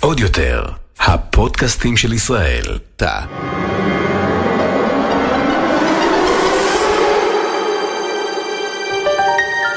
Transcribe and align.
עוד 0.00 0.20
יותר, 0.20 0.64
הפודקאסטים 1.00 1.96
של 1.96 2.12
ישראל. 2.12 2.78
תא. 2.96 3.20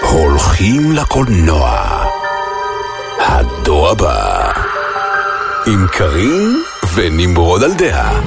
הולכים 0.01 0.91
לקולנוע. 0.91 1.87
הדור 3.19 3.89
הבא. 3.89 4.51
עם 5.65 5.87
קארין 5.87 6.63
ונמרוד 6.95 7.63
על 7.63 7.73
דעה. 7.73 8.21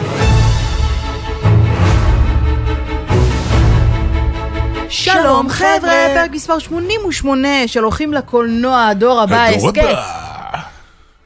שלום 4.90 5.48
חבר'ה, 5.48 6.06
פרק 6.14 6.30
מספר 6.30 6.58
88 6.58 7.48
של 7.66 7.82
הולכים 7.82 8.14
לקולנוע, 8.14 8.86
הדור 8.86 9.20
הבא, 9.20 9.44
הדור 9.44 9.66
ההסכת. 9.66 9.82
הבא. 9.82 10.60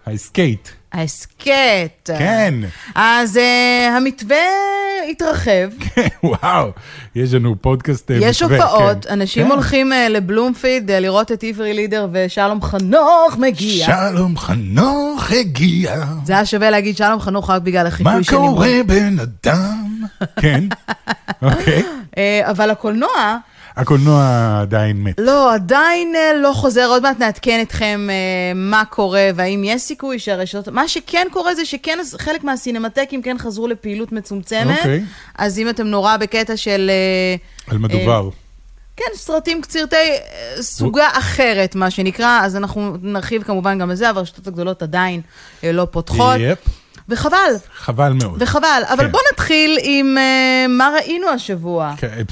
ההסקייט. 0.06 0.68
ההסכת. 0.92 2.10
כן. 2.18 2.54
אז 2.94 3.36
אה, 3.36 3.96
המתווה 3.96 4.36
התרחב, 5.10 5.68
וואו, 6.24 6.70
יש 7.14 7.34
לנו 7.34 7.54
פודקאסט 7.60 8.10
אה, 8.10 8.16
יש 8.20 8.42
מתווה, 8.42 8.64
הופעות, 8.64 9.04
כן. 9.04 9.12
אנשים 9.12 9.44
כן. 9.44 9.50
הולכים 9.50 9.92
אה, 9.92 10.08
לבלומפילד 10.08 10.90
אה, 10.90 11.00
לראות 11.00 11.32
את 11.32 11.44
עברי 11.44 11.74
לידר 11.74 12.08
ושלום 12.12 12.62
חנוך 12.62 13.36
מגיע. 13.38 13.86
שלום 13.86 14.38
חנוך 14.38 15.30
הגיע. 15.30 16.04
זה 16.24 16.32
היה 16.32 16.46
שווה 16.46 16.70
להגיד 16.70 16.96
שלום 16.96 17.20
חנוך 17.20 17.50
רק 17.50 17.62
בגלל 17.62 17.82
מה 17.82 17.88
החיקוי 17.88 18.24
של 18.24 18.36
נמרוד. 18.36 18.54
קורה 18.54 18.70
בן 18.86 19.16
אדם? 19.18 20.04
כן, 20.40 20.64
אוקיי. 21.42 21.82
אבל 22.42 22.70
הקולנוע, 22.70 23.38
הקולנוע 23.76 24.58
עדיין 24.60 25.02
מת. 25.02 25.20
לא, 25.20 25.54
עדיין 25.54 26.14
אה, 26.16 26.32
לא 26.42 26.52
חוזר, 26.52 26.86
עוד 26.86 27.02
מעט 27.02 27.18
נעדכן 27.18 27.60
אתכם 27.62 28.06
אה, 28.10 28.52
מה 28.54 28.84
קורה 28.84 29.28
והאם 29.34 29.62
יש 29.64 29.82
סיכוי 29.82 30.18
שהרשתות... 30.18 30.68
מה 30.68 30.88
שכן 30.88 31.26
קורה 31.32 31.54
זה 31.54 31.64
שכן 31.64 31.98
חלק 32.18 32.44
מהסינמטקים 32.44 33.22
כן 33.22 33.38
חזרו 33.38 33.68
לפעילות 33.68 34.12
מצומצמת. 34.12 34.78
אוקיי. 34.78 35.04
אז 35.38 35.58
אם 35.58 35.68
אתם 35.68 35.86
נורא 35.86 36.16
בקטע 36.16 36.56
של... 36.56 36.90
אה, 36.90 37.72
על 37.72 37.78
מדובר. 37.78 38.28
כן, 38.96 39.04
סרטים 39.14 39.62
קצירתי 39.62 39.96
סוגה 40.60 41.08
אחרת, 41.12 41.74
מה 41.74 41.90
שנקרא, 41.90 42.40
אז 42.42 42.56
אנחנו 42.56 42.96
נרחיב 43.02 43.42
כמובן 43.42 43.78
גם 43.78 43.88
בזה, 43.88 44.10
אבל 44.10 44.18
הרשתות 44.18 44.46
הגדולות 44.46 44.82
עדיין 44.82 45.20
לא 45.62 45.86
פותחות. 45.90 46.36
יפ. 46.38 46.58
וחבל, 47.08 47.36
חבל 47.74 48.12
מאוד. 48.12 48.42
וחבל. 48.42 48.82
אבל 48.88 49.04
כן. 49.04 49.12
בואו 49.12 49.22
נתחיל 49.32 49.78
עם 49.82 50.18
אה, 50.18 50.66
מה 50.68 50.90
ראינו 50.96 51.28
השבוע. 51.28 51.94
כן, 51.96 52.22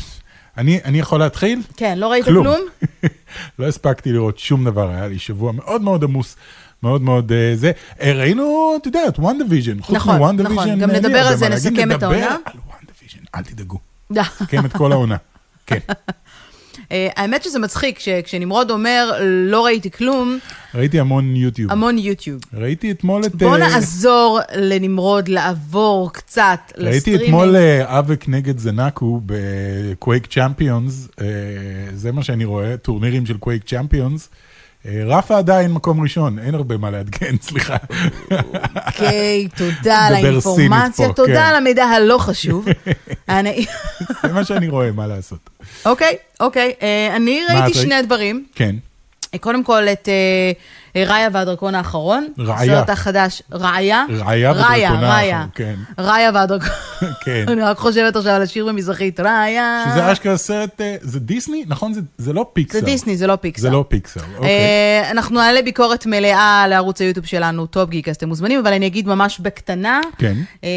אני 0.58 0.81
אני 0.84 0.98
יכול 0.98 1.20
להתחיל? 1.20 1.62
כן, 1.77 1.98
לא 1.98 2.11
ראית 2.11 2.25
כלום. 2.25 2.47
כלום? 2.47 2.61
לא 3.58 3.69
הספקתי 3.69 4.12
לראות 4.12 4.39
שום 4.39 4.64
דבר, 4.64 4.91
היה 4.91 5.08
לי 5.08 5.19
שבוע 5.19 5.53
מאוד 5.53 5.83
מאוד 5.83 6.05
עמוס. 6.05 6.36
מאוד 6.83 7.03
מאוד 7.03 7.33
אה, 7.33 7.53
זה. 7.55 7.72
אה, 8.00 8.12
ראינו, 8.12 8.75
את 8.80 8.86
יודעת, 8.86 9.19
WandaVision. 9.19 9.78
נכון, 9.78 9.97
נכון, 9.97 10.36
WandaVision, 10.36 10.78
גם 10.78 10.91
לי 10.91 10.98
נדבר 10.98 11.27
על 11.27 11.36
זה. 11.36 11.48
נסכם 11.48 11.92
את 11.92 12.03
העונה. 12.03 12.19
נדבר 12.19 12.36
על 12.45 12.58
WandaVision, 12.67 13.25
אל 13.34 13.42
תדאגו. 13.42 13.78
נסכם 14.11 14.67
את 14.67 14.73
כל 14.73 14.92
העונה. 14.92 15.17
כן. 15.67 15.78
אה, 16.92 17.09
האמת 17.17 17.42
שזה 17.42 17.59
מצחיק, 17.59 17.98
כש- 17.98 18.09
כשנמרוד 18.25 18.70
אומר, 18.70 19.12
לא 19.47 19.65
ראיתי 19.65 19.91
כלום, 19.91 20.39
ראיתי 20.75 21.01
המון 21.01 21.37
יוטיוב. 21.37 21.73
המון 21.73 21.98
יוטיוב. 21.98 22.41
ראיתי 22.55 22.91
אתמול 22.91 23.25
את... 23.25 23.34
בואו 23.34 23.53
אה, 23.53 23.59
נעזור 23.59 24.41
לנמרוד 24.56 25.29
לעבור 25.29 26.12
קצת 26.12 26.59
ראיתי 26.79 26.97
לסטרימינג. 26.97 27.25
אתמול 27.25 27.56
אה, 27.56 27.98
אבק 27.98 28.25
נגד 28.29 28.59
זנקו 28.59 29.20
ב 29.27 29.43
Quake 29.43 30.27
Champions, 30.27 31.08
אה, 31.20 31.27
זה 31.95 32.12
מה 32.12 32.23
שאני 32.23 32.45
רואה, 32.45 32.77
טורנירים 32.77 33.27
של 33.27 33.36
Quake 33.36 33.62
Champions. 33.64 34.28
אה, 34.86 35.02
רפה 35.06 35.38
עדיין 35.38 35.72
מקום 35.72 36.00
ראשון, 36.00 36.38
אין 36.38 36.55
הרבה 36.55 36.77
מה 36.77 36.91
לעדכן, 36.91 37.34
סליחה. 37.42 37.77
אוקיי, 38.86 39.48
תודה 39.56 39.98
על 39.98 40.14
האינפורמציה, 40.14 41.12
תודה 41.12 41.34
כן. 41.34 41.41
על 41.41 41.56
המידע 41.56 41.84
הלא 41.84 42.19
חשוב. 42.19 42.66
זה 44.23 44.33
מה 44.33 44.45
שאני 44.45 44.68
רואה, 44.68 44.92
מה 44.92 45.07
לעשות. 45.07 45.51
אוקיי, 45.86 46.17
אוקיי, 46.40 46.73
אה, 46.83 47.17
אני 47.17 47.40
ראיתי? 47.51 47.79
שני 47.79 48.02
דברים. 48.02 48.45
כן. 48.55 48.77
אה, 49.34 49.39
קודם 49.39 49.64
כל 49.64 49.89
את 49.89 50.08
ראיה 50.97 51.29
והדרקון 51.33 51.75
האחרון. 51.75 52.27
ראיה. 52.39 52.55
הסרט 52.79 52.91
החדש, 52.91 53.42
ראיה. 53.53 54.05
ראיה 54.11 54.53
והדרקון. 54.53 55.05
האחרון, 55.05 55.48
כן. 55.55 55.75
ראיה 55.98 56.30
והדרקון. 56.35 56.69
כן. 57.25 57.45
אני 57.48 57.63
רק 57.63 57.79
חושבת 57.79 58.17
עכשיו 58.17 58.33
על 58.33 58.42
השיר 58.42 58.67
במזרחית, 58.67 59.20
ראיה. 59.20 59.85
שזה 59.92 60.13
אשכרה 60.13 60.36
סרט, 60.36 60.81
אה, 60.81 60.97
זה 61.01 61.20
דיסני? 61.20 61.64
נכון? 61.67 61.92
זה- 61.92 62.01
זה 62.19 62.33
לא 62.33 62.47
פיקסר. 62.52 62.79
זה 62.79 62.85
דיסני, 62.85 63.17
זה 63.17 63.27
לא 63.27 63.36
פיקסר. 63.36 63.63
זה 63.63 63.70
לא 63.70 63.85
פיקסר, 63.89 64.20
אוקיי. 64.36 64.48
אה, 64.51 65.11
אנחנו 65.11 65.35
נעלה 65.41 65.63
ביקורת 65.63 66.07
מלאה 66.07 66.64
לערוץ 66.69 67.01
היוטיוב 67.01 67.27
שלנו, 67.27 67.67
טופ 67.67 67.91
גיק, 67.91 68.08
אז 68.08 68.17
אתם 68.17 68.29
מוזמנים, 68.29 68.58
אבל 68.61 68.73
אני 68.73 68.86
אגיד 68.86 69.08
ממש 69.08 69.39
בקטנה. 69.41 70.01
כן. 70.19 70.35
אה, 70.64 70.69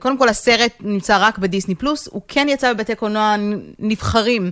קודם 0.00 0.18
כל, 0.18 0.28
הסרט 0.28 0.72
נמצא 0.80 1.18
רק 1.20 1.38
בדיסני 1.38 1.74
פלוס, 1.74 2.08
הוא 2.12 2.22
כן 2.28 2.46
יצא 2.50 2.72
בבתי 2.72 2.94
קולנוע 2.94 3.36
נבחרים 3.78 4.50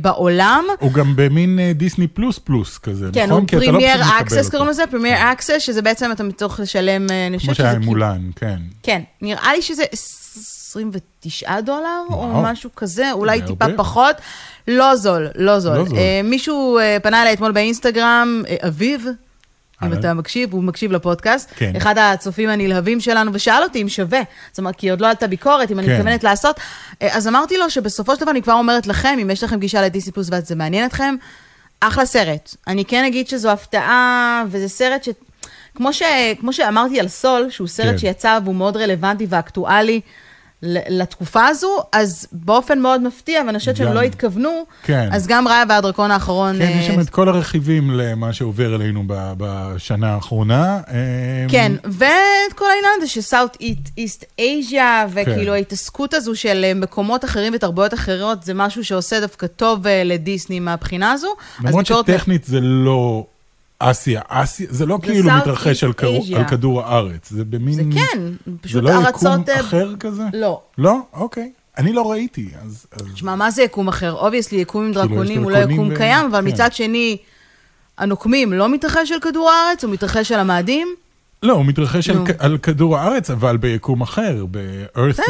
בעולם. 0.00 0.64
הוא 0.80 0.92
גם 0.92 1.12
במין 1.16 1.58
דיסני 1.74 2.06
פלוס 2.06 2.38
פלוס 2.38 2.78
כזה, 2.78 3.08
כן, 3.12 3.26
נכון? 3.26 3.44
הוא 3.52 3.60
לא 3.60 3.66
Premier 3.66 3.96
מקבל 3.96 4.10
Access. 4.40 4.50
קוראים 4.50 4.68
לזה, 4.68 4.82
Premier 4.90 5.16
Access, 5.32 5.58
שזה 5.58 5.82
בעצם 5.82 6.12
אתה 6.12 6.24
צריך 6.36 6.60
לשלם, 6.60 7.06
אה, 7.10 7.26
אני 7.26 7.38
כמו 7.38 7.40
חושבת 7.40 7.56
שהיה 7.56 7.68
שזה... 7.68 7.76
עם 7.76 7.82
כאילו- 7.82 7.92
מולן, 7.92 8.30
כן. 8.36 8.58
כן, 8.82 9.02
נראה 9.22 9.52
לי 9.52 9.62
שזה 9.62 9.84
29 9.92 11.60
דולר, 11.60 12.02
או. 12.10 12.42
משהו 12.42 12.70
כזה, 12.76 13.12
אולי 13.12 13.40
זה 13.40 13.46
טיפה. 13.46 13.64
פחות. 13.76 14.16
לא 14.68 14.96
זול, 14.96 15.28
לא 15.34 15.58
זול. 15.60 15.76
לא. 15.76 15.84
אה, 15.96 16.20
מישהו 16.24 16.78
אה, 16.78 16.96
פנה 17.02 17.22
אליי 17.22 17.32
אתמול 17.32 17.52
באינסטגרם, 17.52 18.42
אביב, 18.66 19.06
אם. 19.82 19.92
אתה 19.92 20.14
מקשיב, 20.14 20.52
הוא 20.52 20.62
מקשיב 20.62 20.92
לפודקאסט, 20.92 21.52
כן. 21.56 21.76
אחד 21.76 21.98
הצופים 21.98 22.48
הנלהבים 22.48 23.00
שלנו, 23.00 23.30
ושאל 23.34 23.62
אותי 23.62 23.82
אם 23.82 23.88
שווה. 23.88 24.20
זאת 24.50 24.58
אומרת, 24.58 24.76
כי 24.76 24.90
עוד 24.90 25.00
לא 25.00 25.08
עלתה 25.08 25.26
ביקורת, 25.26 25.70
אם 25.70 25.78
אני 25.78 25.86
כן. 25.86 25.92
מתכוונת 25.94 26.24
לעשות. 26.24 26.60
אז 27.00 27.28
אמרתי 27.28 27.56
לו 27.56 27.70
שבסופו 27.70 28.14
של 28.14 28.20
דבר 28.20 28.30
אני 28.30 28.42
כבר 28.42 28.52
אומרת 28.52 28.86
לכם, 28.86 29.18
אם 29.22 29.30
יש 29.30 29.44
לכם 29.44 29.58
גישה 29.58 29.82
לדיסני 29.82 30.12
פלוס 30.12 30.28
וזה 30.32 30.54
מעניין 30.54 30.86
אתכם, 30.86 31.14
אחלה 31.88 32.06
סרט. 32.06 32.56
אני 32.66 32.84
כן 32.84 33.04
אגיד 33.04 33.28
שזו 33.28 33.50
הפתעה, 33.50 34.44
וזה 34.48 34.68
סרט 34.68 35.04
ש... 35.04 35.08
כמו, 35.74 35.92
ש... 35.92 36.02
כמו 36.40 36.52
שאמרתי 36.52 37.00
על 37.00 37.08
סול, 37.08 37.50
שהוא 37.50 37.68
סרט 37.68 37.90
כן. 37.90 37.98
שיצא 37.98 38.38
והוא 38.44 38.54
מאוד 38.54 38.76
רלוונטי 38.76 39.26
ואקטואלי 39.28 40.00
לתקופה 40.62 41.46
הזו, 41.46 41.82
אז 41.92 42.26
באופן 42.32 42.78
מאוד 42.78 43.02
מפתיע, 43.02 43.42
ואני 43.46 43.58
חושבת 43.58 43.76
שהם. 43.76 43.92
לא 43.92 44.00
התכוונו, 44.00 44.64
כן. 44.82 45.08
אז 45.12 45.26
גם 45.26 45.48
ראיה 45.48 45.64
והדרקון 45.68 46.10
האחרון... 46.10 46.58
כן, 46.58 46.72
יש 46.78 46.88
אה, 46.88 46.94
שם 46.94 47.00
את 47.00 47.10
כל 47.10 47.28
הרכיבים 47.28 47.90
למה 47.90 48.32
שעובר 48.32 48.74
עלינו 48.74 49.02
ב- 49.06 49.32
בשנה 49.36 50.14
האחרונה. 50.14 50.80
אה, 50.88 51.46
כן, 51.48 51.72
ואת 51.84 52.52
כל 52.54 52.64
העניין 52.64 52.92
הזה 52.96 53.06
של 53.06 53.20
סאוט 53.20 53.56
איסט 53.98 54.24
אייז'יה, 54.38 55.06
כן. 55.14 55.22
וכאילו 55.22 55.52
ההתעסקות 55.54 56.14
הזו 56.14 56.34
של 56.34 56.64
אה, 56.64 56.74
מקומות 56.74 57.24
אחרים 57.24 57.52
ותרבויות 57.56 57.94
אחרות, 57.94 58.42
זה 58.42 58.54
משהו 58.54 58.84
שעושה 58.84 59.20
דווקא 59.20 59.46
טוב 59.46 59.86
לדיסני 60.04 60.60
מהבחינה 60.60 61.12
הזו. 61.12 61.34
למרות 61.64 61.86
שטכנית 61.86 62.44
זה 62.44 62.60
לא 62.60 63.26
אסיה, 63.90 64.20
אסיה, 64.28 64.66
זה 64.70 64.86
לא 64.86 64.98
כאילו 65.02 65.30
מתרחש 65.36 65.84
על 65.84 65.92
Asia. 66.00 66.36
על 66.36 66.48
כדור 66.48 66.82
הארץ, 66.82 67.30
זה 67.30 67.44
במין... 67.44 67.74
זה 67.74 67.82
כן, 67.94 68.18
זה 68.46 68.52
פשוט 68.60 68.82
לא 68.84 68.90
יקום 68.90 69.04
ארצות... 69.06 69.48
אה, 69.48 69.60
אחר 69.60 69.96
כזה? 70.00 70.22
לא. 70.32 70.60
לא? 70.78 70.98
אוקיי. 71.12 71.52
אני 71.78 71.92
לא 71.92 72.10
ראיתי, 72.10 72.48
אז... 72.64 72.86
אז- 72.92 73.02
תשמע, 73.14 73.34
מה 73.34 73.50
זה 73.50 73.62
יקום 73.62 73.88
אחר? 73.88 74.12
obviously, 74.12 74.58
יקום 74.58 74.84
עם 74.84 74.92
כאילו, 74.92 75.08
דרקונים 75.08 75.42
הוא 75.42 75.50
לא 75.50 75.58
יקום 75.58 75.88
ו- 75.92 75.96
קיים, 75.96 76.26
אבל 76.26 76.40
כן. 76.40 76.46
מצד 76.48 76.72
שני, 76.72 77.16
הנוקמים 77.98 78.52
לא 78.52 78.68
מתרחש 78.68 79.12
על 79.12 79.20
כדור 79.20 79.50
הארץ, 79.50 79.84
הוא 79.84 79.92
מתרחש 79.92 80.32
על 80.32 80.40
המאדים. 80.40 80.88
לא, 81.42 81.52
הוא 81.52 81.66
מתרחש 81.66 82.10
על 82.10 82.16
על 82.38 82.58
כדור 82.58 82.98
הארץ, 82.98 83.30
אבל 83.30 83.56
ביקום 83.56 84.00
אחר, 84.00 84.46
ב-Earth 84.50 84.98
בסדר, 85.08 85.24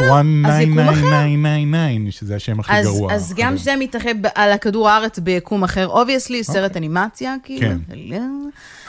אז 0.45 0.59
יקום 0.61 0.79
אחר. 0.79 0.91
19999, 0.91 2.11
שזה 2.11 2.35
השם 2.35 2.59
הכי 2.59 2.73
אז, 2.73 2.85
גרוע. 2.85 3.13
אז 3.13 3.33
גם 3.37 3.47
אבל- 3.47 3.57
זה 3.57 3.73
מתרחש 3.79 4.05
על 4.35 4.51
הכדור 4.51 4.89
הארץ 4.89 5.19
ביקום 5.19 5.63
אחר, 5.63 5.87
obviously, 5.87 6.43
סרט 6.43 6.77
אנימציה, 6.77 7.35
כאילו. 7.43 7.61
כן. 7.61 7.77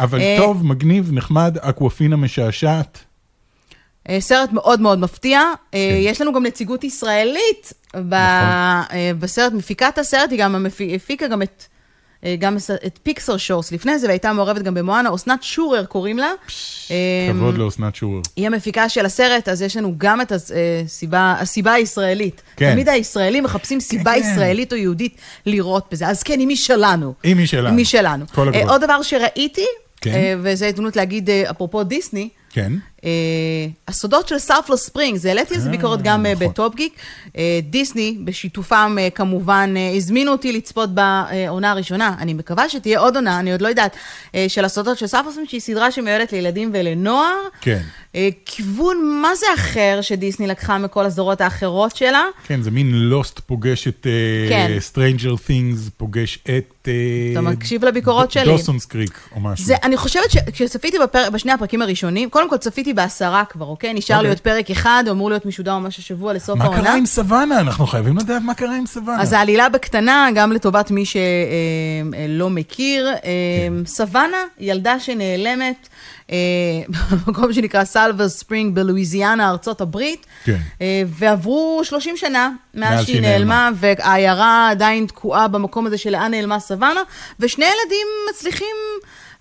אבל 0.00 0.20
אה, 0.20 0.36
טוב, 0.38 0.66
מגניב, 0.66 1.10
נחמד, 1.12 1.58
אקוואפינה 1.60 2.16
משעשעת. 2.16 2.98
אה, 4.08 4.20
סרט 4.20 4.52
מאוד 4.52 4.80
מאוד 4.80 4.98
מפתיע. 4.98 5.40
אה, 5.40 5.52
כן. 5.72 5.78
יש 6.00 6.20
לנו 6.20 6.32
גם 6.32 6.46
נציגות 6.46 6.84
ישראלית 6.84 7.72
ב- 7.96 8.14
נכון. 8.14 8.96
בסרט. 9.18 9.52
מפיקת 9.52 9.98
הסרט, 9.98 10.30
היא 10.30 10.38
גם 10.38 10.54
המפי- 10.54 10.94
הפיקה 10.96 11.26
גם 11.28 11.42
את... 11.42 11.64
אה, 12.24 12.36
גם 12.38 12.56
את 12.86 12.98
Pixar 13.02 13.36
Shorts 13.36 13.72
לפני 13.72 13.98
זה, 13.98 14.06
והייתה 14.06 14.32
מעורבת 14.32 14.62
גם 14.62 14.74
במואנה, 14.74 15.14
אסנת 15.14 15.42
שורר 15.42 15.84
קוראים 15.84 16.18
לה. 16.18 16.30
אה, 16.90 16.96
כבוד 17.32 17.58
לאסנת 17.58 17.94
שורר. 17.94 18.20
היא 18.36 18.46
המפיקה 18.46 18.88
של 18.88 19.06
הסרט, 19.06 19.48
אז 19.48 19.62
יש 19.62 19.76
לנו 19.76 19.94
גם 19.98 20.20
את 20.20 20.32
הסיבה, 20.32 21.34
הסיבה 21.40 21.72
הישראלית. 21.72 22.42
כן. 22.56 22.72
תמיד 22.72 22.88
הישראלים 22.88 23.44
מחפשים 23.44 23.80
סיבה 23.80 24.12
כן. 24.12 24.18
ישראלית 24.18 24.72
או 24.72 24.76
יהודית 24.76 25.16
לראות 25.46 25.86
בזה. 25.92 26.08
אז 26.08 26.22
כן, 26.22 26.38
היא 26.38 26.48
משלנו. 26.48 27.14
היא 27.22 27.36
משלנו. 27.36 27.68
היא 27.68 27.76
משלנו. 27.76 28.24
כל 28.34 28.48
הכבוד. 28.48 28.66
אה, 28.66 28.72
עוד 28.72 28.84
דבר 28.84 29.02
שראיתי, 29.02 29.66
כן. 30.00 30.14
אה, 30.14 30.34
וזו 30.42 30.64
הזדמנות 30.66 30.96
להגיד, 30.96 31.30
אה, 31.30 31.50
אפרופו 31.50 31.84
דיסני, 31.84 32.28
כן. 32.50 32.72
אה, 33.04 33.10
הסודות 33.88 34.28
של 34.28 34.38
סארפלו 34.38 34.76
ספרינגס, 34.76 35.26
העליתי 35.26 35.54
על 35.54 35.60
זה 35.60 35.66
אה, 35.66 35.76
ביקורת 35.76 36.02
גם 36.02 36.26
אה, 36.26 36.34
נכון. 36.34 36.48
בטופ 36.48 36.74
גיק. 36.74 36.98
דיסני, 37.62 38.16
בשיתופם 38.24 38.96
כמובן, 39.14 39.74
הזמינו 39.96 40.32
אותי 40.32 40.52
לצפות 40.52 40.90
בעונה 40.94 41.70
הראשונה. 41.70 42.14
אני 42.18 42.34
מקווה 42.34 42.68
שתהיה 42.68 43.00
עוד 43.00 43.16
עונה, 43.16 43.38
אני 43.40 43.52
עוד 43.52 43.60
לא 43.60 43.68
יודעת, 43.68 43.96
של 44.48 44.64
הסודות 44.64 44.98
של 44.98 45.06
סארפלו 45.06 45.30
ספרינגס, 45.30 45.50
שהיא 45.50 45.60
סדרה 45.60 45.90
שמיועדת 45.90 46.32
לילדים 46.32 46.70
ולנוער. 46.74 47.36
כן. 47.60 47.80
כיוון 48.44 49.20
מה 49.22 49.34
זה 49.34 49.46
אחר 49.54 49.98
שדיסני 50.02 50.46
לקחה 50.46 50.78
מכל 50.78 51.06
הסדרות 51.06 51.40
האחרות 51.40 51.96
שלה. 51.96 52.24
כן, 52.46 52.62
זה 52.62 52.70
מין 52.70 52.92
לוסט 52.94 53.40
פוגש 53.40 53.88
את 53.88 54.06
כן. 54.48 54.76
Stranger 54.92 55.48
Things, 55.48 55.90
פוגש 55.96 56.38
את... 56.44 56.88
אתה 57.32 57.40
מקשיב 57.40 57.84
לביקורות 57.84 58.30
שלי. 58.30 58.44
דוסונס 58.44 58.84
קריק 58.84 59.18
או 59.34 59.40
משהו. 59.40 59.66
זה, 59.66 59.74
אני 59.82 59.96
חושבת 59.96 60.30
שכשצפיתי 60.30 60.98
בפר... 60.98 61.30
בשני 61.30 61.52
הפרקים 61.52 61.82
הראשונים, 61.82 62.30
קודם 62.30 62.50
כל 62.50 62.56
צפיתי 62.56 62.93
בעשרה 62.94 63.44
כבר, 63.44 63.66
אוקיי? 63.66 63.94
נשאר 63.94 64.16
לי 64.16 64.20
אוקיי. 64.20 64.30
עוד 64.30 64.40
פרק 64.40 64.70
אחד, 64.70 65.04
אמור 65.10 65.30
להיות 65.30 65.46
משודר 65.46 65.78
ממש 65.78 65.98
השבוע 65.98 66.32
לסוף 66.32 66.58
מה 66.58 66.64
העונה. 66.64 66.82
קרה 66.82 66.94
עם 66.94 67.06
סוואנה? 67.06 67.60
אנחנו 67.60 67.86
חייבים 67.86 68.16
לדעת 68.16 68.42
מה 68.42 68.54
קרה 68.54 68.76
עם 68.76 68.86
סוואנה. 68.86 69.22
אז 69.22 69.32
העלילה 69.32 69.68
בקטנה, 69.68 70.28
גם 70.34 70.52
לטובת 70.52 70.90
מי 70.90 71.04
שלא 71.04 72.50
מכיר, 72.50 73.08
כן. 73.22 73.86
סוואנה, 73.86 74.36
ילדה 74.58 75.00
שנעלמת 75.00 75.88
אה, 76.30 76.36
במקום 77.26 77.52
שנקרא 77.52 77.84
סלווה 77.84 78.28
ספרינג 78.28 78.74
בלואיזיאנה, 78.74 79.50
ארצות 79.50 79.80
הברית, 79.80 80.26
כן. 80.44 80.58
אה, 80.80 81.02
ועברו 81.06 81.80
30 81.84 82.16
שנה 82.16 82.50
מאז 82.74 83.04
שהיא 83.04 83.06
שהיא 83.06 83.20
נעלמה, 83.20 83.70
והעיירה 83.74 84.68
עדיין 84.70 85.06
תקועה 85.06 85.48
במקום 85.48 85.86
הזה 85.86 85.98
של 85.98 86.10
לאן 86.10 86.30
נעלמה 86.30 86.60
סוואנה, 86.60 87.00
ושני 87.40 87.64
ילדים 87.64 88.06
מצליחים 88.30 88.76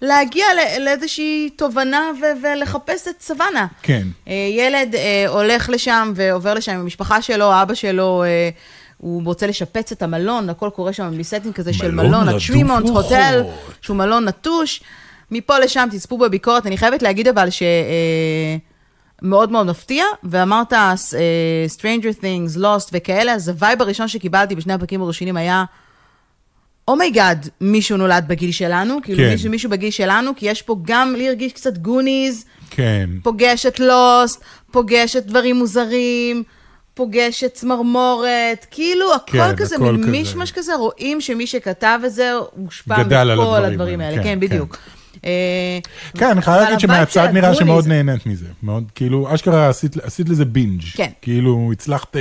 להגיע 0.01 0.45
לא- 0.55 0.83
לאיזושהי 0.85 1.49
תובנה 1.55 2.11
ו- 2.21 2.45
ולחפש 2.45 3.07
את 3.07 3.21
סוואנה. 3.21 3.67
כן. 3.81 4.07
אה, 4.27 4.33
ילד 4.51 4.95
אה, 4.95 5.25
הולך 5.27 5.69
לשם 5.69 6.13
ועובר 6.15 6.53
לשם 6.53 6.71
עם 6.71 6.79
המשפחה 6.79 7.21
שלו, 7.21 7.61
אבא 7.61 7.73
שלו, 7.73 8.23
אה, 8.23 8.49
הוא 8.97 9.21
רוצה 9.25 9.47
לשפץ 9.47 9.91
את 9.91 10.01
המלון, 10.01 10.49
הכל 10.49 10.69
קורה 10.75 10.93
שם 10.93 11.03
עם 11.03 11.23
setting 11.23 11.53
כזה 11.53 11.73
של 11.73 11.91
מלון 11.91 12.29
ה 12.29 12.36
Tremont. 12.36 12.89
Hotel, 12.89 13.43
שהוא 13.81 13.97
מלון 13.97 14.25
נטוש. 14.25 14.81
מפה 15.31 15.59
לשם 15.59 15.87
תצפו 15.91 16.17
בביקורת. 16.17 16.67
אני 16.67 16.77
חייבת 16.77 17.01
להגיד 17.01 17.27
אבל 17.27 17.49
ש... 17.49 17.63
מאוד 19.23 19.51
מאוד 19.51 19.67
מפתיע, 19.67 20.05
ואמרת 20.23 20.73
אה, 20.73 20.93
Stranger 21.77 22.19
Things, 22.21 22.57
Lost 22.57 22.89
וכאלה, 22.91 23.33
אז 23.33 23.49
ה 23.49 23.56
vibe 23.56 23.81
הראשון 23.81 24.07
שקיבלתי 24.07 24.55
בשני 24.55 24.73
הפרקים 24.73 25.01
הראשונים 25.01 25.37
היה, 25.37 25.63
Oh 26.87 27.03
my 27.03 27.18
God, 27.18 27.49
מישהו 27.61 27.97
נולד 27.97 28.25
בגיל 28.27 28.51
שלנו, 28.51 28.97
כאילו 29.03 29.19
כן. 29.19 29.31
מישהו, 29.31 29.49
מישהו 29.49 29.69
בגיל 29.69 29.91
שלנו, 29.91 30.31
כי 30.35 30.45
יש 30.45 30.61
פה 30.61 30.75
גם, 30.81 31.15
לי 31.17 31.27
הרגיש 31.27 31.53
קצת 31.53 31.77
Goonies, 31.77 32.45
כן. 32.69 33.09
פוגש 33.23 33.65
את 33.65 33.79
Lost, 33.79 34.43
פוגש 34.71 35.15
את 35.15 35.25
דברים 35.25 35.55
מוזרים, 35.55 36.43
פוגש 36.93 37.43
את 37.43 37.53
צמרמורת, 37.53 38.65
כאילו 38.71 39.15
הכל 39.15 39.37
כן, 39.37 39.55
כזה, 39.55 39.75
הכל 39.75 39.91
מין 39.91 40.01
כזה. 40.01 40.11
מישמש 40.11 40.51
כזה, 40.51 40.75
רואים 40.75 41.21
שמי 41.21 41.47
שכתב 41.47 41.99
את 42.05 42.13
זה 42.13 42.31
הושפע 42.51 43.03
מכל 43.03 43.21
הדברים 43.21 43.63
הדברים 43.63 44.01
האלה, 44.01 44.11
האלה, 44.11 44.23
כן, 44.23 44.29
כן, 44.29 44.39
בדיוק. 44.39 44.77
אה, 45.25 45.79
כן, 46.17 46.29
אני 46.29 46.41
חייב 46.41 46.61
להגיד 46.61 46.79
שמהצד 46.79 47.29
נראה 47.33 47.55
שמאוד 47.55 47.87
נהנית 47.87 48.25
מזה. 48.25 48.45
מאוד, 48.63 48.83
כאילו, 48.95 49.33
אשכרה 49.33 49.69
עשית, 49.69 49.97
עשית 49.97 50.29
לזה 50.29 50.45
בינג'. 50.45 50.81
כן. 50.93 51.09
כאילו, 51.21 51.69
הצלחת... 51.71 52.17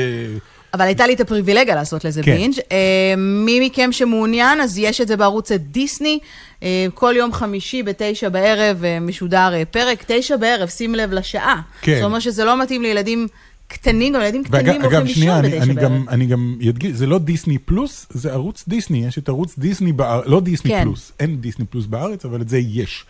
אבל 0.75 0.85
הייתה 0.85 1.07
לי 1.07 1.15
את 1.15 1.21
הפריבילגיה 1.21 1.75
לעשות 1.75 2.05
לזה 2.05 2.23
כן. 2.23 2.37
בינג'. 2.37 2.55
אה, 2.73 3.15
מי 3.17 3.67
מכם 3.67 3.93
שמעוניין, 3.93 4.61
אז 4.61 4.79
יש 4.79 5.01
את 5.01 5.09
זה 5.09 5.17
בערוץ 5.17 5.53
דיסני. 5.53 6.19
אה, 6.63 6.87
כל 6.95 7.15
יום 7.17 7.33
חמישי 7.33 7.83
בתשע 7.83 8.29
בערב 8.29 8.85
אה, 8.85 9.01
משודר 9.01 9.53
פרק. 9.71 10.05
תשע 10.07 10.37
בערב, 10.37 10.69
שים 10.69 10.95
לב 10.95 11.13
לשעה. 11.13 11.61
כן. 11.81 11.95
זאת 11.95 12.05
אומרת 12.05 12.23
שזה 12.23 12.45
לא 12.45 12.63
מתאים 12.63 12.83
לילדים 12.83 13.27
קטנים, 13.69 14.13
גם 14.13 14.21
ילדים 14.21 14.45
קטנים 14.45 14.67
הולכים 14.67 14.85
אגב, 14.85 15.07
שנייה, 15.07 15.41
לישון 15.41 15.59
בתשע 15.59 15.65
אני, 15.65 15.75
בערב. 15.75 15.93
גם, 15.93 16.05
אני 16.09 16.27
גם 16.27 16.59
אדגיש, 16.69 16.93
זה 16.93 17.07
לא 17.07 17.19
דיסני 17.19 17.59
פלוס, 17.59 18.07
זה 18.11 18.33
ערוץ 18.33 18.65
דיסני, 18.69 19.07
יש 19.07 19.19
את 19.19 19.29
ערוץ 19.29 19.59
דיסני 19.59 19.93
בארץ, 19.93 20.25
לא 20.27 20.41
דיסני 20.41 20.71
כן. 20.71 20.83
פלוס, 20.83 21.13
אין 21.21 21.41
דיסני 21.41 21.65
פלוס 21.65 21.87
בארץ, 21.87 22.25
אבל 22.25 22.41
את 22.41 22.49
זה 22.49 22.59
יש. 22.59 23.05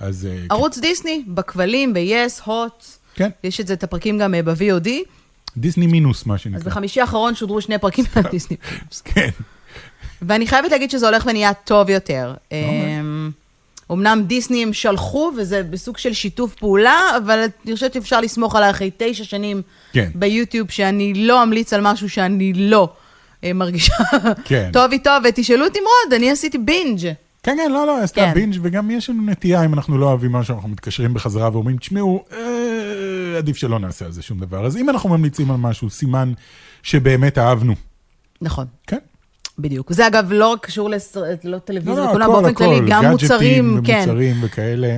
אז 0.00 0.28
ערוץ 0.50 0.78
דיסני, 0.78 1.24
בכבלים, 1.28 1.94
ב-yes, 1.94 2.42
הוט. 2.44 2.84
כן, 3.14 3.30
יש 3.44 3.60
את 3.60 3.66
זה, 3.66 3.74
את 3.74 3.84
הפרקים 3.84 4.18
גם 4.18 4.34
ב-VOD. 4.44 4.88
דיסני 5.56 5.86
מינוס, 5.86 6.26
מה 6.26 6.34
אז 6.34 6.40
שנקרא. 6.40 6.60
בחמישי 6.60 7.00
האחרון 7.00 7.34
שודרו 7.34 7.60
שני 7.60 7.78
פרקים 7.78 8.04
מהדיסני. 8.16 8.56
כן, 9.04 9.28
ואני 10.22 10.46
חייבת 10.46 10.70
להגיד 10.70 10.90
שזה 10.90 11.06
הולך 11.06 11.26
ונהיה 11.26 11.54
טוב 11.54 11.90
יותר. 11.90 12.34
אוקיי. 12.44 13.00
אמ, 13.00 13.30
אמנם 13.92 14.22
דיסני 14.26 14.62
הם 14.62 14.72
שלחו, 14.72 15.32
וזה 15.36 15.62
בסוג 15.62 15.98
של 15.98 16.12
שיתוף 16.12 16.54
פעולה, 16.54 17.00
אבל 17.16 17.44
אני 17.66 17.74
חושבת 17.74 17.92
שאפשר 17.92 18.20
לסמוך 18.20 18.56
עליי 18.56 18.70
אחרי 18.70 18.90
תשע 18.96 19.24
שנים 19.24 19.62
כן. 19.92 20.10
ביוטיוב, 20.14 20.70
שאני 20.70 21.14
לא 21.14 21.42
אמליץ 21.42 21.72
על 21.72 21.80
משהו 21.80 22.10
שאני 22.10 22.52
לא 22.52 22.88
אה, 23.44 23.52
מרגישה 23.52 23.94
כן. 24.44 24.70
טוב 24.72 24.92
איתו, 24.92 25.10
ותשאלו 25.24 25.66
את 25.66 25.72
נמרוד, 25.72 26.20
אני 26.20 26.30
עשיתי 26.30 26.58
בינג'. 26.58 27.00
כן, 27.42 27.56
כן, 27.56 27.72
לא, 27.72 27.86
לא, 27.86 28.02
עשתה 28.02 28.20
כן. 28.20 28.34
בינג' 28.34 28.58
וגם 28.62 28.90
יש 28.90 29.10
לנו 29.10 29.22
נטייה, 29.22 29.64
אם 29.64 29.74
אנחנו 29.74 29.98
לא 29.98 30.06
אוהבים 30.06 30.32
משהו, 30.32 30.54
אנחנו 30.54 30.68
מתקשרים 30.68 31.14
בחזרה 31.14 31.50
ואומרים, 31.52 31.76
תשמעו, 31.76 32.24
אה, 32.32 32.55
עדיף 33.38 33.56
שלא 33.56 33.78
נעשה 33.78 34.04
על 34.04 34.12
זה 34.12 34.22
שום 34.22 34.38
דבר. 34.38 34.66
אז 34.66 34.76
אם 34.76 34.90
אנחנו 34.90 35.10
ממליצים 35.10 35.50
על 35.50 35.56
משהו, 35.56 35.90
סימן 35.90 36.32
שבאמת 36.82 37.38
אהבנו. 37.38 37.74
נכון. 38.40 38.66
כן. 38.86 38.98
בדיוק. 39.58 39.92
זה 39.92 40.06
אגב 40.06 40.32
לא 40.32 40.48
רק 40.48 40.66
קשור 40.66 40.90
לטלוויזיה, 41.44 41.94
לא, 41.94 42.04
לא, 42.04 42.10
לכולם 42.10 42.30
הכל, 42.30 42.32
באופן 42.32 42.54
כללי, 42.54 42.80
גם 42.90 43.02
גאדג'טים 43.02 43.10
מוצרים, 43.10 43.80
כן. 43.84 44.04
ומוצרים 44.06 44.36
וכאלה. 44.42 44.96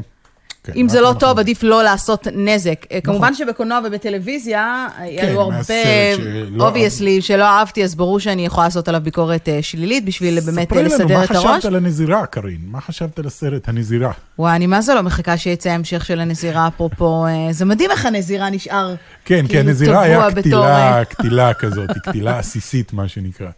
כן, 0.72 0.80
אם 0.80 0.88
זה 0.88 0.98
אנחנו- 0.98 1.14
לא 1.14 1.18
טוב, 1.18 1.38
עדיף 1.38 1.62
לא 1.62 1.82
לעשות 1.82 2.26
נזק. 2.34 2.84
נכון. 2.90 3.00
כמובן 3.00 3.34
שבקולנוע 3.34 3.80
ובטלוויזיה, 3.84 4.86
היו 4.98 5.40
הרבה, 5.40 5.56
מהסרט 5.56 5.76
שלא 6.16 6.66
obviously, 6.66 7.22
שלא 7.22 7.44
אהבתי, 7.44 7.84
אז 7.84 7.94
ברור 7.94 8.20
שאני 8.20 8.46
יכולה 8.46 8.66
לעשות 8.66 8.88
עליו 8.88 9.00
ביקורת 9.00 9.48
אה, 9.48 9.58
שלילית, 9.62 10.04
בשביל 10.04 10.40
באמת 10.40 10.68
ספרי 10.68 10.78
אה, 10.78 10.82
לנו, 10.84 10.94
לסדר 10.94 11.16
מה 11.18 11.24
את 11.24 11.30
הראש. 11.30 11.44
חשבת 11.46 11.64
על 11.64 11.76
הנזירה, 11.76 12.26
קארין? 12.26 12.58
מה 12.66 12.80
חשבת 12.80 13.18
על 13.18 13.26
הסרט 13.26 13.68
הנזירה? 13.68 14.12
וואי, 14.38 14.56
אני 14.56 14.66
מה 14.66 14.80
זה 14.80 14.94
לא 14.94 15.02
מחכה 15.02 15.36
שיצא 15.36 15.70
המשך 15.70 16.04
של 16.04 16.20
הנזירה, 16.20 16.68
אפרופו, 16.68 17.26
אה, 17.26 17.52
זה 17.52 17.64
מדהים 17.64 17.90
איך 17.90 18.06
הנזירה 18.06 18.50
נשאר 18.50 18.94
כן, 19.24 19.46
כי 19.46 19.58
הנזירה 19.58 20.02
היה 20.02 20.30
קטילה, 20.30 20.98
אה, 20.98 21.04
קטילה 21.14 21.54
כזאת, 21.54 21.90
קטילה 22.04 22.38
עסיסית, 22.38 22.92
מה 22.92 23.08
שנקרא. 23.08 23.48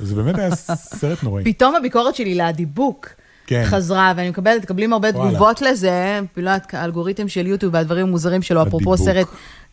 זה 0.00 0.14
באמת 0.14 0.38
היה 0.38 0.54
סרט 0.54 1.22
נוראי. 1.22 1.44
פתאום 1.44 1.74
הביקורת 1.74 2.14
שלי 2.14 2.34
לאדיבוק 2.34 3.08
כן. 3.48 3.64
חזרה, 3.66 4.12
ואני 4.16 4.30
מקבלת, 4.30 4.62
מקבלים 4.62 4.92
הרבה 4.92 5.08
וואלה. 5.14 5.30
תגובות 5.30 5.62
לזה, 5.62 6.20
אפילו 6.32 6.50
האלגוריתם 6.72 7.28
של 7.28 7.46
יוטיוב 7.46 7.74
והדברים 7.74 8.06
המוזרים 8.06 8.42
שלו, 8.42 8.62
אפרופו. 8.62 8.96
סרט 8.96 9.26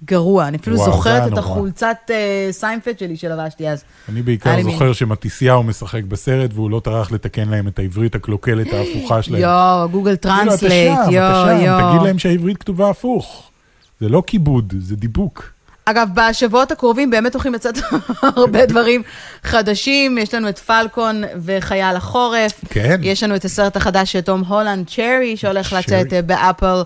גרוע. 0.06 0.48
אני 0.48 0.58
אפילו 0.58 0.78
וואו, 0.78 0.92
זוכרת 0.92 1.34
את. 1.34 1.38
החולצת 1.38 1.98
אה, 2.10 2.48
סיינפלד 2.52 3.00
שלי 3.00 3.18
שלבשתי 3.18 3.70
אז. 3.70 3.84
אני 4.10 4.22
בעיקר 4.22 4.62
זוכר 4.62 4.94
שמתיסיהו 4.94 5.64
משחק 5.64 6.04
בסרט, 6.04 6.52
והוא 6.54 6.72
לא 6.72 6.82
טרח 6.84 7.12
לתקן 7.12 7.50
להם 7.50 7.68
את 7.68 7.80
העברית 7.80 8.16
הקלוקלת 8.16 8.74
ההפוכה 8.74 9.22
שלהם. 9.22 9.42
יואו, 9.42 9.90
גוגל 9.90 10.16
כאילו, 10.22 10.36
translate, 10.36 11.00
יואו, 11.12 11.50
יואו. 11.50 11.92
תגיד 11.92 12.02
להם 12.08 12.20
שהעברית 12.20 12.58
כתובה 12.58 12.90
הפוך. 12.90 13.52
זה 14.00 14.10
לא 14.10 14.24
כיבוד, 14.28 14.74
זה 14.80 14.96
דיבוק. 14.96 15.55
אגב, 15.86 16.10
בשבועות 16.14 16.72
הקרובים 16.72 17.10
באמת 17.10 17.34
הולכים 17.34 17.54
לצאת 17.54 17.76
הרבה 18.22 18.66
דברים 18.66 19.04
חדשים. 19.44 20.18
יש 20.18 20.34
לנו 20.34 20.50
את 20.50 20.60
פלקון 20.60 21.24
וחייל 21.46 21.96
החורף. 21.96 22.52
כן. 22.70 23.00
יש 23.04 23.24
לנו 23.24 23.36
את 23.36 23.46
הסרט 23.46 23.76
החדש 23.76 24.12
של 24.12 24.22
תום 24.22 24.44
הולנד, 24.44 24.88
צ'רי, 24.88 25.38
שהולך. 25.38 25.74
לצאת 25.74 26.14
אה, 26.14 26.22
ב 26.22 26.32
Apple 26.32 26.84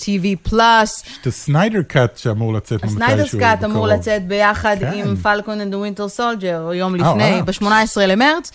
TV 0.00 0.50
Plus. 0.50 1.02
יש 1.06 1.18
את 1.20 1.26
ה 1.26 1.34
Snyder 1.34 1.82
Cut 1.82 2.16
שאמור 2.16 2.54
לצאת 2.54 2.84
מתישהו 2.84 3.02
ה 3.02 3.06
Snyder's 3.06 3.34
Cut 3.34 3.64
אמור. 3.64 3.86
לצאת 3.86 4.26
ביחד 4.26 4.76
כן. 4.80 4.92
עם 4.94 5.16
Falcon 5.16 5.60
and 5.60 5.74
the 5.74 5.98
Winter 5.98 6.18
Soldier, 6.18 6.74
יום 6.74 6.94
אה, 6.94 6.98
לפני, 7.00 7.40
וואלה. 7.40 7.42
ב-18 7.42 8.00
למרץ. 8.06 8.52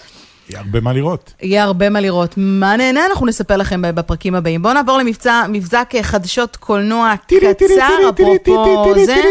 יהיה 0.51 0.61
הרבה 0.61 0.81
מה 0.81 0.93
לראות. 0.93 1.33
יהיה 1.41 1.63
הרבה 1.63 1.89
מה 1.89 2.01
לראות. 2.01 2.33
מה 2.37 2.77
נהנה 2.77 3.05
אנחנו 3.05 3.25
נספר 3.25 3.57
לכם 3.57 3.81
בפרקים 3.81 4.35
הבאים. 4.35 4.61
בואו 4.61 4.73
נעבור 4.73 4.97
למבצע, 4.97 5.45
מבזק 5.49 5.91
אה, 5.95 6.03
חדשות 6.03 6.55
קולנוע 6.55 7.13
קצר, 7.27 8.09
אפרופו 8.09 9.05
זה. 9.05 9.21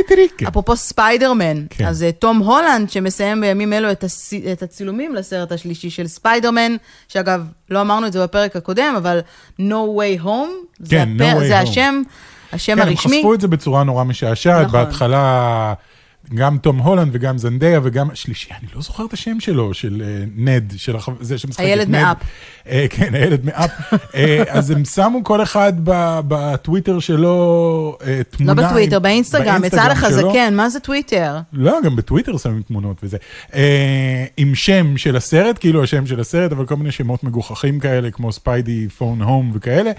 אפרופו 0.49 0.77
ספיידרמן. 0.77 1.65
כן. 1.71 1.87
אז 1.87 2.03
אה, 2.03 2.12
תום 2.12 2.39
הולנד, 2.39 2.91
שמסיים 2.91 3.41
בימים 3.41 3.73
אלו 3.73 3.91
את, 3.91 4.62
הצילומים 4.62 5.15
לסרט 5.15 5.53
השלישי 5.53 5.91
של 5.91 6.07
ספיידרמן, 6.07 6.77
שאגב, 7.09 7.45
לא 7.71 7.81
אמרנו 7.81 8.07
את 8.07 8.12
זה 8.12 8.23
בפרק 8.23 8.57
הקודם, 8.57 8.95
אבל 8.97 9.21
No 9.61 9.62
Way 9.99 10.25
Home, 10.25 10.29
זה, 10.79 10.97
כן. 10.97 11.53
השם, 11.55 12.03
השם 12.53 12.75
כן, 12.75 12.83
הם 12.83 12.89
הרשמי. 12.89 13.17
חשפו 13.17 13.35
את 13.35 13.41
זה 13.41 13.49
בצורה 13.49 13.85
נורא 13.85 14.05
משעשעת. 14.05 14.67
נכון. 14.67 14.85
בהתחלה, 14.85 15.73
גם 16.35 16.59
תום 16.59 16.79
הולנד 16.79 17.11
וגם 17.12 17.39
זנדיה 17.39 17.81
וגם 17.83 18.11
השלישי, 18.11 18.50
אני 18.50 18.69
לא 18.75 18.83
זוכר 18.83 19.05
את 19.05 19.12
השם 19.12 19.41
שלו, 19.41 19.75
של 19.75 20.03
אה, 20.05 20.25
נד, 20.37 20.73
של 20.77 20.97
זה 21.21 21.39
שמשחק 21.39 21.61
את 21.61 21.65
נד. 21.65 21.71
הילד 21.71 21.89
מ 21.88 21.96
Up. 21.96 22.17
אה, 22.69 22.87
כן, 22.91 23.15
הילד 23.15 23.45
מ 23.45 23.51
Up. 23.51 23.71
אה, 24.15 24.43
אז 24.49 24.71
הם 24.71 24.85
שמו 24.85 25.25
כל 25.25 25.43
אחד 25.43 25.73
בטוויטר 26.29 26.99
שלו 26.99 27.99
אה, 28.07 28.17
לא 28.17 28.23
תמונה. 28.23 28.55
בטוויטר, 28.55 28.97
עם- 28.97 29.03
באינסטגרם, 29.03 29.65
יצא 29.65 29.89
לך. 29.89 30.07
זקן, 30.11 30.55
מה 30.57 30.69
זה 30.71 30.81
טוויטר? 30.81 31.37
לא, 31.53 31.79
גם 31.85 31.97
בטוויטר 31.97 32.37
שמים 32.39 32.62
תמונות 32.62 32.97
וזה. 33.03 33.17
עם 34.37 34.55
שם 34.55 34.97
של 34.97 35.17
הסרט, 35.17 35.59
כאילו 35.59 35.83
השם 35.83 36.07
של 36.07 36.21
הסרט, 36.21 36.53
אבל 36.53 36.67
כל 36.67 36.77
מיני 36.77 36.93
שמות 36.93 37.25
מגוחכים 37.25 37.81
כאלה, 37.81 38.11
כמו 38.11 38.33
Spidey 38.33 38.88
Phone 38.88 39.23
Home 39.23 39.50
וכאלה. 39.55 39.91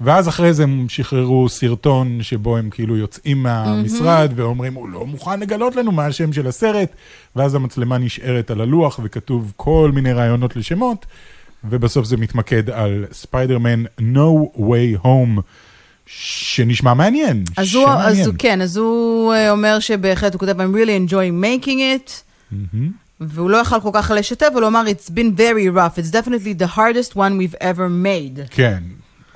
ואז 0.00 0.28
אחרי 0.28 0.54
זה 0.54 0.62
הם 0.62 0.86
שחררו 0.88 1.48
סרטון 1.48 2.22
שבו 2.22 2.56
הם 2.56 2.70
כאילו 2.70 2.96
יוצאים 2.96 3.42
מהמשרד 3.42 4.32
ואומרים, 4.36 4.74
הוא 4.74 4.88
לא 4.88 5.06
מוכן 5.06 5.40
לגלות 5.40 5.76
לנו 5.76 5.92
מה 5.92 6.06
השם 6.06 6.32
של 6.32 6.46
הסרט, 6.46 6.92
ואז 7.36 7.54
המצלמה 7.54 7.98
נשארת 7.98 8.50
על 8.50 8.60
הלוח 8.60 9.00
וכתוב 9.02 9.52
כל 9.56 9.90
מיני 9.94 10.12
רעיונות 10.12 10.56
לשמות, 10.56 11.06
ובסוף 11.64 12.06
זה 12.06 12.16
מתמקד 12.16 12.70
על 12.70 13.04
ספיידרמן 13.12 13.84
No 14.00 14.58
Way 14.58 15.04
Home, 15.04 15.40
שנשמע 16.06 16.94
מעניין. 16.94 17.44
אז 17.56 17.74
הוא, 17.74 17.88
אז. 17.88 18.26
הוא, 18.26 18.34
כן, 18.38 18.60
אז 18.60 18.76
הוא 18.76 19.32
אה, 19.32 19.50
אומר 19.50 19.78
שבהחלט, 19.80 20.34
הוא 20.34 20.40
כותב, 20.40 20.60
I'm 20.60 20.74
really 20.74 21.10
enjoying 21.10 21.44
making 21.44 21.78
it, 21.78 22.10
מהמם. 22.52 22.90
והוא 23.20 23.50
לא 23.50 23.56
יכל 23.56 23.80
כל 23.80 23.90
כך 23.92 24.12
לשתף, 24.16 24.46
אבל 24.52 24.60
הוא 24.60 24.68
אמר, 24.68 24.84
it's 24.86 25.10
been 25.10 25.38
very 25.38 25.76
rough, 25.76 25.98
it's 25.98 26.12
definitely 26.12 26.62
the 26.62 26.76
hardest 26.76 27.16
one 27.16 27.16
we've 27.16 27.56
ever 27.60 27.88
made. 28.04 28.40
כן. 28.50 28.82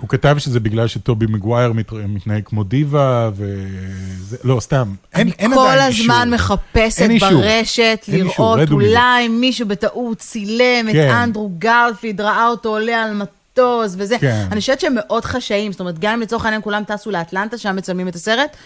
הוא 0.02 0.08
כתב 0.08 0.36
שזה 0.38 0.60
בגלל 0.60 0.86
שטובי 0.86 1.26
מגווייר 1.26 1.72
מת- 1.72 1.92
מתנהג 1.92 2.42
כמו 2.44 2.64
דיבה, 2.64 3.30
וזה, 3.34 4.36
לא, 4.44 4.60
סתם. 4.60 4.94
אין, 5.14 5.20
אני 5.26 5.32
אין 5.38 5.54
כל 5.54 5.60
עדיין 5.66 5.92
הזמן 5.92 6.32
אישור. 6.32 6.34
מחפשת. 6.34 7.08
ברשת 7.20 8.04
אין 8.08 8.20
לראות. 8.20 8.70
אולי 8.70 9.28
מישהו 9.28 9.68
בטעות 9.68 10.18
צילם 10.18 10.86
את 10.88 10.92
כן. 10.92 11.10
אנדרו 11.10 11.50
גרפיד, 11.58 12.20
ראה 12.20 12.46
אותו 12.48 12.68
עולה 12.68 13.02
על 13.04 13.14
מטוס 13.14 13.94
וזה. 13.98 14.18
כן. 14.18 14.46
אני 14.52 14.60
חושבת 14.60 14.80
שהם 14.80 14.94
מאוד 14.96 15.24
חשאיים, 15.24 15.72
זאת 15.72 15.80
אומרת, 15.80 15.98
גם 15.98 16.12
אם 16.12 16.20
לצורך 16.20 16.44
העניין 16.44 16.62
כולם 16.62 16.82
טסו 16.86 17.10
לאטלנטה, 17.10 17.58
שם 17.58 17.76
מצלמים 17.76 18.08
את 18.08 18.14
הסרט, 18.14 18.56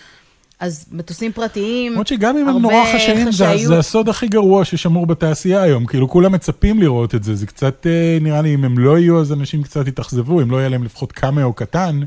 אז 0.60 0.86
מטוסים 0.92 1.32
פרטיים, 1.32 1.92
למרות 1.92 2.06
שגם 2.06 2.36
אם 2.36 2.48
הם 2.48 2.58
נורא 2.62 2.84
חשאיים, 2.94 3.32
זה. 3.32 3.56
זה 3.56 3.78
הסוד 3.78 4.08
הכי 4.08 4.28
גרוע 4.28 4.64
ששמור 4.64 5.06
בתעשייה 5.06 5.62
היום. 5.62 5.86
כאילו, 5.86 6.08
כולם 6.08 6.32
מצפים 6.32 6.80
לראות 6.80 7.14
את 7.14 7.24
זה, 7.24 7.34
זה 7.34 7.46
קצת, 7.46 7.86
אה, 7.86 8.18
נראה 8.20 8.42
לי, 8.42 8.54
אם 8.54 8.64
הם 8.64 8.78
לא 8.78 8.98
יהיו, 8.98 9.20
אז 9.20 9.32
אנשים 9.32 9.62
קצת 9.62 9.88
יתאכזבו, 9.88 10.42
אם 10.42 10.50
לא 10.50 10.56
יהיה 10.56 10.68
להם 10.68 10.84
לפחות 10.84 11.12
קאמאו 11.12 11.52
קטן. 11.52 12.00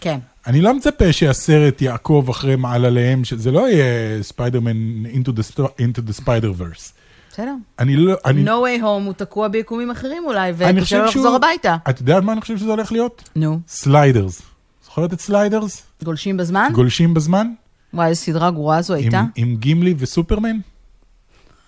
כן. 0.00 0.18
אני 0.46 0.60
לא 0.60 0.74
מצפה 0.74 1.12
שהסרט 1.12 1.82
יעקוב 1.82 2.28
אחרי 2.28 2.56
מעלליהם, 2.56 3.24
שזה 3.24 3.50
לא 3.50 3.68
יהיה 3.68 4.22
ספיידרמן 4.22 5.06
into 5.06 5.28
the, 5.28 5.60
the 5.98 6.22
spider-verse. 6.22 6.92
בסדר. 7.32 7.54
אני 7.78 7.96
לא, 7.96 8.14
אני, 8.24 8.44
No 8.44 8.48
way 8.48 8.82
home 8.82 9.04
הוא 9.04 9.12
תקוע 9.12 9.48
ביקומים 9.48 9.90
אחרים 9.90 10.22
אולי, 10.26 10.52
וקשה 10.56 10.98
לו. 10.98 11.04
לחזור 11.04 11.36
הביתה. 11.36 11.76
את 11.90 12.00
יודעת 12.00 12.22
מה 12.22 12.32
אני 12.32 12.40
חושב 12.40 12.58
שזה 12.58 12.70
הולך 12.70 12.92
להיות? 12.92 13.28
נו, 13.36 13.58
Sliders. 13.68 14.42
זוכרת 14.84 15.12
את 15.12 15.20
Sliders? 15.20 15.82
גולשים 16.02 16.36
בזמן? 16.36 16.70
גולשים 16.72 17.14
בזמן? 17.14 17.46
וואי, 17.94 18.08
איזה 18.08 18.20
סדרה 18.20 18.50
גרועה 18.50 18.82
זו 18.82 18.94
הייתה. 18.94 19.20
עם, 19.20 19.26
עם 19.36 19.56
גימלי 19.56 19.94
וסופרמן? 19.98 20.56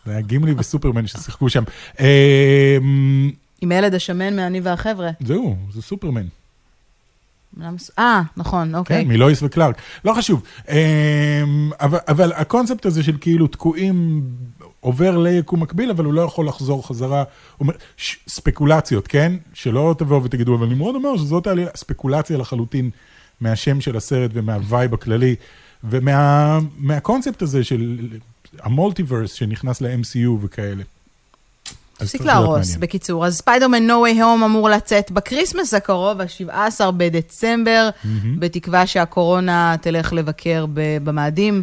זה 0.07 0.13
היה 0.13 0.21
גימלי 0.21 0.55
וסופרמן 0.59 1.07
ששיחקו 1.07 1.49
שם. 1.49 1.63
אה, 2.01 2.79
עם 3.61 3.73
הילד 3.73 3.95
השמן 3.95 4.37
מאני 4.37 4.61
והחבר'ה. 4.61 5.11
זהו, 5.21 5.57
זה 5.73 5.83
סופרמן. 5.83 6.27
אה, 7.99 8.23
נכון, 8.37 8.75
אוקיי. 8.75 9.05
כן, 9.05 9.09
מלואיס 9.09 9.43
וקלארק. 9.43 9.77
לא 10.05 10.13
חשוב. 10.13 10.43
אה, 10.69 11.43
אבל, 11.81 11.99
אבל 12.09 12.33
הקונספט 12.33 12.87
הזה 12.87 13.03
של 13.03 13.17
כאילו 13.21 13.47
תקועים 13.47 14.23
עובר 14.81 15.19
ליקום 15.19 15.63
מקביל, 15.63 15.91
אבל 15.91 16.05
הוא 16.05 16.15
לא 16.15 16.21
יכול 16.21 16.49
לחזור 16.49 16.87
חזרה. 16.87 17.25
אומר, 17.61 17.75
ש, 17.97 18.17
ספקולציות, 18.29 19.09
כן? 19.09 19.33
שלא 19.55 19.95
תבואו 19.99 20.25
ותגידו, 20.25 20.55
אבל 20.55 20.67
נמרוד 20.67 20.95
אומר 20.95 21.17
שזאת 21.17 21.49
ספקולציה 21.77 22.39
לחלוטין 22.39 22.91
מהשם 23.41 23.81
של 23.81 23.97
הסרט 23.97 24.31
ומה 24.35 24.60
vibe 24.60 24.95
הכללי, 24.95 25.35
ומהקונספט 25.91 27.43
הזה 27.43 27.65
של 27.65 27.97
ה 28.61 28.67
multiverse 28.67 29.33
שנכנס 29.33 29.81
ל-MCU 29.81 30.29
וכאלה. 30.41 30.83
תפסיק 31.99 32.21
להרוס. 32.21 32.77
בקיצור. 32.77 33.27
אז 33.27 33.37
ספיידרמן 33.37 33.91
No 33.91 33.93
Way 33.93 34.17
Home 34.17 34.45
אמור 34.45 34.69
לצאת 34.69 35.11
בקריסמס 35.11 35.75
הקרוב, 35.75 36.21
ה-17 36.21 36.91
בדצמבר, 36.97 37.91
בתקווה 38.39 38.87
שהקורונה 38.87 39.77
תלך 39.81 40.13
לבקר 40.13 40.67
במאדים 41.05 41.63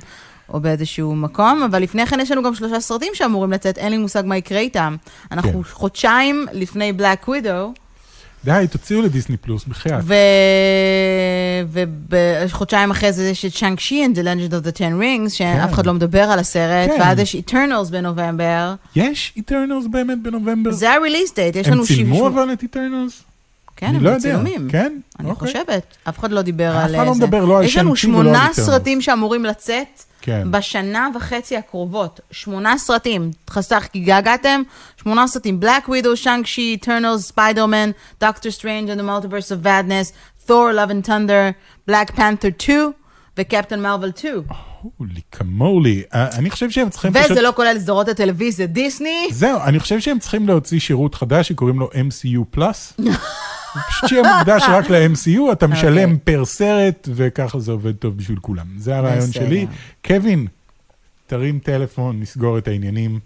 או 0.50 0.60
באיזשהו 0.60 1.16
מקום, 1.16 1.64
אבל 1.64 1.84
לפני 1.84 2.06
כן 2.06 2.20
יש 2.20 2.32
לנו 2.32 2.44
גם 2.44 2.56
שלושה 2.56 2.80
סרטים 2.80 3.12
שאמורים 3.14 3.52
לצאת, 3.52 3.78
אין 3.78 3.92
לי 3.92 3.98
מושג 3.98 4.24
מה 4.26 4.38
יקרה 4.38 4.60
איתם. 4.60 4.96
אנחנו 5.32 5.64
כן. 5.64 5.70
חודשיים 5.72 6.46
לפני 6.52 6.94
Black 6.98 7.28
Widow, 7.28 7.83
די, 8.46 8.66
תוציאו 8.72 9.02
לדיסני 9.02 9.38
פלוס, 9.38 9.66
בחייאת. 9.66 10.04
ובחודשיים 11.72 12.92
אחרי 12.92 13.12
זה 13.14 13.30
יש 13.30 13.46
את 13.46 13.54
Shang-Chi 13.54 14.06
and 14.06 14.18
the 14.18 14.22
Legend 14.22 14.52
of 14.52 14.68
the 14.68 14.78
Ten 14.78 15.02
Rings, 15.02 15.30
שאף 15.30 15.68
כן. 15.68 15.74
אחד 15.74 15.86
לא 15.86 15.94
מדבר 15.94 16.22
על 16.24 16.40
הסרט, 16.40 16.90
כן. 16.90 16.98
ואז 17.02 17.20
יש 17.20 17.36
Eternals 17.36 17.92
בנובמבר. 17.92 18.74
יש 18.96 19.34
Eternals 19.38 19.86
באמת 19.92 20.18
בנובמבר? 20.24 20.72
זה 20.72 20.90
ה-release 20.92 21.32
date, 21.32 21.58
יש 21.58 21.68
הם 21.68 21.74
לנו 21.74 21.84
צילמו 21.86 22.16
שבוע- 22.16 22.28
אבל 22.30 22.54
את 22.54 22.62
Eternals? 22.64 23.24
כן, 23.76 23.88
הם 23.96 24.04
לא. 24.04 24.16
בצילומים. 24.16 24.68
כן? 24.70 24.98
אני 25.20 25.30
אוקיי. 25.30 25.48
חושבת. 25.48 25.84
אף 26.10 26.20
אחד 26.20 26.32
לא 26.32 26.42
דיבר 26.42 26.72
אף 26.78 26.86
על 26.90 26.96
אחד 26.96 27.06
לא 27.08 27.14
זה. 27.14 27.26
מדבר 27.26 27.46
לא 27.46 27.58
על 27.60 27.64
יש 27.64 27.78
לנו 27.78 27.96
Shang-Chi 27.96 28.08
ולא 28.20 28.20
על 28.20 28.26
שמונה 28.26 28.48
Eternals. 28.50 28.70
סרטים 28.70 29.02
שאמורים 29.02 29.46
לצאת 29.46 30.04
כן. 30.26 30.52
בשנה 30.52 31.10
וחצי 31.16 31.58
הקרובות. 31.58 32.20
שמונה 32.32 32.78
סרטים. 32.78 33.32
חסך 33.50 33.88
כי 33.92 34.00
געגעתם. 34.00 34.62
שמונה 34.98 35.28
סרטים. 35.28 35.60
Black 35.64 35.90
Widow, 35.90 36.16
Shang-Chi, 36.16 36.78
Eternals, 36.82 37.32
Spider-Man, 37.36 38.22
Doctor 38.24 38.60
Strange 38.60 38.90
and 38.90 39.00
the 39.00 39.04
Multiverse 39.04 39.52
of 39.52 39.66
Madness, 39.66 40.14
Thor, 40.48 40.74
Love 40.74 40.92
and 40.92 41.08
Thunder, 41.08 41.52
Black 41.92 42.16
Panther 42.16 42.52
2 42.58 42.92
ו 43.38 43.43
Captain 43.43 43.82
Marvel 43.82 44.12
2. 44.16 44.42
Holy 44.98 45.22
camoly. 45.32 46.04
אני 46.14 46.50
חושב 46.50 46.70
שהם 46.70 46.90
צריכים 46.90 47.14
פשוט... 47.14 47.32
וזה 47.32 47.42
לא 47.42 47.54
כולל 47.56 47.80
סדרות 47.80 48.08
הטלוויזיה 48.08 48.68
דיסני. 48.68 49.28
זהו, 49.32 49.60
אני 49.64 49.80
חושב 49.80 50.00
שהם 50.00 50.20
צריכים 50.20 50.48
להוציא 50.48 50.80
שירות 50.80 51.16
חדש 51.16 51.48
שקוראים 51.48 51.80
לו 51.80 51.90
MCU 51.90 52.44
Plus. 52.52 52.94
פשוט 53.90 54.10
שיהיה 54.10 54.38
מוקדש 54.38 54.64
רק 54.70 54.90
ל-MCU, 54.90 55.52
אתה 55.52 55.68
משלם 55.68 56.12
אוקיי. 56.12 56.36
פר 56.36 56.46
סרט, 56.46 57.08
וככה 57.16 57.60
זה 57.60 57.72
עובד 57.72 57.96
טוב 57.96 58.18
בשביל 58.18 58.38
כולם. 58.42 58.66
זה 58.78 58.98
הרעיון. 58.98 59.32
שלי. 59.32 59.68
קווין, 60.06 60.48
תרים 61.28 61.60
טלפון, 61.60 62.20
נסגור 62.20 62.58
את 62.58 62.68
העניינים. 62.68 63.20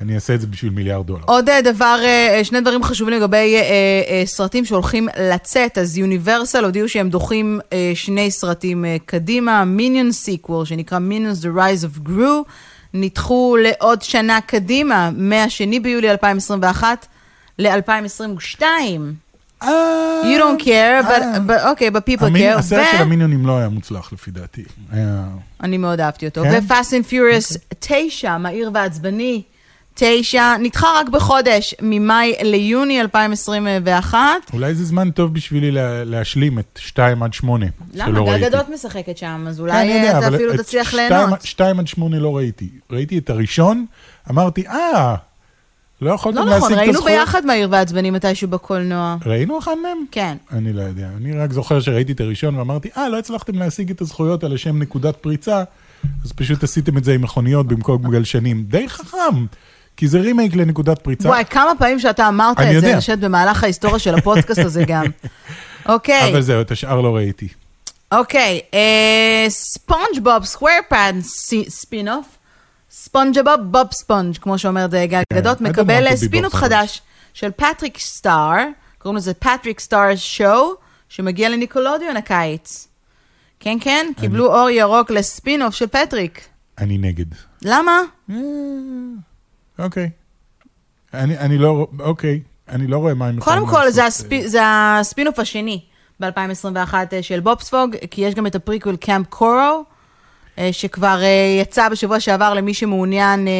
אני 0.00 0.14
אעשה 0.14 0.34
את 0.34 0.40
זה 0.40 0.46
בשביל 0.46 0.72
מיליארד 0.72 1.06
דולר. 1.06 1.22
עוד 1.26 1.48
אה, 1.48 1.62
דבר, 1.62 1.98
אה, 2.04 2.40
שני 2.44 2.60
דברים 2.60 2.82
חשובים 2.82 3.14
לגבי 3.14 3.56
אה, 3.56 3.62
אה, 4.08 4.22
סרטים 4.26 4.64
שהולכים 4.64 5.08
לצאת, 5.20 5.78
אז 5.78 5.98
יוניברסל 5.98 6.64
הודיעו 6.64 6.88
שהם 6.88 7.10
דוחים 7.10 7.60
אה, 7.72 7.92
שני 7.94 8.30
סרטים 8.30 8.84
אה, 8.84 8.96
קדימה, 9.06 9.64
Minion 9.64 10.12
sequel, 10.12 10.64
שנקרא 10.64 10.98
Minions 10.98 11.42
The 11.42 11.58
Rise 11.58 11.84
of 11.84 12.08
Gru, 12.08 12.50
נדחו 12.94 13.56
לעוד 13.62 14.02
שנה 14.02 14.40
קדימה, 14.40 15.10
מהשני 15.16 15.80
ביולי 15.80 16.10
2021 16.10 17.06
ל-2022. 17.58 18.62
אה, 19.62 19.68
You 20.22 20.38
don't 20.40 20.62
care, 20.64 21.02
but, 21.08 21.22
but 21.50 21.60
okay, 21.72 21.90
but 21.96 22.00
people 22.12 22.24
המין- 22.26 22.54
care. 22.54 22.58
הסרט 22.58 22.86
ו- 22.92 22.96
של 22.96 23.02
המיניונים 23.02 23.46
לא 23.46 23.58
היה 23.58 23.68
מוצלח 23.68 24.12
לפי 24.12 24.30
דעתי. 24.30 24.64
היה... 24.92 25.24
אני 25.62 25.78
מאוד 25.78 26.00
אהבתי 26.00 26.26
אותו. 26.26 26.42
כן? 26.42 26.60
ו-Fast 26.68 26.90
and 26.90 27.10
Furious 27.12 27.58
9, 27.78 28.38
מהיר 28.38 28.70
ועצבני, 28.74 29.42
9, 29.94 30.56
נדחה 30.62 30.86
רק 31.00 31.08
בחודש, 31.08 31.74
ממאי 31.82 32.34
ליוני 32.42 33.00
2021. 33.00 34.18
אולי 34.52 34.74
זה 34.74 34.84
זמן 34.84 35.10
טוב 35.10 35.34
בשבילי 35.34 35.70
לה- 35.70 36.04
להשלים 36.04 36.58
את 36.58 36.78
2 36.82 37.22
עד 37.22 37.32
8, 37.34 37.66
שלא 37.94 38.04
למה? 38.06 38.20
ראיתי. 38.20 38.40
גל 38.40 38.48
גדות 38.48 38.68
משחקת 38.68 39.18
שם, 39.18 39.44
אז 39.48 39.56
כן, 39.56 39.62
אולי 39.62 39.84
יודע, 39.84 40.18
אתה 40.18 40.28
אפילו 40.34 40.54
את 40.54 40.60
תצליח 40.60 40.94
ליהנות. 40.94 41.42
2 41.42 41.80
עד 41.80 41.86
8 41.88 42.18
לא 42.18 42.36
ראיתי. 42.36 42.68
ראיתי 42.90 43.18
את 43.18 43.30
הראשון, 43.30 43.86
אמרתי, 44.30 44.66
אה, 44.68 45.14
לא 46.00 46.10
יכולתם 46.10 46.38
לא 46.38 46.44
להשיג 46.44 46.62
נכון, 46.62 46.72
את 46.72 46.78
ראינו 46.78 46.92
הזכויות? 46.98 47.18
ביחד 47.18 47.46
מהיר 47.46 47.68
ועצבני 47.70 48.10
מתישהו 48.10 48.48
בקולנוע. 48.48 49.16
ראינו 49.26 49.58
אחד 49.58 49.74
מהם? 49.82 49.98
כן. 50.10 50.36
אני 50.52 50.72
לא 50.72 50.82
יודע. 50.82 51.08
אני 51.16 51.32
רק 51.32 51.52
זוכר 51.52 51.80
שראיתי 51.80 52.12
את 52.12 52.20
הראשון 52.20 52.56
ואמרתי, 52.56 52.88
אה, 52.96 53.08
לא 53.08 53.18
הצלחתם 53.18 53.58
להשיג 53.58 53.90
את 53.90 54.00
הזכויות 54.00 54.44
על 54.44 54.54
השם 54.54 54.82
נקודת 54.82 55.16
פריצה, 55.16 55.62
אז 56.24 56.32
פשוט 56.32 56.62
עשיתם 56.64 56.98
את 56.98 57.04
זה 57.04 57.14
עם 57.14 57.22
מכוניות 57.22 57.66
במקום 57.66 58.10
גלשנים. 58.10 58.64
די 58.68 58.88
חכם, 58.88 59.46
כי 59.96 60.08
זה 60.08 60.20
רימייק 60.20 60.56
לנקודת 60.56 60.98
פריצה. 60.98 61.28
וואי, 61.28 61.44
כמה 61.50 61.72
פעמים 61.78 61.98
שאתה 61.98 62.28
אמרת 62.28 62.60
את 62.60 62.66
זה, 62.66 62.72
יודע. 62.72 62.90
אני 62.90 63.00
חושבת 63.00 63.18
במהלך 63.18 63.62
ההיסטוריה 63.62 63.98
של 63.98 64.14
הפודקאסט 64.14 64.58
הזה 64.58 64.84
גם. 64.88 65.04
אוקיי, 65.88 66.30
אבל 66.30 66.40
זהו, 66.42 66.60
את 66.60 66.70
השאר 66.70 67.00
לא 67.00 67.16
ראיתי. 67.16 67.48
אוקיי, 68.12 68.60
אה, 68.74 69.46
SpongeBob 69.48 70.44
SquarePants 70.44 71.18
spinoff, 71.68 72.26
ספונג'ה 73.06 73.56
בוב 73.56 73.92
ספונג', 73.92 74.36
כמו 74.36 74.58
שאומרת 74.58 74.94
אה, 74.94 75.06
גל 75.06 75.22
כן, 75.32 75.36
גדות, 75.36 75.58
want 75.58 75.62
מקבל 75.62 76.06
אה, 76.06 76.16
spinoff 76.16 76.54
Bob 76.54 76.56
חדש 76.56 77.02
של 77.34 77.50
פטריק 77.50 77.98
סטאר, 77.98 78.56
קוראים 78.98 79.16
לזה 79.16 79.34
Patrick 79.34 79.80
Star 79.80 80.16
Show, 80.16 80.70
שמגיע 81.08 81.48
לניקולודיון 81.48 82.16
הקיץ. 82.16 82.88
כן, 83.60 83.78
כן, 83.80 84.06
קיבלו 84.20 84.46
אור 84.46 84.70
ירוק 84.70 85.10
לספינוף 85.10 85.74
של 85.74 85.86
פטריק. 85.86 86.40
אני 86.78 86.98
נגד. 86.98 87.26
למה? 87.62 88.00
אה, 88.30 88.36
אוקיי. 89.78 90.10
אני 91.14 91.38
אני 91.38 91.58
לא, 91.58 91.86
אוקיי. 92.00 92.40
אני 92.68 92.86
לא 92.86 92.96
רואה 92.96 93.14
מה 93.14 93.26
הם 93.26 93.40
קודם 93.40 93.62
יכולים 93.62 93.82
כל, 93.84 93.90
זה, 93.90 94.02
לעשות, 94.02 94.26
הספ... 94.26 94.46
זה 94.46 94.60
הספינוף 94.64 95.38
השני 95.38 95.84
ב-2021 96.20 96.94
של 97.22 97.40
בובספוג, 97.40 97.96
כי 98.10 98.20
יש 98.20 98.34
גם 98.34 98.46
את 98.46 98.54
ה 98.54 98.59
prequel 98.59 98.96
Kamp 98.96 99.26
Koral, 99.26 99.54
אה, 99.56 99.80
שכבר 100.72 101.18
אה, 101.22 101.58
יצא 101.62 101.88
בשבוע 101.88 102.20
שעבר 102.20 102.54
למי 102.54 102.74
שמעוניין 102.74 103.48
אה, 103.48 103.52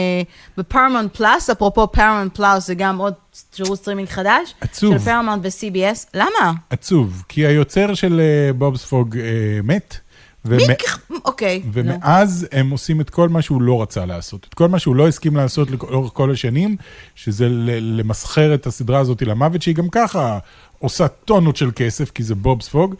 בפרמונט 0.58 1.16
פלאס, 1.16 1.50
אפרופו 1.50 1.92
פרמונט 1.92 2.36
פלאס 2.36 2.66
זה 2.66 2.74
גם 2.74 2.98
עוד 2.98 3.14
שירות 3.54 3.78
סטרימינג 3.78 4.08
חדש. 4.08 4.54
עצוב. 4.60 4.92
של 4.92 5.04
פרמונט 5.04 5.42
ו-CBS. 5.44 6.06
למה? 6.14 6.52
עצוב, 6.70 7.22
כי 7.28 7.46
היוצר 7.46 7.94
של 7.94 8.20
אה, 8.20 8.52
בובספוג 8.52 9.16
אה, 9.18 9.22
מת. 9.64 9.96
מי 10.44 10.56
ומ- 10.56 10.74
כ... 10.78 10.98
אוקיי. 11.24 11.62
נו. 11.64 11.70
ומאז 11.72 12.46
הם 12.52 12.70
עושים 12.70 13.00
את 13.00 13.10
כל 13.10 13.28
מה 13.28 13.42
שהוא 13.42 13.62
לא 13.62 13.82
רצה 13.82 14.06
לעשות, 14.06 14.46
את 14.48 14.54
כל 14.54 14.68
מה 14.68 14.78
שהוא 14.78 14.96
לא 14.96 15.08
הסכים 15.08 15.36
לעשות 15.36 15.70
לאורך 15.70 16.12
כל 16.14 16.30
השנים, 16.32 16.76
שזה 17.14 17.46
למסחר 17.80 18.54
את 18.54 18.66
הסדרה 18.66 18.98
הזאת 18.98 19.22
למוות, 19.22 19.62
שהיא 19.62 19.74
גם 19.74 19.88
ככה 19.88 20.38
עושה 20.78 21.08
טונות 21.08 21.56
של 21.56 21.70
כסף, 21.76 22.10
כי 22.10 22.22
זה 22.22 22.34
בובספוג. 22.34 22.94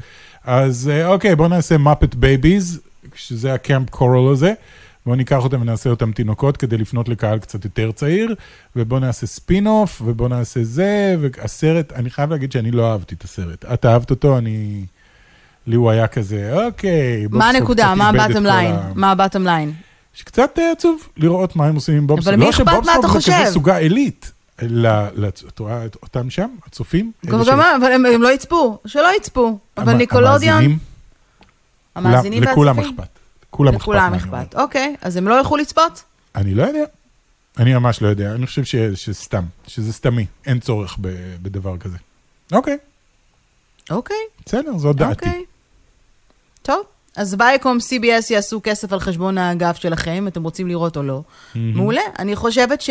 אז 0.45 0.91
אה, 0.93 1.07
אוקיי, 1.09 1.37
בואו 1.37 1.49
נעשה 1.49 1.79
Muppet 1.79 2.15
Babies, 2.15 2.81
שזה 3.17 3.55
ה 3.55 3.62
Kamp 3.62 3.91
Koral 3.91 4.33
הזה. 4.33 4.53
בואו 5.07 5.17
ניקח 5.17 5.45
אותם 5.45 5.61
ונעשה 5.61 5.91
אותם 5.91 6.13
תינוקות 6.13 6.57
כדי 6.57 6.77
לפנות 6.77 7.09
לקהל 7.09 7.39
קצת 7.39 7.65
יותר 7.65 7.93
צעיר, 7.93 8.35
ובואו 8.77 9.01
נעשה 9.01 9.27
spin 9.27 9.67
off, 9.67 10.03
ובואו 10.05 10.29
נעשה 10.29 10.65
זה, 10.65 11.17
והסרט, 11.21 11.93
אני 11.93 12.11
חייב 12.11 12.31
להגיד 12.31 12.53
שאני 12.53 12.71
לא 12.71 12.93
אהבתי 12.93 13.15
את 13.15 13.25
הסרט. 13.25 13.65
את 13.65 13.87
אהבת 13.87 14.11
אותו, 14.11 14.39
אני... 14.39 14.85
לי 15.67 15.77
הוא 15.77 15.91
היה 15.91 16.07
כזה, 16.07 16.67
אוקיי. 16.67 17.27
מה 17.31 17.49
הנקודה? 17.49 17.95
מה 17.95 18.09
ה 18.09 18.14
bottom 18.14 18.47
line? 18.47 18.75
מה 18.95 19.11
ה 19.11 19.16
bottom 19.16 19.45
line? 19.45 19.73
שקצת 20.15 20.59
אה, 20.59 20.73
עצוב 20.73 21.09
לראות 21.17 21.57
מה 21.57 21.67
הם 21.67 21.75
עושים 21.75 21.97
עם 21.97 22.07
בובספוג. 22.07 22.29
אבל 22.29 22.39
מי 22.39 22.45
לא 22.45 22.51
אכפת 22.51 22.87
מה 22.87 22.93
אתה 22.93 23.03
זה 23.03 23.09
חושב? 23.09 23.33
כזה 23.33 23.53
סוגה 23.53 23.77
עילית. 23.77 24.33
את 25.49 25.59
רואה 25.59 25.83
אותם 26.03 26.31
שם, 26.31 26.49
הצופים? 26.67 27.13
גם, 27.27 27.43
גם, 27.47 27.61
אבל 27.61 27.93
הם, 27.93 28.23
לא 28.23 28.33
יצפו, 28.33 28.79
שלא 28.87 29.17
יצפו. 29.17 29.59
אבל 29.79 29.93
ניקולודיון, 29.93 30.79
המאזינים, 31.97 32.43
לכ- 32.43 32.51
לכולם 32.51 32.77
והצופים? 32.79 32.99
אכפת. 33.01 33.19
לכולם 33.53 33.75
אכפת. 33.75 33.83
לכולם. 33.83 34.15
אכפת. 34.15 34.55
אוקיי, 34.55 34.97
אז 35.03 35.17
הם 35.17 35.29
לא 35.29 35.39
ילכו 35.39 35.57
לצפות? 35.57 36.03
אני 36.35 36.55
לא 36.55 36.63
יודע. 36.63 36.85
אני 37.59 37.75
ממש 37.75 38.03
לא 38.03 38.09
יודע. 38.09 38.33
אני 38.33 38.47
חושב 38.47 38.65
ש- 38.65 38.77
שסתם, 38.95 39.45
שזה 39.67 39.93
סתמי. 39.93 40.27
אין 40.47 40.61
צורך 40.61 40.97
ב- 41.01 41.09
בדבר 41.43 41.77
כזה. 41.79 41.97
אוקיי, 42.53 42.79
אוקיי, 43.91 44.17
בסדר, 44.47 44.79
זו 44.79 44.93
דעתי. 44.93 45.27
אוקיי. 45.27 45.45
טוב, 46.63 46.83
אז 47.17 47.37
וייקום 47.39 47.79
CBS 47.79 48.33
יעשו 48.33 48.61
כסף 48.65 48.93
על 48.93 49.01
חשבון 49.01 49.39
האגף 49.39 49.77
שלכם, 49.77 50.11
אם 50.11 50.29
אתם 50.29 50.43
רוצים 50.43 50.69
לראות 50.69 50.97
או 50.97 51.03
לא. 51.03 51.23
מעולה. 51.55 52.01
אני 52.19 52.37
חושבת 52.37 52.83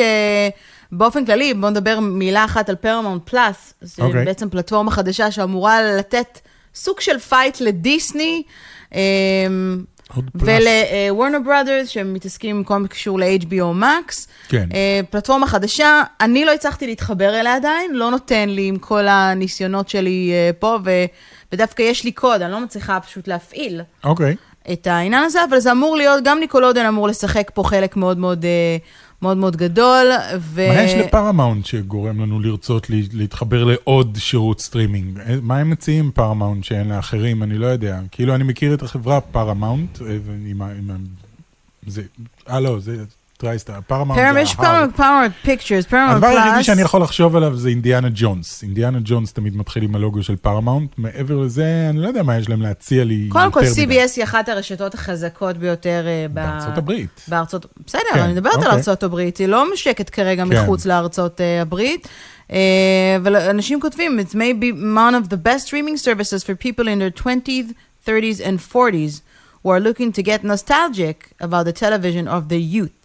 שבאופן 0.92 1.26
כללי, 1.26 1.54
בואו 1.54 1.72
נדבר 1.72 2.00
מילה 2.00 2.46
אחת 2.46 2.70
על 2.70 2.76
פרמונט 2.76 3.30
פלאס. 3.30 3.74
אוקיי. 4.00 4.26
בעצם 4.26 4.50
פלטפורמה 4.50 4.92
חדשה 4.92 5.32
שאמורה 5.32 5.82
לתת 5.98 6.40
סוג 6.76 7.00
של 7.00 7.20
fight 7.20 7.62
לדיסני. 7.62 8.44
ולוורנר 10.36 11.40
ברודרס, 11.46 11.88
שמתעסקים 11.88 12.56
עם 12.56 12.64
כל 12.64 12.78
מה 12.78 12.88
שקשור 12.88 13.20
ל-HBO 13.20 13.82
Max. 13.82 14.28
כן. 14.48 14.70
אה, 14.74 15.00
פלטפורמה 15.10 15.48
חדשה, 15.48 16.04
אני 16.22 16.46
לא 16.46 16.54
הצלחתי 16.54 16.88
להתחבר 16.88 17.40
אליה 17.40 17.56
עדיין, 17.56 17.94
לא 17.94 18.12
נותן 18.12 18.50
לי 18.50 18.68
עם 18.68 18.78
כל 18.78 19.08
הניסיונות 19.08 19.90
שלי 19.90 20.32
אה, 20.34 20.50
פה, 20.60 20.78
ו, 20.86 20.92
ודווקא 21.52 21.82
יש 21.82 22.04
לי 22.04 22.12
קוד, 22.12 22.42
אני 22.42 22.52
לא 22.52 22.60
מצליחה 22.60 23.00
פשוט 23.00 23.28
להפעיל 23.28 23.82
אוקיי. 24.04 24.36
את 24.72 24.88
העניין 24.88 25.24
הזה, 25.24 25.44
אבל 25.50 25.60
זה 25.60 25.72
אמור 25.72 25.96
להיות, 25.96 26.24
גם 26.24 26.40
ניקלודיאון 26.39 26.86
אמור 26.86 27.08
לשחק 27.08 27.52
פה 27.54 27.64
חלק 27.64 27.96
מאוד 27.96 28.18
מאוד, 28.18 28.46
אה, 28.46 28.78
מאוד, 29.22 29.38
מאוד 29.38 29.55
גדול. 29.57 30.05
ו... 30.39 30.67
מה 30.67 30.81
יש 30.81 30.93
לפרמאונט 30.93 31.65
שגורם 31.65 32.22
לנו 32.22 32.39
לרצות 32.39 32.89
לה- 32.89 32.98
להתחבר 33.13 33.63
לעוד 33.63 34.17
שירות 34.19 34.60
סטרימינג? 34.62 35.19
אה, 35.19 35.36
מה 35.41 35.57
הם 35.57 35.69
מציעים 35.69 36.12
פרמאונט 36.12 36.63
שאין 36.63 36.89
לאחרים? 36.89 37.43
אני 37.43 37.57
לא 37.57 37.65
יודע. 37.65 38.00
כאילו, 38.12 38.36
אני 38.36 38.43
מכיר 38.43 38.74
את 38.74 38.84
החברה 38.84 39.22
פרמאונט, 39.22 40.01
אה, 40.01 40.17
עם 40.48 40.62
ה... 40.62 40.72
עם 40.72 40.91
ה- 40.91 40.95
זה... 41.88 42.01
אה, 42.50 42.60
לא, 42.60 42.79
זה 42.79 43.03
טרייסטר. 43.46 43.74
פרמאונט 43.88 44.22
זה 44.22 44.28
פרמיש, 44.28 44.56
ההר. 44.60 44.66
פרמונט, 44.66 44.96
פרמונט 44.96 45.32
פיקצ'רס, 45.44 45.86
פרמונט 45.86 46.12
הדבר 46.12 46.28
היחידי 46.28 46.54
פלאס. 46.54 46.66
שאני 46.66 46.82
יכול 46.82 47.02
לחשוב 47.02 47.36
עליו 47.36 47.58
זה 47.58 47.70
אינדיאנה 47.70 48.08
ג'ונס. 48.16 48.64
אינדיאנה 48.64 49.00
ג'ונס 49.04 49.34
תמיד 49.34 49.58
מתחיל 49.58 49.84
עם 49.84 49.96
הלוגו 49.96 50.24
של 50.24 50.36
פרמאונט. 50.36 50.92
מעבר 50.98 51.38
לזה, 51.38 51.88
אני 51.90 52.02
לא 52.02 52.08
יודע 52.08 52.24
מה 52.24 52.38
יש 52.38 52.50
להם 52.50 52.62
להציע 52.62 53.04
לי 53.04 53.28
קודם 53.30 53.52
כל, 53.52 53.64
יותר 53.64 53.82
מדי. 53.82 54.04
CBS 54.04 54.10
היא 54.16 54.24
אחת 54.24 54.50
הרשתות 54.50 54.94
החזקות 54.94 55.58
ביותר 55.58 56.04
אה, 56.08 56.25
בארצות 56.34 56.78
הברית. 56.78 57.22
בארצות, 57.28 57.66
בסדר, 57.88 58.02
כן, 58.14 58.20
אני 58.20 58.34
מדברת 58.34 58.54
על 58.54 58.60
אוקיי. 58.60 58.75
ארצות 58.75 59.04
הברית, 59.04 59.38
היא 59.38 59.48
לא 59.48 59.74
מושקת 59.74 60.10
כרגע 60.10 60.44
כן. 60.44 60.50
מחוץ 60.50 60.86
לארצות 60.86 61.42
אה, 61.42 61.62
הברית. 61.62 62.08
אה, 62.52 63.18
ואנשים 63.24 63.82
כותבים, 63.82 64.20
it 64.20 64.32
may 64.32 64.64
be 64.64 64.72
one 64.74 65.25
of 65.25 65.30
the 65.30 65.38
best 65.38 65.68
streaming 65.68 65.98
services 65.98 66.44
for 66.44 66.56
people 66.56 66.88
in 66.88 67.00
their 67.00 67.24
20s, 67.24 67.74
30s 68.08 68.42
and 68.46 68.74
40s 68.74 69.22
who 69.64 69.70
are 69.70 69.80
looking 69.80 70.12
to 70.12 70.22
get 70.22 70.44
nostalgic 70.44 71.18
about 71.42 71.66
the 71.66 71.74
television 71.74 72.28
of 72.28 72.50
the 72.50 72.60
youth. 72.60 73.05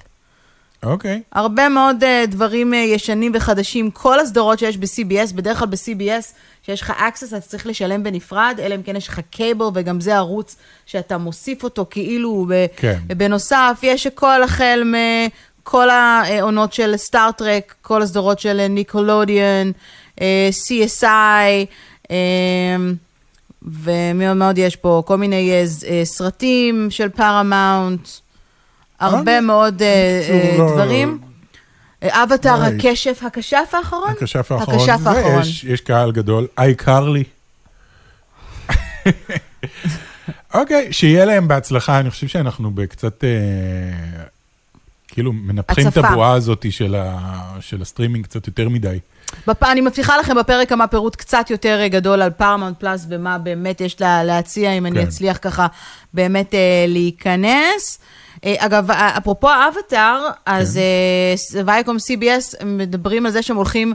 אוקיי. 0.83 1.23
הרבה 1.33 1.69
מאוד 1.69 1.97
אה, 2.03 2.27
דברים 2.27 2.73
אה, 2.73 2.77
ישנים 2.77 3.33
וחדשים, 3.35 3.91
כל 3.91 4.21
הסדרות 4.21 4.59
שיש 4.59 4.77
ב-CBS, 4.77 5.35
בדרך 5.35 5.59
כלל 5.59 5.69
ב-CBS, 5.69 6.35
שיש 6.67 6.81
לך 6.81 6.91
access, 6.91 7.37
אתה 7.37 7.41
צריך 7.41 7.67
לשלם 7.67 8.03
בנפרד, 8.03 8.57
אלא 8.63 8.75
אם 8.75 8.83
כן 8.83 8.97
יש 8.97 9.09
לך 9.09 9.21
cable, 9.31 9.67
וגם 9.75 10.01
זה 10.01 10.17
ערוץ 10.17 10.57
שאתה 10.87 11.19
מוסיף 11.19 11.65
אותו 11.65 11.87
כאילו 11.91 12.47
ב- 12.49 12.67
כן. 12.77 12.99
בנוסף, 13.07 13.81
יש 13.83 14.07
הכל 14.07 14.43
החל 14.43 14.93
מכל 15.63 15.91
העונות 15.91 16.73
של 16.73 16.97
סטאר-טרק, 16.97 17.75
כל 17.83 18.03
הסדרות 18.03 18.39
של 18.39 18.67
ניקלודיאון, 18.67 19.71
אה, 20.21 20.51
CSI, 20.53 21.67
אה, 22.11 22.77
ומאוד 23.63 24.37
מאוד 24.37 24.59
יש 24.59 24.77
פה 24.77 25.03
כל 25.07 25.17
מיני 25.17 25.51
אה, 25.51 26.05
סרטים 26.05 26.87
של 26.91 27.09
פארמאונט, 27.09 28.09
הרבה 29.01 29.19
אוקיי. 29.21 29.41
מאוד 29.41 29.83
אה, 29.83 30.21
אה, 30.29 30.73
דברים. 30.73 31.19
אה, 32.03 32.23
אבטאר. 32.23 32.63
הכשף, 32.63 33.23
הכשף 33.27 33.71
האחרון? 33.73 34.11
הכשף 34.11 34.53
האחרון. 34.53 34.81
הכשף 34.81 35.07
האחרון. 35.07 35.43
יש, 35.67 35.81
קהל 35.81 36.13
גדול. 36.13 36.47
אייקרלי. 36.59 37.25
אוקיי, 40.55 40.93
שיהיה 40.93 41.25
להם 41.25 41.49
בהצלחה. 41.49 42.01
אני 42.01 42.11
חושב 42.11 42.29
שאנחנו 42.29 42.71
בקצת, 42.71 43.25
אה, 43.25 43.31
כאילו, 45.09 45.33
מנפחים 45.33 45.89
את. 45.89 45.97
הבועה 45.97 46.33
הזאת 46.33 46.67
של, 46.71 46.95
ה, 46.95 47.19
של 47.61 47.83
הסטרימינג 47.83 48.25
קצת 48.25 48.47
יותר 48.47 48.69
מדי. 48.69 48.99
בפ... 49.47 49.63
אני 49.63 49.81
מבטיחה 49.81 50.19
לכם 50.19 50.37
בפרק 50.37 50.69
כמה 50.69 50.87
פירוט 50.87 51.17
קצת 51.17 51.51
יותר 51.51 51.81
אה, 51.81 51.89
גדול 51.89 52.23
על 52.23 52.31
פארמאונט 52.31 52.81
פלאס 52.81 53.07
ומה 53.09 53.39
באמת 53.39 53.81
יש 53.81 54.01
לה 54.01 54.25
להציע, 54.25 54.73
אם 54.73 54.87
אני 54.87 54.95
כן. 54.95 55.07
אצליח 55.07 55.39
ככה 55.43 55.67
באמת 56.15 56.55
אה, 56.55 56.85
להיכנס. 56.89 57.99
אה, 58.45 58.55
אגב, 58.59 58.91
אה, 58.91 59.19
אפרופו 59.19 59.49
האבטאר, 59.51 60.29
אז 60.47 60.75
כן. 61.53 61.59
אה, 61.59 61.65
וייקום 61.67 61.97
CBS 61.97 62.65
מדברים 62.65 63.27
על 63.27 63.33
זה 63.33 63.43
שהם 63.43 63.57
הולכים 63.57 63.95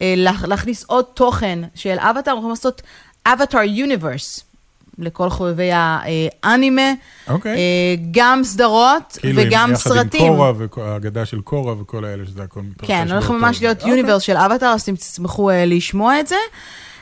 לה- 0.00 0.32
להכניס 0.46 0.84
עוד 0.84 1.04
תוכן 1.14 1.58
של 1.74 1.96
אבטאר, 1.98 2.32
הולכים 2.32 2.50
לעשות 2.50 2.82
אבטאר 3.26 3.62
יוניברס. 3.62 4.40
לכל 4.98 5.30
חובבי 5.30 5.70
האנימה, 5.72 6.92
אוקיי. 7.28 7.52
אה, 7.56 7.58
גם 8.10 8.40
סדרות 8.44 9.18
כאילו, 9.20 9.42
וגם 9.42 9.70
יחד 9.72 9.80
סרטים. 9.88 10.26
עם 10.26 10.36
קורה, 10.36 10.52
והאגדה 10.76 11.24
של 11.26 11.40
קורה 11.40 11.74
וכל 11.80 12.04
האלה, 12.04 12.24
שזה 12.26 12.42
הכל 12.42 12.60
מתרחש 12.62 12.90
כן, 12.90 13.08
הולך 13.12 13.30
ממש 13.30 13.60
להיות 13.62 13.76
אוקיי. 13.78 13.90
יוניברס 13.90 14.22
של 14.22 14.36
אבטאר, 14.36 14.68
אז 14.68 14.80
אתם 14.82 14.96
תשמחו 14.96 15.50
לשמוע 15.66 16.20
את 16.20 16.26
זה. 16.26 16.36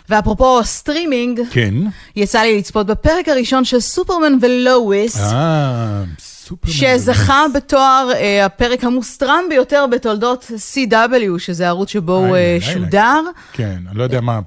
ואפרופו 0.09 0.65
סטרימינג, 0.65 1.41
כן. 1.51 1.75
יצא 2.17 2.41
לי 2.41 2.59
לצפות 2.59 2.87
בפרק 2.87 3.29
הראשון 3.29 3.65
של 3.65 3.81
סופרמן 3.81 4.33
ולואיס, 4.41 5.17
אה, 5.21 6.03
סופרמן. 6.45 6.75
שזכה 6.75 7.45
בתואר 7.55 8.09
אה, 8.15 8.45
הפרק 8.45 8.85
המוסטרם 8.85 9.45
ביותר 9.49 9.85
בתולדות 9.91 10.51
CW, 10.77 11.39
שזה 11.39 11.67
הערוץ 11.67 11.91
שבו 11.91 12.17
הוא 12.17 12.37
אה, 12.37 12.59
שודר. 12.61 13.21
כן, 13.53 13.79
אני 13.91 13.99
לא 13.99 14.03
יודע 14.03 14.21
מה 14.21 14.41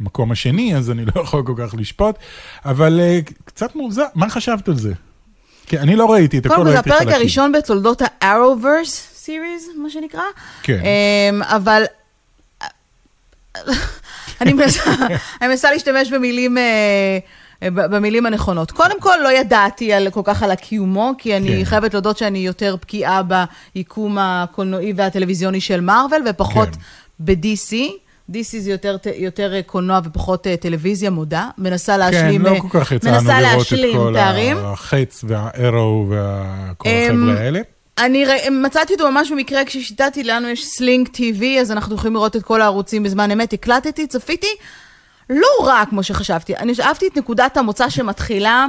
המקום 0.00 0.32
השני, 0.32 0.76
אז 0.76 0.90
אני 0.90 1.04
לא 1.14 1.20
יכול 1.20 1.42
כל 1.46 1.54
כך 1.58 1.74
לשפוט, 1.78 2.16
אבל 2.64 3.00
אה, 3.00 3.18
קצת 3.44 3.76
מוזר, 3.76 4.04
מה 4.14 4.30
חשבת 4.30 4.68
על 4.68 4.76
זה? 4.76 4.92
כי 5.66 5.78
אני 5.78 5.96
לא 5.96 6.12
ראיתי 6.12 6.38
את 6.38 6.46
הכל, 6.46 6.54
קודם 6.54 6.66
כל, 6.66 6.72
זה 6.72 6.76
ראיתי 6.76 6.90
הפרק 6.90 7.02
חלקים. 7.02 7.20
הראשון 7.20 7.52
בתולדות 7.52 8.02
ה-Arrowverse 8.02 9.24
series, 9.26 9.78
מה 9.78 9.90
שנקרא. 9.90 10.22
כן. 10.62 10.80
אמ, 11.32 11.42
אבל... 11.42 11.82
אני 14.40 14.52
מנסה 15.42 15.70
להשתמש 15.70 16.10
במילים... 16.10 16.58
אה, 16.58 17.18
במילים 17.62 18.26
הנכונות. 18.26 18.70
קודם 18.70 19.00
כל, 19.00 19.16
לא 19.22 19.32
ידעתי 19.32 19.92
על, 19.92 20.10
כל 20.10 20.20
כך 20.24 20.42
על 20.42 20.50
הקיומו, 20.50 21.12
כי 21.18 21.36
אני 21.36 21.58
כן. 21.58 21.64
חייבת 21.64 21.94
להודות 21.94 22.18
שאני 22.18 22.38
יותר 22.38 22.76
בקיאה 22.76 23.20
ביקום 23.74 24.18
הקולנועי 24.20 24.92
והטלוויזיוני 24.96 25.60
של 25.60 25.80
מארוול, 25.80 26.22
ופחות 26.26 26.68
כן. 26.68 26.80
ב-DC. 27.20 27.74
DC 28.32 28.58
זה 28.58 28.70
יותר, 28.70 28.96
יותר 29.16 29.54
אה, 29.54 29.62
קולנוע 29.62 30.00
ופחות 30.04 30.46
אה, 30.46 30.56
טלוויזיה, 30.56 31.10
מודה. 31.10 31.48
מנסה 31.58 31.96
להשלים, 31.96 32.42
כן, 32.42 32.50
לא 32.50 32.54
אה, 32.54 32.60
כל 32.60 32.80
כך 32.80 32.92
יצאנו 32.92 33.28
לראות 33.40 33.72
את 33.72 33.78
כל 33.94 34.12
פערים. 34.14 34.56
החץ 34.56 35.24
והארו 35.28 36.06
וכל 36.08 36.88
אמ, 36.88 37.26
החבר'ה 37.26 37.44
האלה. 37.44 37.60
אני 37.98 38.26
ר... 38.26 38.30
מצאתי 38.50 38.92
אותו 38.92 39.10
ממש 39.10 39.32
במקרה 39.32 39.64
כששיטטתי, 39.64 40.24
לנו 40.24 40.48
יש 40.48 40.66
Sling 40.66 41.08
TV, 41.08 41.44
אז 41.60 41.72
אנחנו 41.72 41.94
יכולים 41.94 42.14
לראות 42.14 42.36
את 42.36 42.42
כל 42.42 42.60
הערוצים 42.60 43.02
בזמן 43.02 43.30
אמת. 43.30 43.52
הקלטתי, 43.52 44.06
צפיתי, 44.06 44.54
לא 45.30 45.48
רע 45.64 45.82
כמו 45.90 46.02
שחשבתי. 46.02 46.56
אני 46.56 46.72
אהבתי 46.80 47.06
את 47.06 47.16
נקודת 47.16 47.56
המוצא 47.56 47.88
שמתחילה 47.88 48.66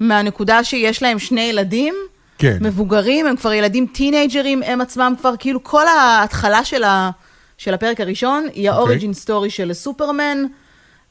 מהנקודה 0.00 0.64
שיש 0.64 1.02
להם 1.02 1.18
שני 1.18 1.40
ילדים, 1.40 1.94
כן. 2.38 2.58
מבוגרים, 2.60 3.26
הם 3.26 3.36
כבר 3.36 3.52
ילדים 3.52 3.86
טינאייג'רים, 3.86 4.62
הם 4.62 4.80
עצמם 4.80 5.14
כבר, 5.20 5.34
כאילו 5.38 5.64
כל 5.64 5.86
ההתחלה 5.88 6.64
של, 6.64 6.84
ה, 6.84 7.10
של 7.58 7.74
הפרק 7.74 8.00
הראשון 8.00 8.46
היא 8.54 8.70
ה 8.70 8.76
origin 8.76 9.12
story 9.12 9.50
של 9.50 9.72
סופרמן. 9.72 10.44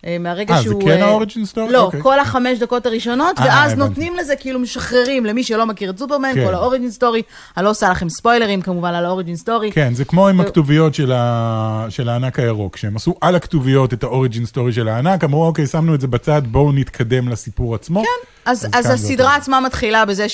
אה, 0.06 0.18
מהרגע 0.20 0.42
אוקיי. 0.42 0.56
אה, 0.56 0.62
זה 0.62 0.70
שהוא... 0.70 0.82
כן 0.82 1.02
אה, 1.02 1.08
ה 1.08 1.13
origin 1.13 1.46
story? 1.46 1.74
לא, 1.74 1.82
אוקיי. 1.82 2.02
כל 2.04 2.20
החמש 2.20 2.60
דקות 2.60 2.86
הראשונות, 2.86 3.40
אה, 3.40 3.46
ואז 3.46 3.72
הבנתי. 3.72 3.90
נותנים 3.90 4.16
לזה, 4.16 4.36
כאילו 4.36 4.60
משחררים 4.60 5.26
למי 5.26 5.44
שלא 5.44 5.66
מכיר 5.66 5.90
את 5.90 6.00
סופרמן, 6.00 6.34
כן. 6.34 6.46
כל 6.46 6.54
ה 6.54 6.59
origin 6.59 6.92
story. 6.92 7.22
אני 7.58 7.66
לא 7.66 7.70
עושה 7.70 7.90
לכם 7.90 8.10
ספוילרים 8.10 8.62
כמובן 8.62 8.94
על 8.94 9.06
ה 9.06 9.10
origin 9.10 9.36
story. 9.36 9.72
כן, 9.72 9.94
זה 9.94 10.06
כמו 10.06 10.28
עם 10.28 10.40
הכתוביות 10.40 10.96
של, 10.96 11.12
ה... 11.12 11.86
של 11.90 12.10
הענק 12.10 12.40
הירוק, 12.40 12.78
שהם 12.78 12.96
עשו 12.96 13.16
על 13.22 13.36
הכתוביות 13.36 13.94
את 13.94 14.04
ה 14.04 14.10
origin 14.10 14.46
story 14.46 14.74
של 14.74 14.88
הענק, 14.88 15.24
אמרו, 15.24 15.46
אוקיי, 15.46 15.68
שמנו 15.68 15.96
את 15.96 16.02
זה 16.02 16.08
בצד, 16.08 16.42
בואו 16.46 16.72
נתקדם 16.72 17.30
לסיפור 17.30 17.76
עצמו. 17.76 18.02
כן, 18.02 18.28
אז, 18.46 18.66
אז 18.66 18.86
אז 18.86 18.90
הסדרה. 18.90 19.36
עצמה 19.36 19.60
מתחילה 19.60 20.06
בזה 20.06 20.26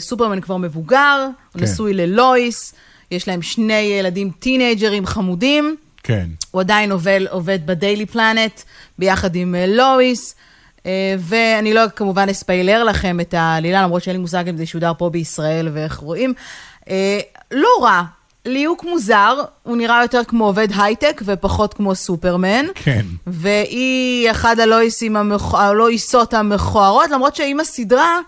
שסופרמן 0.00 0.40
כבר 0.40 0.56
מבוגר, 0.56 1.26
הוא 1.52 1.60
כן. 1.60 1.64
נשוי 1.64 1.94
ללואיס, 1.94 2.74
יש 3.10 3.28
להם 3.28 3.42
שני 3.42 3.72
ילדים 3.98 4.30
טינאייג'רים 4.38 5.06
חמודים. 5.06 5.76
כן, 6.04 6.26
הוא 6.50 6.60
עדיין 6.60 6.92
עובד, 6.92 7.20
עובד 7.30 7.66
בדיילי 7.66 8.06
פלנט 8.06 8.60
ביחד 8.98 9.34
עם 9.34 9.54
אה, 9.54 9.66
לואיס, 9.66 10.34
אה, 10.86 11.14
ואני 11.18 11.74
לא 11.74 11.82
כמובן 11.96 12.28
אספיילר 12.28 12.84
לכם 12.84 13.20
את 13.20 13.34
העלילה, 13.34 13.82
למרות 13.82 14.02
שאין 14.02 14.16
לי 14.16 14.22
מושג 14.22 14.48
אם 14.48 14.56
זה 14.56 14.62
ישודר 14.62 14.92
פה 14.98 15.10
בישראל 15.10 15.68
ואיך 15.72 15.96
רואים. 15.96 16.34
אה, 16.88 17.20
לא 17.50 17.68
רע, 17.82 18.02
ליהוק 18.44 18.84
מוזר, 18.84 19.42
הוא 19.62 19.76
נראה 19.76 20.02
יותר 20.02 20.24
כמו 20.24 20.46
עובד 20.46 20.68
הייטק 20.76 21.22
ופחות 21.24 21.74
כמו 21.74 21.94
סופרמן. 21.94 22.66
כן. 22.74 23.06
והיא 23.26 24.30
הלואיסים, 24.58 25.16
המכ... 25.16 25.54
הלואיסות 25.54 26.34
המכוערות, 26.34 27.10
למרות 27.10 27.36
שעם 27.36 27.60
הסדרה, 27.60 28.18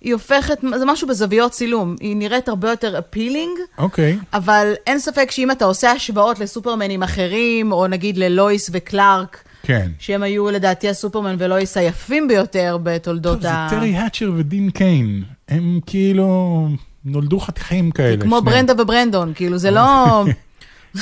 היא 0.00 0.12
הופכת, 0.12 0.58
זה 0.78 0.84
משהו 0.86 1.08
בזוויות 1.08 1.52
צילום, 1.52 1.96
היא 2.00 2.16
נראית 2.16 2.48
הרבה 2.48 2.70
יותר 2.70 2.98
appealing. 2.98 3.58
אוקיי. 3.78 4.18
אבל 4.32 4.72
אין 4.86 4.98
ספק 4.98 5.30
שאם 5.30 5.50
אתה 5.50 5.64
עושה 5.64 5.90
השוואות 5.90 6.38
לסופרמנים 6.38 7.02
אחרים, 7.02 7.72
או 7.72 7.86
נגיד 7.86 8.16
ללואיס 8.16 8.70
וקלארק, 8.72 9.44
כן. 9.62 9.90
שהם 9.98 10.22
היו 10.22 10.50
לדעתי 10.50 10.88
הסופרמן 10.88 11.36
ולואיס 11.38 11.76
היפים 11.76 12.28
ביותר 12.28 12.78
בתולדות 12.82 13.32
טוב, 13.32 13.42
זה 13.42 13.52
ה... 13.52 13.66
טרי 13.70 13.96
האצ'ר 13.96 14.32
ודין 14.36 14.70
קיין, 14.70 15.22
הם 15.48 15.80
כאילו 15.86 16.68
נולדו 17.04 17.40
חתיכים 17.40 17.90
כאלה. 17.90 18.16
כמו 18.16 18.38
שניהם. 18.40 18.44
ברנדה 18.44 18.82
וברנדון, 18.82 19.32
כאילו 19.34 19.58
זה 19.58 19.70
לא... 19.70 20.24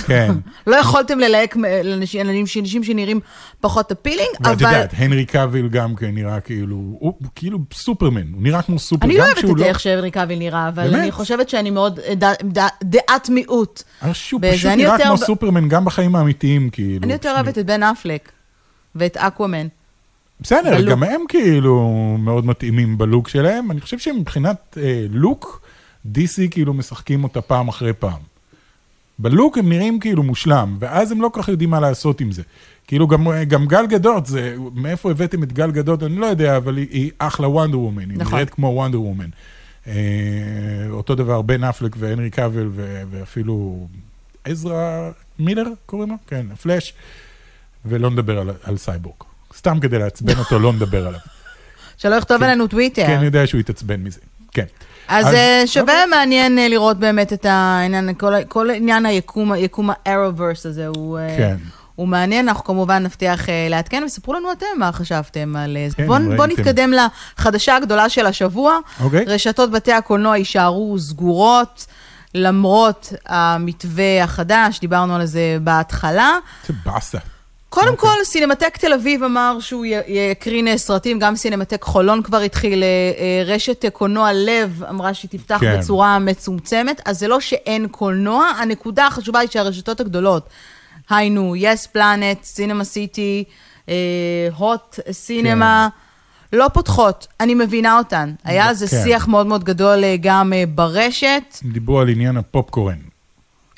כן. 0.07 0.33
לא 0.66 0.77
יכולתם 0.77 1.18
ללהק 1.18 1.57
לאנשים 1.85 2.27
לאנשים- 2.27 2.64
אנשים 2.64 2.85
שנראים 2.85 3.20
פחות 3.61 3.92
appealing, 3.92 4.29
ואת 4.40 4.46
אבל... 4.46 4.53
יודעת, 4.53 4.92
הנרי 4.96 5.25
קאביל 5.25 5.68
גם 5.68 5.96
כן 5.96 6.11
נראה 6.14 6.40
כאילו, 6.40 6.77
הוא 6.77 6.96
הוא 7.01 7.29
כאילו 7.35 7.59
סופרמן, 7.72 8.33
הוא 8.33 8.42
נראה 8.42 8.62
כמו 8.62 8.79
סופרמן. 8.79 9.11
אני 9.11 9.18
לא 9.18 9.25
אוהבת 9.25 9.61
את 9.61 9.64
איך 9.66 9.81
שהנרי 9.81 10.11
קאביל 10.11 10.38
נראה, 10.38 10.68
אבל? 10.68 10.94
אני 10.94 11.12
חושבת 11.12 11.49
שאני 11.49 11.70
מאוד 11.70 12.01
דעת 12.85 13.29
מיעוט. 13.29 13.83
בזה. 14.03 14.53
פשוט 14.53 14.70
נראה 14.70 14.99
כמו 15.07 15.16
סופרמן 15.18 15.68
גם 15.68 15.85
בחיים 15.85 16.16
האמיתיים, 16.16 16.70
כאילו. 16.70 17.05
אני 17.05 17.12
יותר 17.12 17.33
אוהבת 17.35 17.59
את 17.59 17.66
בן 17.66 17.83
אפלק 17.83 18.33
ואת 18.94 19.16
אקוואמן. 19.16 19.66
בסדר. 20.40 20.81
גם 20.90 21.03
הם 21.03 21.20
כאילו 21.29 21.81
מאוד 22.18 22.46
מתאימים 22.46 22.99
בלוק 22.99 23.29
שלהם. 23.29 23.70
אני 23.70 23.81
חושב 23.81 23.99
שמבחינת 23.99 24.79
אה, 24.83 25.07
לוק, 25.11 25.61
DC 26.07 26.51
כאילו 26.51 26.75
משחקים 26.75 27.25
אותה 27.25 27.40
פעם 27.40 27.68
אחרי 27.68 27.92
פעם. 27.92 28.36
בלוק 29.18 29.59
הם 29.59 29.68
נראים 29.68 30.00
כאילו 30.00 30.22
מושלם, 30.22 30.76
ואז 30.79 31.12
הם 31.12 31.20
לא 31.20 31.29
כל 31.29 31.42
כך 31.42 31.48
יודעים 31.48 31.70
מה 31.70 31.81
לעשות 31.81 32.20
עם 32.20 32.33
זה. 32.33 32.42
כאילו 32.87 33.09
גם, 33.09 33.26
גם 33.48 33.66
גל 33.66 33.87
גדות, 33.87 34.26
זה, 34.26 34.57
מאיפה 34.74 35.11
הבאתם 35.11 35.42
את 35.42 35.52
גל 35.52 35.70
גדות, 35.70 36.02
אני 36.02 36.16
לא 36.16 36.26
יודע, 36.26 36.57
אבל 36.57 36.76
היא, 36.76 36.87
היא 36.90 37.11
אחלה 37.18 37.48
וונדר 37.48 37.79
וומן, 37.79 38.11
היא 38.11 38.18
נכון. 38.18 38.35
נראית 38.35 38.50
כמו 38.50 38.66
וונדר 38.66 39.00
וומן. 39.00 39.29
אה, 39.87 39.92
אותו 40.90 41.14
דבר 41.14 41.42
בן 41.42 41.64
אפלק 41.64 41.96
והנרי 41.98 42.31
קאבל, 42.31 42.68
ו- 42.70 43.02
ואפילו 43.11 43.88
עזרא 44.44 45.11
מילר 45.38 45.66
קוראים 45.87 46.11
לו? 46.11 46.16
כן, 46.26 46.46
הפלאש. 46.52 46.94
ולא 47.85 48.11
נדבר 48.11 48.38
על, 48.38 48.50
על 48.62 48.76
סייבורג. 48.76 49.16
סתם 49.57 49.81
כדי 49.81 49.98
לעצבן 49.98 50.38
אותו, 50.38 50.59
לא 50.59 50.72
נדבר 50.72 51.07
עליו. 51.07 51.20
שלא 51.98 52.14
יכתוב 52.14 52.38
כן. 52.38 52.44
עלינו 52.44 52.66
טוויטר. 52.66 53.07
כי 53.07 53.14
אני 53.14 53.24
יודע 53.24 53.46
שהוא 53.46 53.61
יתעצבן 53.61 54.02
מזה. 54.02 54.20
כן. 54.52 54.64
אז 55.09 55.27
אז- 55.27 55.35
אה, 55.35 55.62
שווה 55.66 55.83
אוקיי. 56.03 56.07
מעניין 56.07 56.59
אה, 56.59 56.69
לראות 56.69 56.99
באמת 56.99 57.33
את 57.33 57.47
העניין, 57.49 58.14
כל, 58.14 58.33
כל 58.49 58.71
עניין 58.71 59.07
היקום, 59.07 59.53
היקום 59.53 59.90
הארוורס 60.07 60.66
הזה, 60.66 60.87
הוא, 60.87 61.19
אה, 61.19 61.35
כן. 61.37 61.57
הוא 61.95 62.09
מעניין, 62.09 62.49
אנחנו 62.49 62.64
כמובן 62.64 63.03
נבטיח 63.03 63.49
אה, 63.49 63.66
לעדכן, 63.71 64.03
וספרו 64.07 64.35
לנו 64.35 64.53
אתם 64.53 64.66
מה 64.79 64.92
חשבתם 64.92 65.57
על 65.57 65.77
זה. 65.88 65.97
כן, 65.97 66.07
בואו 66.07 66.37
בוא. 66.37 66.47
נתקדם 66.47 66.92
לחדשה 66.92 67.77
הגדולה 67.77 68.09
של 68.09 68.27
השבוע. 68.27 68.79
אוקיי. 69.01 69.25
רשתות 69.27 69.71
בתי 69.71 69.92
הקולנוע 69.92 70.37
יישארו 70.37 70.99
סגורות, 70.99 71.87
למרות 72.35 73.12
המתווה 73.27 74.25
החדש, 74.25 74.81
דיברנו 74.81 75.14
על 75.16 75.27
זה 75.27 75.57
בהתחלה. 75.61 76.33
זה 76.66 76.75
באסה. 76.85 77.19
קודם 77.68 77.88
אוקיי. 77.88 78.09
כל, 78.09 78.24
סינמטק 78.24 78.76
תל 78.76 78.92
אביב 78.92 79.22
אמר 79.22 79.57
שהוא 79.61 79.87
יקרין 80.07 80.68
אה, 80.68 80.79
סרטים, 80.79 81.18
גם 81.18 81.37
סינמטק 81.37 81.83
חולון 81.83 82.22
כבר 82.22 82.38
התחיל, 82.38 82.83
אה, 82.83 82.88
אה, 83.18 83.42
רשת 83.55 83.85
קולנוע 83.92 84.33
לב 84.33 84.83
אמרה 84.88 85.14
שהיא 85.14 85.31
תפתח 85.31 85.59
כן. 85.61 85.79
בצורה 85.79 86.18
מצומצמת, 86.18 87.00
אז 87.05 87.18
זה 87.18 87.29
לא 87.29 87.40
שאין 87.40 87.88
קולנוע, 87.88 88.46
הנקודה 88.46 89.07
החשובה 89.07 89.38
היא 89.38 89.48
שהרשתות 89.50 90.00
הגדולות, 90.00 90.48
היינו, 91.11 91.57
יס 91.57 91.87
פלנט, 91.87 92.44
סינמה 92.44 92.85
סיטי, 92.85 93.44
הוט 94.57 95.00
סינמה, 95.11 95.88
לא 96.52 96.68
פותחות, 96.68 97.26
אני 97.40 97.55
מבינה 97.55 97.98
אותן. 97.98 98.35
היה 98.44 98.68
על 98.68 98.74
זה 98.74 98.87
כן. 98.88 99.02
שיח 99.05 99.29
מאוד 99.29 99.46
מאוד 99.46 99.64
גדול 99.64 100.05
גם 100.20 100.52
ברשת. 100.74 101.42
דיברו 101.62 102.00
על 102.00 102.09
עניין 102.09 102.37
הפופקורן. 102.37 103.06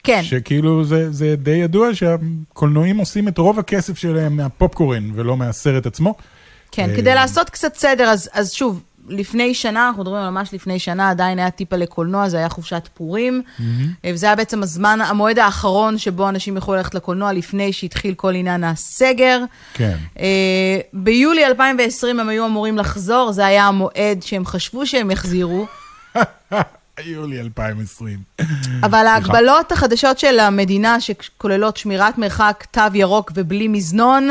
כן, 0.05 0.23
שכאילו 0.23 0.85
זה, 0.85 1.13
זה 1.13 1.37
די 1.37 1.51
ידוע 1.51 1.95
שהקולנועים 1.95 2.97
עושים 2.97 3.29
את 3.29 3.39
רוב 3.39 3.59
הכסף 3.59 3.99
שלהם 3.99 4.37
מהפופקורן 4.37 5.11
ולא 5.15 5.37
מהסרט 5.37 5.87
עצמו. 5.87 6.15
כן, 6.73 6.91
אה, 6.91 6.97
כדי 6.97 7.15
לעשות 7.15 7.51
קצת 7.51 7.75
סדר, 7.75 8.05
אז, 8.05 8.31
אז 8.33 8.53
שוב, 8.53 8.83
לפני 9.09 9.55
שנה, 9.55 9.87
אנחנו 9.89 10.03
מדברים 10.03 10.23
על 10.23 10.31
ממש 10.31 10.55
לפני 10.55 10.79
שנה, 10.79 11.11
עדיין 11.11 11.39
היה 11.39 11.51
טיפה 11.51 11.77
לקולנוע, 11.77 12.29
זה 12.29 12.37
היה 12.37 12.49
חופשת 12.49 12.89
פורים, 12.95 13.43
אה, 13.61 14.11
וזה 14.15 14.27
היה 14.27 14.37
בעצם 14.37 14.63
הזמן, 14.63 14.99
המועד 15.01 15.39
האחרון 15.39 15.99
שבו 15.99 16.29
אנשים 16.29 16.57
יכלו 16.57 16.75
ללכת 16.75 16.95
לקולנוע 16.95 17.33
לפני 17.33 17.73
שהתחיל 17.73 18.15
כל 18.15 18.35
עניין 18.35 18.65
הסגר. 18.65 19.41
כן. 19.75 19.97
אה, 20.19 20.79
ביולי 20.93 21.47
2020 21.47 22.21
הם 22.21 22.29
היו 22.29 22.47
אמורים 22.47 22.79
לחזור, 22.79 23.33
זה 23.33 23.47
היה 23.47 23.67
המועד 23.67 24.23
שהם 24.23 24.47
חשבו 24.47 24.87
שהם 24.87 25.11
יחזירו, 25.11 25.67
יולי 27.07 27.41
2020. 27.41 28.19
אבל 28.83 29.07
ההגבלות 29.07 29.73
החדשות 29.73 30.19
של 30.19 30.41
המדינה, 30.41 31.01
שכוללות 31.01 31.77
שמירת 31.77 32.19
מרחק, 32.19 32.65
תו 32.71 32.81
ירוק 32.95 33.33
ובלי 33.35 33.69
מזנון, 33.69 34.29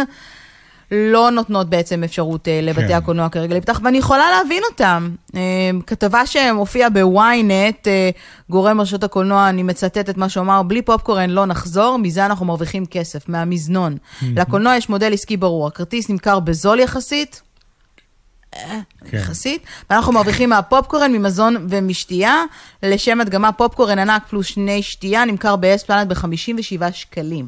לא 0.92 1.32
נותנות 1.32 1.70
בעצם 1.70 2.04
אפשרות 2.04 2.48
אה, 2.48 2.60
לבתי 2.62 2.88
כן. 2.88 2.94
הקולנוע 2.94 3.30
כרגע 3.30 3.56
לפתח, 3.56 3.82
ואני 3.84 3.98
יכולה 3.98 4.32
להבין 4.32 4.64
אותם. 4.72 5.10
אה, 5.36 5.42
כתבה 5.88 6.26
שמופיעה 6.26 6.90
בוויינט, 6.90 7.88
אה, 7.88 8.10
גורם 8.50 8.82
רשות 8.82 9.04
הקולנוע, 9.04 9.50
אני 9.50 9.64
מצטט 9.64 10.10
את 10.10 10.18
מה 10.18 10.30
שהוא 10.30 10.44
אמר, 10.44 10.64
בלי 10.64 10.82
פופקורן 10.82 11.30
לא 11.30 11.46
נחזור, 11.46 11.98
מזה 11.98 12.26
אנחנו 12.26 12.46
מרוויחים 12.46 12.86
כסף, 12.86 13.30
מהמזנון. 13.30 13.98
לקולנוע 14.22 14.76
יש 14.76 14.90
מודל 14.90 15.14
עסקי 15.14 15.38
ברור, 15.38 15.68
הכרטיס 15.68 16.10
נמכר 16.10 16.40
בזול 16.40 16.80
יחסית. 16.80 17.42
יחסית, 19.14 19.62
ואנחנו 19.90 20.14
מרוויחים 20.14 20.50
מהפופקורן, 20.50 21.12
ממזון 21.12 21.68
ומשתייה. 21.70 22.44
לשם 22.84 23.22
הדגמה, 23.22 23.52
פופקורן 23.52 24.00
ענק 24.00 24.28
פלוס 24.30 24.48
שני 24.48 24.84
שתייה 24.84 25.26
נמכר 25.26 25.56
ב-S 25.56 25.86
פלנט 25.88 26.08
ב-57 26.08 26.92
שקלים, 26.92 27.48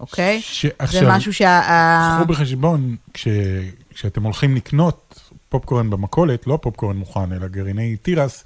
אוקיי? 0.00 0.42
זה 0.90 1.08
משהו 1.08 1.32
שה... 1.32 2.16
קחו 2.16 2.26
בחשבון, 2.26 2.96
כש, 3.14 3.28
כשאתם 3.94 4.22
הולכים 4.22 4.56
לקנות 4.56 5.20
פופקורן 5.48 5.90
במכולת, 5.90 6.46
לא 6.46 6.58
פופקורן 6.62 6.96
מוכן, 6.96 7.32
אלא 7.32 7.46
גרעיני 7.46 7.96
תירס, 7.96 8.44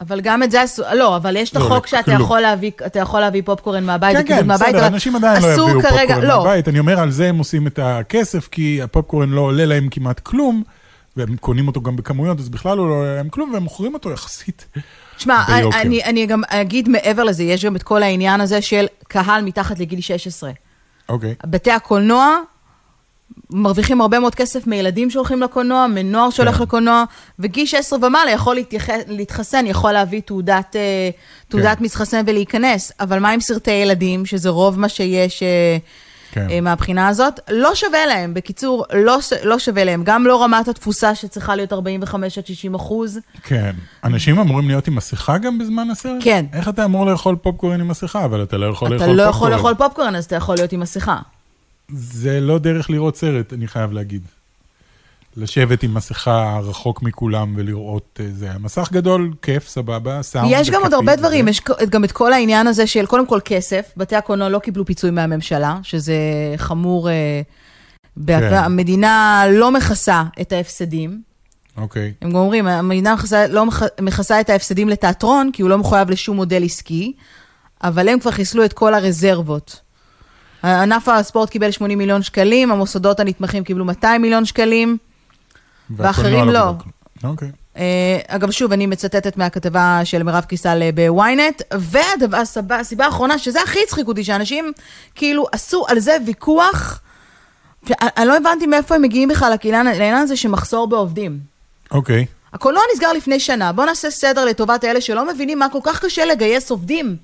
אבל 0.00 0.20
גם 0.20 0.42
את 0.42 0.50
זה 0.50 0.64
אסור, 0.64 0.84
לא, 0.94 1.16
אבל 1.16 1.36
יש 1.36 1.50
את 1.50 1.56
לא, 1.56 1.66
החוק 1.66 1.86
שאתה. 1.86 2.12
יכול 2.12 2.40
להביא, 2.40 2.70
אתה 2.86 2.98
יכול 2.98 3.20
להביא 3.20 3.42
פופקורן 3.44 3.84
מהבית, 3.84 4.16
כן, 4.16 4.26
כן, 4.26 4.48
בסדר, 4.48 4.86
אנשים 4.86 5.16
עדיין 5.16 5.42
לא 5.42 5.48
יביאו 5.48 5.82
פופקורן 5.82 6.20
לא. 6.22 6.44
מהבית. 6.44 6.68
אני 6.68 6.78
אומר, 6.78 7.00
על 7.00 7.10
זה 7.10 7.28
הם 7.28 7.38
עושים 7.38 7.66
את 7.66 7.78
הכסף, 7.82 8.48
כי 8.48 8.82
הפופקורן 8.82 9.28
לא 9.28 9.40
עולה 9.40 9.66
להם 9.66 9.88
כמעט 9.90 10.20
כלום, 10.20 10.62
והם 11.16 11.36
קונים 11.36 11.66
אותו 11.68 11.80
גם 11.80 11.96
בכמויות, 11.96 12.38
אז 12.38 12.48
בכלל 12.48 12.78
הוא 12.78 12.88
לא 12.88 12.94
עולה 12.94 13.14
להם 13.14 13.28
כלום, 13.28 13.50
והם 13.52 13.62
מוכרים 13.62 13.94
אותו 13.94 14.10
יחסית. 14.10 14.66
שמע. 15.18 15.44
אני, 15.80 16.04
אני 16.04 16.26
גם 16.26 16.42
אגיד 16.48 16.88
מעבר 16.88 17.24
לזה, 17.24 17.42
יש 17.42 17.64
גם 17.64 17.76
את 17.76 17.82
כל 17.82 18.02
העניין 18.02 18.40
הזה 18.40 18.62
של 18.62 18.86
קהל 19.08 19.44
מתחת 19.44 19.78
לגיל 19.78 20.00
16. 20.00 20.50
אוקיי. 21.08 21.34
בתי 21.46 21.70
הקולנוע 21.70 22.36
מרוויחים 23.50 24.00
הרבה 24.00 24.18
מאוד 24.18 24.34
כסף 24.34 24.66
מילדים 24.66 25.10
שהולכים 25.10 25.42
לקולנוע, 25.42 25.86
מנוער 25.86 26.30
שהולך 26.30 26.56
כן. 26.56 26.62
לקולנוע, 26.62 27.04
וגיל 27.38 27.66
16 27.66 27.98
ומעלה 28.06 28.30
יכול 28.30 28.54
להתייח... 28.54 28.88
להתחסן, 29.06 29.66
יכול 29.66 29.92
להביא 29.92 30.20
תעודת, 30.20 30.76
אה, 30.76 31.10
תעודת 31.48 31.78
כן. 31.78 31.84
מתחסן 31.84 32.22
ולהיכנס. 32.26 32.92
אבל 33.00 33.18
מה 33.18 33.30
עם 33.30 33.40
סרטי 33.40 33.70
ילדים, 33.70 34.26
שזה 34.26 34.48
רוב 34.48 34.80
מה 34.80 34.88
שיש... 34.88 35.42
כן. 36.36 36.50
אה, 36.50 36.60
מהבחינה 36.60 37.08
הזאת. 37.08 37.40
לא 37.50 37.74
שווה 37.74 38.06
להם, 38.06 38.34
בקיצור, 38.34 38.84
לא, 38.94 39.18
לא 39.44 39.58
שווה 39.58 39.84
להם. 39.84 40.02
גם 40.04 40.26
לא 40.26 40.42
רמת 40.42 40.68
התפוסה 40.68 41.14
שצריכה 41.14 41.56
להיות 41.56 41.72
45 41.72 42.38
עד 42.38 42.46
60 42.46 42.74
אחוז. 42.74 43.18
כן. 43.42 43.70
אנשים 44.04 44.38
אמורים 44.38 44.68
להיות 44.68 44.88
עם 44.88 44.94
מסכה 44.94 45.38
גם 45.38 45.58
בזמן 45.58 45.90
הסרט? 45.90 46.12
כן. 46.20 46.44
איך 46.52 46.68
אתה 46.68 46.84
אמור 46.84 47.06
לאכול 47.06 47.36
פופקורן 47.36 47.80
עם 47.80 47.88
מסכה, 47.88 48.24
אבל 48.24 48.42
אתה 48.42 48.56
לא 48.56 48.66
יכול 48.66 48.88
אתה 48.88 48.94
לאכול 48.96 49.16
לא 49.16 49.26
פופקורן? 49.26 49.52
יכול 49.52 49.68
לאכול 49.70 49.74
פופקורן, 49.88 50.14
אז 50.16 50.24
אתה 50.24 50.36
יכול 50.36 50.54
להיות 50.54 50.72
עם 50.72 50.80
מסכה. 50.80 51.18
זה 51.88 52.40
לא 52.40 52.58
דרך 52.58 52.90
לראות 52.90 53.16
סרט, 53.16 53.52
אני 53.52 53.68
חייב 53.68 53.92
להגיד. 53.92 54.22
לשבת 55.36 55.82
עם 55.82 55.94
מסכה 55.94 56.58
רחוק 56.62 57.02
מכולם 57.02 57.54
ולראות 57.56 58.20
אה, 58.20 58.26
זה. 58.32 58.50
המסך 58.52 58.88
גדול, 58.92 59.32
כיף, 59.42 59.68
סבבה, 59.68 60.22
סאונד. 60.22 60.48
יש 60.50 60.70
גם 60.70 60.82
עוד 60.82 60.94
הרבה 60.94 61.16
דברים. 61.16 61.48
יש 61.48 61.60
גם 61.88 62.04
את 62.04 62.12
כל 62.12 62.32
העניין 62.32 62.66
הזה 62.66 62.86
של 62.86 63.06
קודם 63.06 63.26
כל 63.26 63.40
כסף, 63.44 63.90
בתי 63.96 64.16
הקולנוע 64.16 64.48
לא 64.48 64.58
קיבלו 64.58 64.84
פיצוי 64.84 65.10
מהממשלה, 65.10 65.78
שזה 65.82 66.14
חמור, 66.56 67.10
אה, 67.10 67.40
כן. 68.26 68.54
המדינה 68.54 69.44
לא 69.50 69.70
מכסה 69.72 70.22
את 70.40 70.52
ההפסדים. 70.52 71.22
אוקיי. 71.76 72.12
הם 72.22 72.30
גם 72.30 72.36
אומרים, 72.36 72.66
המדינה 72.66 73.14
מכסה, 73.14 73.46
לא 73.46 73.66
מכ- 73.66 74.00
מכסה 74.00 74.40
את 74.40 74.50
ההפסדים 74.50 74.88
לתיאטרון, 74.88 75.50
כי 75.52 75.62
הוא 75.62 75.70
לא 75.70 75.78
מחויב 75.78 76.10
לשום 76.10 76.36
מודל 76.36 76.64
עסקי, 76.64 77.12
אבל 77.84 78.08
הם 78.08 78.18
כבר 78.20 78.30
חיסלו 78.30 78.64
את 78.64 78.72
כל 78.72 78.94
הרזרבות. 78.94 79.80
ענף 80.64 81.08
הספורט 81.08 81.50
קיבל 81.50 81.70
80 81.70 81.98
מיליון 81.98 82.22
שקלים, 82.22 82.72
המוסדות 82.72 83.20
הנתמכים 83.20 83.64
קיבלו 83.64 83.84
200 83.84 84.22
מיליון 84.22 84.44
שקלים. 84.44 84.98
ואחרים 85.90 86.48
לא. 86.48 86.60
כלום. 86.60 87.30
אוקיי. 87.32 87.50
אה, 87.76 88.18
אגב, 88.28 88.50
שוב, 88.50 88.72
אני 88.72 88.86
מצטטת 88.86 89.36
מהכתבה 89.36 90.00
של 90.04 90.22
מירב 90.22 90.44
קיסל 90.44 90.82
אה, 90.82 90.90
בוויינט, 90.92 91.62
והסיבה 92.68 93.04
האחרונה, 93.04 93.38
שזה 93.38 93.62
הכי 93.62 93.78
הצחיק 93.86 94.08
אותי, 94.08 94.24
שאנשים 94.24 94.72
כאילו 95.14 95.46
עשו 95.52 95.84
על 95.88 95.98
זה 95.98 96.16
ויכוח, 96.26 97.00
ואני 97.82 98.28
לא 98.28 98.36
הבנתי 98.36 98.66
מאיפה 98.66 98.94
הם 98.94 99.02
מגיעים 99.02 99.28
בכלל 99.28 99.54
לעניין 99.64 99.86
לעניין 99.86 100.16
הזה 100.16 100.36
של 100.36 100.48
מחסור 100.48 100.88
בעובדים. 100.88 101.38
אוקיי. 101.90 102.26
הקולנוע 102.52 102.82
נסגר 102.94 103.12
לפני 103.12 103.40
שנה, 103.40 103.72
בואו 103.72 103.86
נעשה 103.86 104.10
סדר 104.10 104.44
לטובת 104.44 104.84
אלה 104.84 105.00
שלא 105.00 105.28
מבינים 105.34 105.58
מה 105.58 105.68
כל 105.72 105.78
כך 105.82 106.04
קשה 106.04 106.24
לגייס 106.24 106.70
עובדים. 106.70 107.16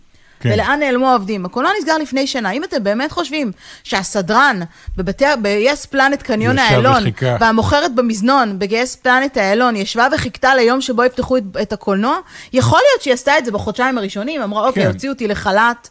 כן. 0.43 0.51
ולאן 0.53 0.79
נעלמו 0.81 1.09
העובדים? 1.09 1.45
הקולנוע 1.45 1.73
נסגר 1.79 1.99
לפני 1.99 2.27
שנה. 2.27 2.51
אם 2.51 2.65
אתם 2.65 2.85
באמת 2.85 3.13
חושבים 3.13 3.53
שהסדרן 3.85 4.61
בבתי, 4.97 5.25
ב-yes 5.43 5.87
פלנט 5.91 6.23
קניון 6.23 6.57
וחיכה. 6.59 7.37
והמוכרת 7.41 7.95
במזנון 7.95 8.59
ב-yes 8.59 8.97
פלנט 9.03 9.37
האלון, 9.37 9.77
ישבה 9.77 10.07
וחיכתה 10.15 10.55
ליום 10.55 10.81
שבו 10.81 11.05
יפתחו 11.05 11.37
את, 11.37 11.43
את 11.63 11.73
הקולנוע, 11.73 12.19
יכול 12.53 12.79
להיות 12.79 13.03
שהיא 13.03 13.15
עשתה 13.15 13.39
את 13.39 13.45
זה 13.45 13.51
בחודשיים 13.53 13.99
הראשונים, 13.99 14.43
אמרה, 14.43 14.67
אוקיי, 14.69 14.83
כן. 14.83 14.89
הוציאו 14.89 15.13
אותי 15.13 15.29
לחל"ת, 15.29 15.89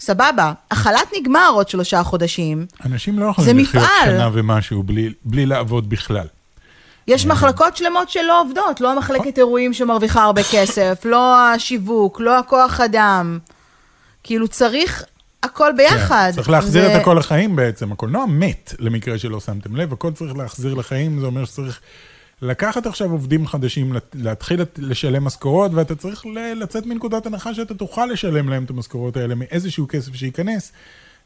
סבבה. 0.00 0.52
החל"ת 0.70 1.08
נגמר 1.20 1.50
עוד 1.52 1.68
שלושה 1.68 2.02
חודשים. 2.02 2.66
אנשים 2.84 3.18
לא 3.18 3.26
יכולים 3.26 3.58
לחיות 3.58 3.84
מפעל. 3.84 4.10
שנה 4.10 4.30
ומשהו 4.32 4.82
בלי, 4.82 5.12
בלי 5.24 5.46
לעבוד 5.46 5.90
בכלל. 5.90 6.26
יש 7.08 7.26
מחלקות 7.26 7.76
שלמות 7.76 8.10
שלא 8.10 8.40
עובדות, 8.40 8.80
לא 8.80 8.92
המחלקת 8.92 9.38
אירועים 9.38 9.72
שמרוויחה 9.72 10.22
הרבה 10.22 10.42
כסף, 10.52 11.02
לא 11.04 11.36
השיווק, 11.38 12.20
לא 12.20 12.38
הכוח 12.38 12.80
אדם. 12.80 13.38
כאילו 14.26 14.48
צריך 14.48 15.04
הכל 15.42 15.72
ביחד. 15.76 16.28
כן, 16.30 16.36
צריך 16.36 16.50
להחזיר 16.50 16.82
זה- 16.82 16.96
את 16.96 17.02
הכל 17.02 17.16
לחיים 17.18 17.56
בעצם. 17.56 17.92
הקולנוע 17.92 18.26
מת, 18.26 18.74
למקרה 18.78 19.18
שלא 19.18 19.40
שמתם 19.40 19.76
לב, 19.76 19.92
הכל 19.92 20.12
צריך 20.12 20.36
להחזיר 20.36 20.74
לחיים, 20.74 21.20
זה 21.20 21.26
אומר 21.26 21.44
שצריך 21.44 21.80
לקחת 22.42 22.86
עכשיו 22.86 23.10
עובדים 23.10 23.46
חדשים, 23.46 23.92
להתחיל 24.14 24.60
לשלם 24.78 25.24
משכורות, 25.24 25.70
ואתה 25.74 25.94
צריך 25.94 26.24
לצאת 26.56 26.86
מנקודת 26.86 27.26
הנחה 27.26 27.54
שאתה 27.54 27.74
תוכל 27.74 28.06
לשלם 28.06 28.48
להם 28.48 28.64
את 28.64 28.70
המשכורות 28.70 29.16
האלה 29.16 29.34
מאיזשהו 29.34 29.86
כסף 29.88 30.14
שייכנס. 30.14 30.72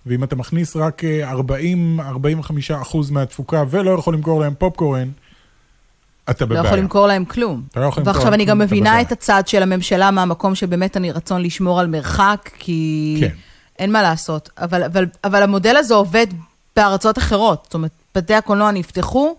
ואם 0.06 0.24
אתה 0.24 0.36
מכניס 0.36 0.76
רק 0.76 1.04
אה, 1.04 1.32
40-45 1.32 1.40
אחוז 2.82 3.10
מהתפוקה 3.10 3.64
ולא 3.70 3.90
יכול 3.90 4.14
למכור 4.14 4.40
להם 4.40 4.54
פופקורן, 4.58 5.08
אתה 6.30 6.44
לא 6.44 6.50
בבעיה. 6.50 6.66
יכול 6.66 6.78
למכור 6.78 7.06
להם 7.06 7.24
כלום. 7.24 7.62
אתה 7.70 7.80
לא 7.80 7.84
יכול 7.84 8.00
למכור 8.00 8.14
ועכשיו 8.14 8.34
אני 8.34 8.44
גם 8.44 8.58
מבינה. 8.58 9.00
את 9.00 9.12
הצד 9.12 9.48
של 9.48 9.62
הממשלה 9.62 10.10
מהמקום 10.10 10.54
שבאמת 10.54 10.96
אני 10.96 11.12
רצון 11.12 11.42
לשמור 11.42 11.80
על 11.80 11.86
מרחק, 11.86 12.50
כי 12.58 13.16
כן. 13.20 13.34
אין 13.78 13.92
מה 13.92 14.02
לעשות. 14.02 14.50
אבל, 14.58 14.82
אבל, 14.82 15.06
אבל 15.24 15.42
המודל 15.42 15.76
הזה 15.76 15.94
עובד 15.94 16.26
בארצות 16.76 17.18
אחרות. 17.18 17.60
זאת 17.64 17.74
אומרת, 17.74 17.90
בתי 18.14 18.34
הקולנוע 18.34 18.70
נפתחו. 18.70 19.36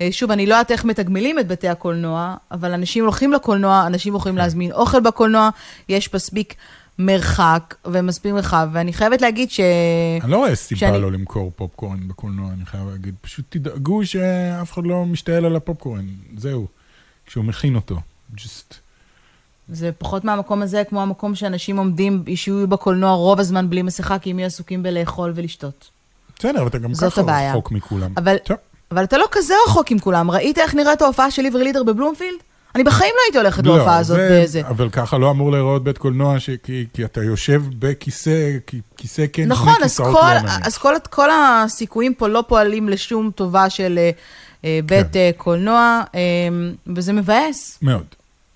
אה, 0.00 0.08
שוב, 0.10 0.30
אני 0.30 0.46
לא 0.46 0.54
יודעת 0.54 0.70
איך 0.70 0.84
מתגמלים 0.84 1.38
את 1.38 1.48
בתי 1.48 1.68
הקולנוע, 1.68 2.34
אבל 2.52 2.72
אנשים 2.72 3.04
הולכים 3.04 3.32
לקולנוע, 3.32 3.86
אנשים 3.86 4.14
יכולים 4.16 4.34
כן. 4.34 4.42
להזמין 4.42 4.72
אוכל 4.72 5.00
בקולנוע, 5.00 5.48
יש 5.88 6.14
מספיק 6.14 6.54
מרחק 6.98 7.74
ומספיק 7.84 8.32
מרחב, 8.32 8.68
ואני 8.72 8.92
חייבת 8.92 9.22
להגיד 9.22 9.50
ש... 9.50 9.60
אני 10.22 10.30
לא 10.30 10.36
רואה 10.36 10.54
סיבה 10.54 10.78
שאני- 10.78 11.02
לא 11.02 11.12
למכור 11.12 11.52
פופקורן 11.56 12.08
בקולנוע, 12.08 12.50
אני 12.52 12.66
חייב 12.66 12.88
להגיד. 12.88 13.14
פשוט 13.20 13.44
תדאגו 13.48 14.06
שאף 14.06 14.72
אחד 14.72 14.86
לא 14.86 15.04
משתעל 15.04 15.44
על 15.44 15.56
הפופקורן, 15.56 16.06
זהו. 16.36 16.66
כשהוא 17.26 17.44
מכין 17.44 17.74
אותו. 17.74 17.96
just... 18.36 18.74
זה 19.68 19.90
פחות 19.98 20.24
מהמקום 20.24 20.62
הזה, 20.62 20.82
כמו 20.88 21.02
המקום 21.02 21.34
שאנשים 21.34 21.76
עומדים, 21.76 22.24
שיהיו 22.34 22.68
בקולנוע 22.68 23.10
רוב 23.12 23.40
הזמן 23.40 23.70
בלי 23.70 23.82
מסכה, 23.82 24.18
כי 24.18 24.30
הם 24.30 24.38
יהיו 24.38 24.46
עסוקים 24.46 24.82
בלאכול 24.82 25.32
ולשתות. 25.34 25.90
בסדר, 26.38 26.58
אבל 26.58 26.66
אתה 26.68 26.78
גם 26.78 26.90
ככה 27.00 27.20
הבעיה. 27.20 27.50
רחוק 27.50 27.70
מכולם. 27.72 28.12
אבל, 28.16 28.36
טוב. 28.38 28.56
אבל 28.90 29.04
אתה 29.04 29.18
לא 29.18 29.26
כזה 29.30 29.54
רחוק 29.68 29.90
עם 29.90 29.98
כולם. 29.98 30.30
ראית 30.30 30.58
איך 30.58 30.74
נראית 30.74 31.02
ההופעה 31.02 31.30
של 31.30 31.46
עברי 31.46 31.64
לידר 31.64 31.82
בבלומפילד? 31.82 32.38
אני 32.74 32.84
בחיים 32.84 33.12
לא 33.16 33.20
הייתי 33.26 33.38
הולכת 33.38 33.66
להופעה 33.66 33.98
הזאת 33.98 34.16
זה- 34.16 34.28
באיזה... 34.28 34.60
אבל 34.68 34.90
ככה 34.90 35.18
לא 35.18 35.30
אמור 35.30 35.52
להיראות 35.52 35.84
בית 35.84 35.98
קולנוע, 35.98 36.40
ש... 36.40 36.50
כי, 36.62 36.86
כי 36.94 37.04
אתה 37.04 37.22
יושב 37.22 37.62
בכיסא, 37.78 38.56
כי- 38.66 38.80
כיסא 38.96 39.24
כן, 39.32 39.44
נכון, 39.48 39.66
שני 39.74 39.84
אז, 39.84 39.90
כיסאות 39.90 40.16
כל, 40.16 40.34
לא. 40.44 40.50
אז 40.64 40.78
כל, 40.78 40.94
כל 41.10 41.28
הסיכויים 41.30 42.14
פה 42.14 42.28
לא 42.28 42.44
פועלים 42.48 42.88
לשום 42.88 43.30
טובה 43.34 43.70
של 43.70 43.98
אה, 43.98 44.10
אה, 44.64 44.80
בית 44.86 45.06
כן. 45.12 45.18
אה, 45.18 45.30
קולנוע, 45.36 46.02
אה, 46.14 46.20
וזה 46.96 47.12
מבאס. 47.12 47.78
מאוד, 47.82 48.04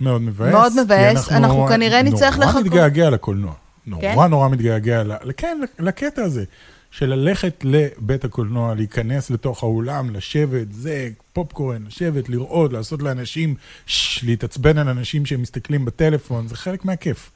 מאוד 0.00 0.22
מבאס. 0.22 0.52
מאוד 0.52 0.72
מבאס. 0.84 1.32
אנחנו 1.32 1.66
כנראה 1.68 2.02
נצטרך 2.02 2.34
נורא 2.36 2.46
לחכות. 2.46 2.64
מתגעגע 2.64 3.10
לקולנוע. 3.10 3.52
נורא 3.86 4.02
כן? 4.02 4.30
נורא 4.30 4.48
מתגעגע, 4.48 5.02
ל- 5.02 5.14
כן, 5.36 5.60
לקטע 5.78 6.22
הזה. 6.22 6.44
של 6.92 7.06
ללכת 7.14 7.64
לבית 7.64 8.24
הקולנוע, 8.24 8.74
להיכנס 8.74 9.30
לתוך 9.30 9.62
האולם, 9.62 10.10
לשבת, 10.10 10.72
זה, 10.72 11.08
פופקורן, 11.32 11.84
לשבת, 11.86 12.28
לראות, 12.28 12.72
לעשות 12.72 13.02
לאנשים, 13.02 13.54
שש, 13.86 14.24
להתעצבן 14.24 14.78
על 14.78 14.88
אנשים 14.88 15.26
שהם 15.26 15.42
מסתכלים 15.42 15.84
בטלפון, 15.84 16.48
זה 16.48 16.56
חלק 16.56 16.84
מהכיף. 16.84 17.30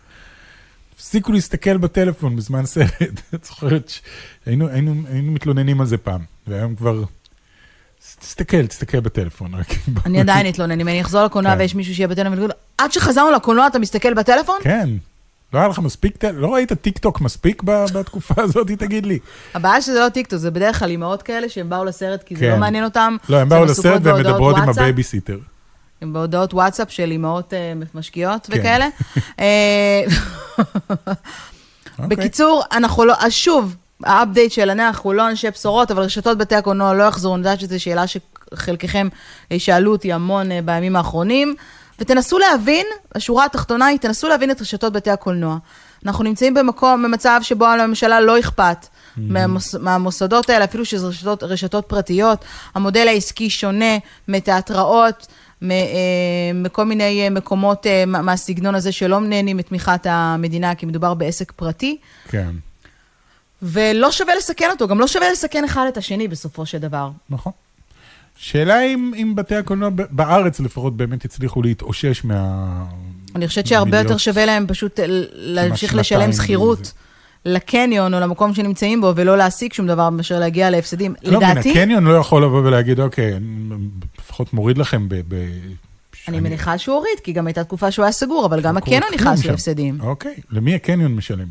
תפסיקו 0.97 1.33
להסתכל 1.33 1.77
בטלפון 1.77 2.37
בזמן 2.37 2.67
סרט. 2.73 3.21
את 3.35 3.45
זוכרת 3.45 3.93
שהיינו 4.45 4.69
היינו, 4.69 4.95
היינו 5.09 5.33
מתלוננים 5.33 5.81
על 5.81 5.87
זה 5.87 5.97
פעם, 5.97 6.21
והיום 6.47 6.77
כבר... 6.77 7.05
תסתכל, 8.21 8.67
תסתכל 8.67 9.01
בטלפון. 9.01 9.53
אני 10.07 10.21
עדיין 10.21 10.49
אתלונן, 10.49 10.81
אם 10.81 10.89
אני 10.89 11.01
אחזור 11.01 11.25
לקולנוע 11.25 11.53
כן. 11.53 11.59
ויש 11.59 11.75
מישהו 11.75 11.95
שיהיה 11.95 12.09
בטלפון, 12.09 12.49
עד 12.79 12.93
שחזרנו 12.93 13.31
לקולנוע 13.31 13.67
אתה 13.67 13.79
מסתכל 13.79 14.15
בטלפון? 14.15 14.57
כן. 14.63 14.89
לא 15.53 15.59
היה 15.59 15.69
לך 15.69 15.79
מספיק, 15.79 16.25
לא 16.25 16.55
ראית 16.55 16.73
טיק 16.73 16.99
טוק 16.99 17.21
מספיק 17.21 17.63
בתקופה 17.63 18.35
הזאת, 18.43 18.67
תגיד 18.67 19.07
לי. 19.07 19.19
הבעיה 19.55 19.83
שזה 19.83 20.01
לא 20.01 20.09
טיקטוק, 20.09 20.39
זה 20.39 20.51
בדרך 20.51 20.79
כלל 20.79 20.91
אימהות 20.91 21.23
כאלה 21.23 21.49
שהם 21.49 21.69
באו 21.69 21.85
לסרט 21.85 22.23
כי 22.23 22.37
זה 22.37 22.41
כן. 22.41 22.51
לא 22.51 22.57
מעניין 22.57 22.85
אותם. 22.85 23.17
לא, 23.29 23.37
הם 23.37 23.49
באו 23.49 23.65
לסרט 23.65 24.03
בהודעות 24.03 24.27
מדברות 24.27 24.57
עם. 24.57 24.69
הבייביסיטר. 24.69 25.39
הם 26.03 26.13
בהודעות 26.13 26.55
וואטסאפ 26.55 26.91
של 26.91 27.11
אימהות 27.11 27.55
אה, 27.55 27.73
משקיעות 27.95 28.47
כן. 28.47 28.59
וכאלה. 28.61 28.89
אה, 29.41 30.03
אוקיי. 31.99 32.17
בקיצור, 32.17 32.63
אנחנו 32.73 33.05
לא, 33.05 33.15
אז 33.19 33.33
שוב, 33.33 33.77
ה 34.05 34.12
update 34.12 34.53
של 34.53 34.71
אנחנו 34.71 35.13
לא 35.13 35.29
אנשי 35.29 35.51
בשורות, 35.51 35.91
אבל 35.91 36.03
רשתות 36.03 36.39
בתי 36.39 36.55
הקולנוע 36.55 36.95
לא 36.95 37.03
יחזרו, 37.05 37.35
אני 37.35 37.41
יודעת 37.41 37.61
שזו 37.61 37.81
שאלה 37.81 38.05
שחלקכם 38.07 39.09
אה, 39.53 39.59
שאלו 39.59 39.93
אותי 39.93 40.13
המון 40.13 40.49
בימים 40.65 40.97
האחרונים, 40.97 41.55
ותנסו 41.99 42.39
להבין, 42.39 42.87
השורה 43.15 43.45
התחתונה 43.45 43.87
היא, 43.87 43.99
תנסו 43.99 44.29
להבין 44.29 44.51
את 44.51 44.61
רשתות 44.61 44.93
בתי 44.93 45.11
הקולנוע. 45.11 45.59
אנחנו 46.07 46.25
נמצאים 46.25 46.55
במקום, 46.55 47.03
במצב 47.03 47.41
שבו 47.43 47.67
לממשלה 47.79 48.21
לא 48.21 48.39
אכפת 48.41 48.87
מהמוס, 49.17 49.75
מהמוסדות 49.75 50.51
האלה, 50.51 50.65
אפילו 50.65 50.85
שזה 50.85 51.07
רשתות, 51.07 51.43
רשתות 51.43 51.85
פרטיות. 51.89 52.45
המודל 52.75 53.09
העסקי 53.09 53.51
שונה 53.51 53.99
מתיאטראות, 54.29 55.27
אה, 55.63 55.69
מכל 56.55 56.85
מיני 56.85 57.25
אה, 57.25 57.31
מקומות 57.31 57.87
אה, 57.87 58.05
מה- 58.07 58.23
מהסגנון 58.23 58.75
הזה 58.75 58.93
שלא 58.93 59.21
נהנים 59.21 59.57
מתמיכת 59.57 60.07
המדינה, 60.11 60.75
כי 60.75 60.87
מדובר 60.87 61.15
בעסק 61.15 61.53
פרטי. 61.53 61.99
כן, 62.29 62.51
ולא 63.63 64.13
שווה 64.13 64.35
לסכן 64.35 64.71
אותו, 64.71 64.89
גם 64.89 65.01
לא 65.01 65.07
שווה 65.07 65.33
לסכן 65.33 65.65
אחד 65.65 65.87
את 65.89 65.97
השני 65.97 66.29
בסופו 66.29 66.67
של 66.67 66.79
דבר. 66.79 67.11
נכון. 67.31 67.53
שאלה 68.37 68.83
אם, 68.83 69.13
אם 69.17 69.33
בתי 69.37 69.55
הקולנוע 69.55 69.91
בארץ 70.11 70.61
לפחות 70.61 70.97
באמת 70.97 71.25
הצליחו 71.25 71.63
להתאושש 71.63 72.25
מה... 72.25 72.85
אני 73.35 73.49
חושבת 73.49 73.67
שהרבה 73.67 73.99
יותר 73.99 74.17
שווה 74.17 74.47
להם 74.47 74.67
פשוט 74.67 75.01
להמשיך 75.33 75.95
לשלם 75.95 76.33
שכירות. 76.33 76.93
לקניון 77.49 78.15
או 78.15 78.21
למקום 78.21 78.55
שנמצאים 78.55 79.01
בו, 79.01 79.13
ולא 79.17 79.37
להשיג 79.37 79.73
שום 79.73 79.87
דבר 79.87 80.11
מאשר 80.11 80.39
להגיע 80.39 80.71
להפסדים. 80.71 81.15
לא, 81.23 81.41
מן 81.41 81.51
לדעתי, 81.51 81.71
הקניון 81.71 82.05
לא 82.05 82.17
יכול 82.17 82.45
לבוא 82.45 82.63
ולהגיד, 82.63 83.01
אוקיי, 83.01 83.37
אני 83.37 83.77
לפחות 84.19 84.53
מוריד 84.53 84.79
לכם 84.79 85.09
ב... 85.09 85.15
ב... 85.29 85.49
אני 86.29 86.41
מניחה 86.41 86.79
שהוא 86.79 86.95
הוריד, 86.95 87.21
כי 87.25 87.33
גם 87.33 87.47
הייתה 87.47 87.65
תקופה 87.65 87.91
שהוא 87.91 88.05
היה 88.05 88.13
סגור, 88.13 88.47
אבל 88.47 88.61
גם 88.61 88.75
לא 88.75 88.79
הקניון 88.79 89.03
נכנס 89.15 89.41
שם. 89.41 89.51
להפסדים. 89.51 90.01
אוקיי, 90.01 90.35
למי 90.51 90.75
הקניון 90.75 91.15
משלם? 91.15 91.49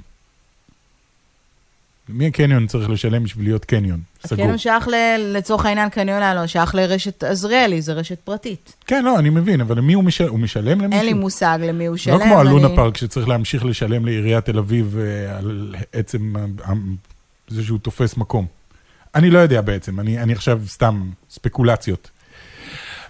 מי 2.09 2.27
הקניון 2.27 2.67
צריך 2.67 2.89
לשלם 2.89 3.23
בשביל 3.23 3.45
להיות 3.45 3.65
קניון? 3.65 3.99
סגור. 4.25 4.39
הקניון 4.41 4.57
שייך 4.57 4.87
ל- 4.87 4.93
לצורך 5.37 5.65
העניין 5.65 5.89
קניון 5.89 6.23
אלון, 6.23 6.47
שייך 6.47 6.75
לרשת 6.75 7.23
עזריאלי, 7.23 7.81
זה 7.81 7.93
רשת 7.93 8.19
פרטית. 8.19 8.75
כן, 8.87 9.05
לא, 9.05 9.19
אני 9.19 9.29
מבין, 9.29 9.61
אבל 9.61 9.77
למי 9.77 9.93
הוא 9.93 10.03
משלם? 10.03 10.29
הוא 10.29 10.39
משלם 10.39 10.81
למישהו? 10.81 10.91
אין 10.99 11.05
לי 11.05 11.13
מושג 11.13 11.59
למי 11.61 11.85
הוא 11.85 11.97
שלם. 11.97 12.19
לא 12.19 12.23
כמו 12.25 12.39
הלונה 12.39 12.67
אני- 12.67 12.75
פארק 12.75 12.97
שצריך 12.97 13.27
להמשיך 13.27 13.65
לשלם 13.65 14.05
לעיריית 14.05 14.45
תל 14.45 14.57
אביב 14.57 14.97
אה, 14.99 15.37
על 15.37 15.75
עצם 15.93 16.33
זה 17.47 17.63
שהוא 17.63 17.79
תופס 17.79 18.17
מקום. 18.17 18.45
אני 19.15 19.29
לא 19.29 19.39
יודע 19.39 19.61
בעצם, 19.61 19.99
אני, 19.99 20.19
אני 20.19 20.33
עכשיו 20.33 20.61
סתם 20.67 21.09
ספקולציות. 21.29 22.09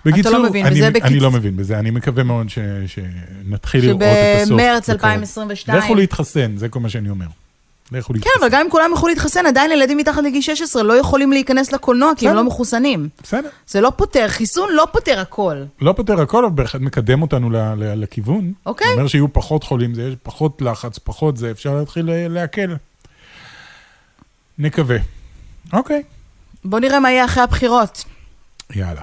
בקיצור, 0.05 0.49
מבין 0.49 0.65
אני, 0.65 0.75
בזה 0.75 0.87
אני 0.87 0.99
בקיצ- 0.99 1.21
לא 1.21 1.31
מבין 1.31 1.57
בזה, 1.57 1.79
אני 1.79 1.91
מקווה 1.91 2.23
מאוד 2.23 2.49
ש, 2.49 2.59
שנתחיל 2.87 3.85
לראות 3.85 4.01
את 4.01 4.07
הסוף. 4.41 4.47
שבמרץ 4.59 4.89
בקרוב. 4.89 5.05
2022... 5.05 5.77
לכו 5.77 5.95
להתחסן, 5.95 6.57
זה 6.57 6.69
כל 6.69 6.79
מה 6.79 6.89
שאני 6.89 7.09
אומר. 7.09 7.25
כן, 7.89 7.95
להתחסן. 8.09 8.29
אבל 8.39 8.49
גם 8.49 8.61
אם 8.65 8.69
כולם 8.69 8.91
יכלו 8.93 9.07
להתחסן, 9.07 9.45
עדיין 9.45 9.71
ילדים 9.71 9.97
מתחת 9.97 10.23
לגיל 10.23 10.41
16 10.41 10.83
לא 10.83 10.93
יכולים 10.93 11.31
להיכנס 11.31 11.71
לקולנוע 11.71 12.11
כי 12.17 12.29
הם. 12.29 12.35
לא 12.35 12.43
מחוסנים. 12.43 13.09
בסדר. 13.23 13.49
זה 13.67 13.81
לא 13.81 13.91
פותר, 13.95 14.27
חיסון 14.27 14.69
לא 14.73 14.87
פותר 14.91 15.19
הכל. 15.19 15.63
לא 15.81 15.93
פותר 15.93 16.21
הכל, 16.21 16.45
אבל 16.45 16.53
בהחלט 16.55 16.81
מקדם 16.81 17.21
אותנו 17.21 17.49
לכיוון. 17.77 18.53
אוקיי. 18.65 18.87
זה 18.87 18.93
אומר 18.93 19.07
שיהיו 19.07 19.33
פחות 19.33 19.63
חולים, 19.63 19.93
זה 19.93 20.01
יש 20.01 20.15
פחות 20.23 20.61
לחץ, 20.61 20.97
פחות 20.97 21.37
זה, 21.37 21.51
אפשר 21.51 21.75
להתחיל 21.75 22.09
אה, 22.09 22.27
להקל. 22.29 22.75
נקווה. 24.57 24.97
אוקיי. 25.73 26.03
בואו 26.65 26.81
נראה 26.81 26.99
מה 26.99 27.11
יהיה 27.11 27.25
אחרי 27.25 27.43
הבחירות. 27.43 28.03
יאללה. 28.75 29.01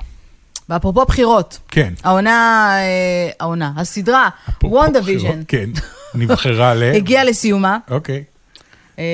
ואפרופו 0.68 1.04
בחירות, 1.04 1.58
כן. 1.68 1.92
העונה, 2.04 2.68
אה, 2.78 3.30
העונה, 3.40 3.72
הסדרה, 3.76 4.28
וונדה 4.64 5.00
ויז'ן, 5.04 5.42
כן. 5.48 5.70
נבחרה 6.14 6.74
ל... 6.74 6.82
הגיעה 6.82 7.24
לסיומה. 7.24 7.78
אוקיי. 7.90 8.24
אה, 8.98 9.04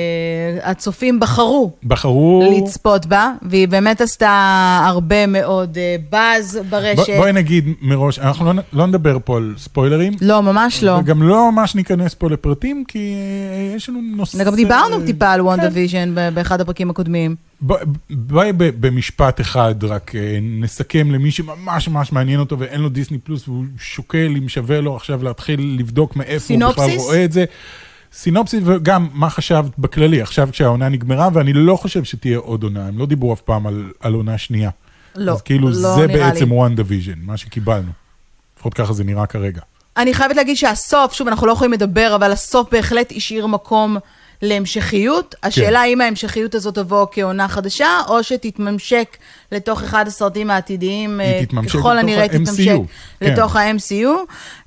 הצופים 0.63 1.19
בחרו 1.19 1.71
בחרו... 1.83 2.43
לצפות 2.57 3.05
בה, 3.05 3.31
והיא 3.41 3.67
באמת 3.67 4.01
עשתה 4.01 4.29
הרבה 4.85 5.27
מאוד 5.27 5.77
אה, 5.77 5.95
באז 6.09 6.59
ברשת. 6.69 7.09
בואי 7.17 7.31
נגיד 7.33 7.65
מראש, 7.81 8.19
אנחנו 8.19 8.45
לא, 8.45 8.53
לא 8.73 8.87
נדבר 8.87 9.17
פה 9.25 9.37
על 9.37 9.53
ספוילרים. 9.57 10.13
לא, 10.21 10.43
ממש 10.43 10.83
לא. 10.83 10.91
וגם 10.91 11.23
לא 11.23 11.51
ממש 11.51 11.75
ניכנס 11.75 12.13
פה 12.13 12.29
לפרטים, 12.29 12.83
כי 12.87 13.13
אה, 13.53 13.75
יש 13.75 13.89
לנו 13.89 13.99
נושא... 14.15 14.43
גם 14.43 14.55
דיברנו 14.55 15.05
טיפה 15.05 15.31
על 15.31 15.41
וונדה 15.41 15.69
כן. 15.69 15.75
ויז'ן 15.75 16.15
באחד 16.33 16.61
הפרקים 16.61 16.89
הקודמים. 16.89 17.35
בוא- 17.61 17.77
בואי 18.09 18.51
במשפט 18.57 19.41
אחד 19.41 19.83
רק 19.83 20.11
נסכם 20.41 21.11
למי 21.11 21.31
שממש 21.31 21.87
ממש 21.87 22.11
מעניין 22.11 22.39
אותו 22.39 22.59
ואין 22.59 22.81
לו 22.81 22.89
דיסני 22.89 23.17
פלוס 23.17 23.47
והוא 23.47 23.63
שוקל 23.79 24.33
אם 24.37 24.49
שווה 24.49 24.81
לו 24.81 24.95
עכשיו 24.95 25.23
להתחיל 25.23 25.75
לבדוק 25.79 26.15
מאיפה 26.15 26.53
הוא 26.53 26.69
בכלל? 26.71 26.85
רואה 26.97 27.25
את 27.25 27.31
זה. 27.31 27.45
סינופסיס 27.45 27.49
וגם 28.65 29.07
מה 29.13 29.29
חשבת 29.29 29.77
בכללי 29.77 30.21
עכשיו 30.21 30.49
כשהעונה 30.51 30.89
נגמרה 30.89 31.29
ואני 31.33 31.53
לא 31.53 31.75
חושב 31.75 32.03
שתהיה 32.03 32.37
עוד 32.37 32.63
עונה, 32.63 32.87
הם 32.87 32.97
לא 32.97 33.05
דיברו 33.05 33.33
אף 33.33 33.41
פעם 33.41 33.67
על, 33.67 33.91
על 33.99 34.13
עונה 34.13 34.37
שנייה. 34.37 34.69
לא, 35.15 35.31
אז 35.31 35.41
כאילו 35.41 35.69
לא 35.69 35.95
זה 35.95 36.07
בעצם. 36.07 36.51
וונדה 36.51 36.75
ויז'ן, 36.75 37.19
מה 37.21 37.37
שקיבלנו. 37.37 37.91
לפחות 38.57 38.73
ככה 38.73 38.93
זה 38.93 39.03
נראה 39.03 39.25
כרגע. 39.25 39.61
אני 39.97 40.13
חייבת 40.13 40.35
להגיד 40.35 40.57
שהסוף, 40.57 41.13
שוב, 41.13 41.27
אנחנו 41.27 41.47
לא 41.47 41.51
יכולים 41.51 41.73
לדבר, 41.73 42.15
אבל 42.15 42.31
הסוף 42.31 42.69
בהחלט 42.71 43.13
השאיר 43.15 43.47
מקום 43.47 43.97
להמשכיות. 44.41 45.35
השאלה 45.43 45.81
האם 45.81 46.01
ההמשכיות 46.01 46.55
הזאת 46.55 46.75
תבוא 46.75 47.05
כעונה 47.11 47.47
חדשה, 47.47 47.87
או 48.07 48.23
שתתממשק 48.23 49.17
לתוך 49.51 49.83
אחד 49.83 50.07
הסרטים 50.07 50.51
העתידיים, 50.51 51.21
אה, 51.21 51.41
ככל 51.69 51.97
הנראה 51.97 52.27
תתממשק 52.27 52.71
כן. 53.19 53.31
לתוך 53.31 53.55
ה-MCU. 53.55 54.07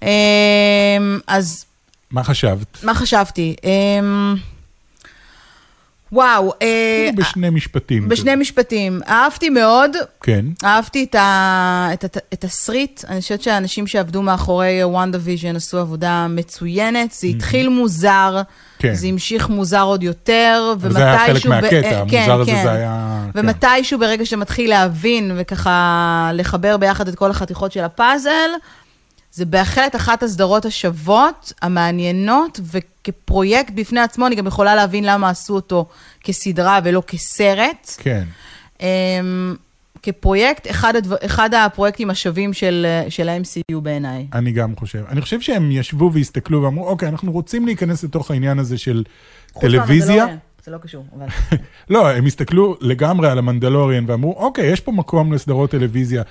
אה, 0.02 0.09
אז 1.26 1.64
מה 2.12 2.25
חשבת? 2.25 2.85
מה 2.85 2.94
חשבתי? 2.94 3.55
אה, 3.64 3.70
וואו, 6.12 6.53
אה, 6.62 6.66
כאילו 7.07 7.22
בשני 7.22 7.51
משפטים. 7.51 8.09
בשני 8.09 8.35
משפטים. 8.37 9.01
אהבתי 9.09 9.48
מאוד, 9.51 9.90
כן. 10.22 10.44
אהבתי 10.64 11.05
את, 11.05 11.14
ה... 11.14 11.88
את, 11.92 12.05
הת- 12.05 12.16
את 12.33 12.44
התסריט, 12.44 13.05
אני 13.09 13.20
חושבת 13.20 13.42
שהאנשים 13.42 13.87
שעבדו 13.87 14.22
מאחורי 14.22 14.85
וונדה 14.85 15.18
ויז'ן 15.22 15.57
עשו 15.57 15.79
עבודה 15.79 16.27
מצוינת, 16.31 17.12
זה 17.12 17.27
התחיל 17.27 17.68
מוזר, 17.68 18.42
כן. 18.79 18.94
זה 18.94 19.07
המשיך 19.07 19.48
מוזר 19.48 19.83
עוד 19.83 20.03
יותר, 20.03 20.75
זה 20.88 20.98
היה 21.07 21.18
חלק. 21.27 21.46
ב- 21.46 21.48
מהקטע, 21.48 21.77
אה, 21.90 22.01
המוזר 22.01 22.40
הזה 22.40 22.53
זה 22.62 22.72
היה... 22.72 23.25
כן. 23.35 23.40
ומתישהו 23.40 23.98
ברגע 23.98 24.27
שמתחיל 24.27 24.70
להבין 24.70 25.33
וככה 25.37 26.31
לחבר 26.35 26.77
ביחד 26.77 27.09
את 27.09 27.14
כל 27.14 27.31
החתיכות 27.31 27.72
של 27.72 27.85
הפאזל, 27.85 28.51
זה 29.33 29.45
בהחלט 29.45 29.97
אחת 29.97 30.23
הסדרות 30.23 30.64
השוות, 30.64 31.53
המעניינות, 31.62 32.61
וכפרויקט 32.62 33.73
בפני 33.75 34.01
עצמו, 34.01 34.27
אני 34.27 34.35
גם 34.35 34.47
יכולה 34.47 34.75
להבין 34.75 35.05
למה 35.05 35.31
עשו 35.31 35.55
אותו 35.55 35.87
כסדרה 36.25 36.81
ולא 36.85 37.03
כסרט. 37.07 37.90
כן. 37.99 38.25
אמ, 38.81 39.57
כפרויקט, 40.03 40.71
אחד, 40.71 40.97
הדבר, 40.97 41.16
אחד 41.25 41.55
הפרויקטים 41.55 42.11
השווים 42.11 42.53
של, 42.53 42.87
של 43.09 43.29
ה-MCU 43.29 43.81
בעיניי. 43.81 44.27
אני 44.33 44.53
גם 44.53 44.77
חושב. 44.77 45.05
אני 45.09 45.21
חושב 45.21 45.40
שהם 45.40 45.71
ישבו 45.71 46.11
והסתכלו 46.12 46.62
ואמרו, 46.62 46.88
אוקיי, 46.88 47.09
אנחנו 47.09 47.33
רוצים 47.33 47.66
להיכנס 47.66 48.05
לתוך 48.05 48.31
העניין 48.31 48.59
הזה 48.59 48.79
של 48.79 49.05
טלוויזיה. 49.61 50.27
זה 50.64 50.71
לא 50.71 50.79
קשור, 50.79 51.05
אבל... 51.16 51.27
לא, 51.90 52.11
הם 52.11 52.27
הסתכלו 52.27 52.77
לגמרי 52.81 53.29
על 53.31 53.38
המנדלוריאן 53.38 54.05
ואמרו, 54.07 54.33
אוקיי, 54.33 54.66
יש 54.66 54.81
פה 54.81 54.92
מקום 54.92 55.33
לסדרות 55.33 55.71
טלוויזיה 55.71 56.23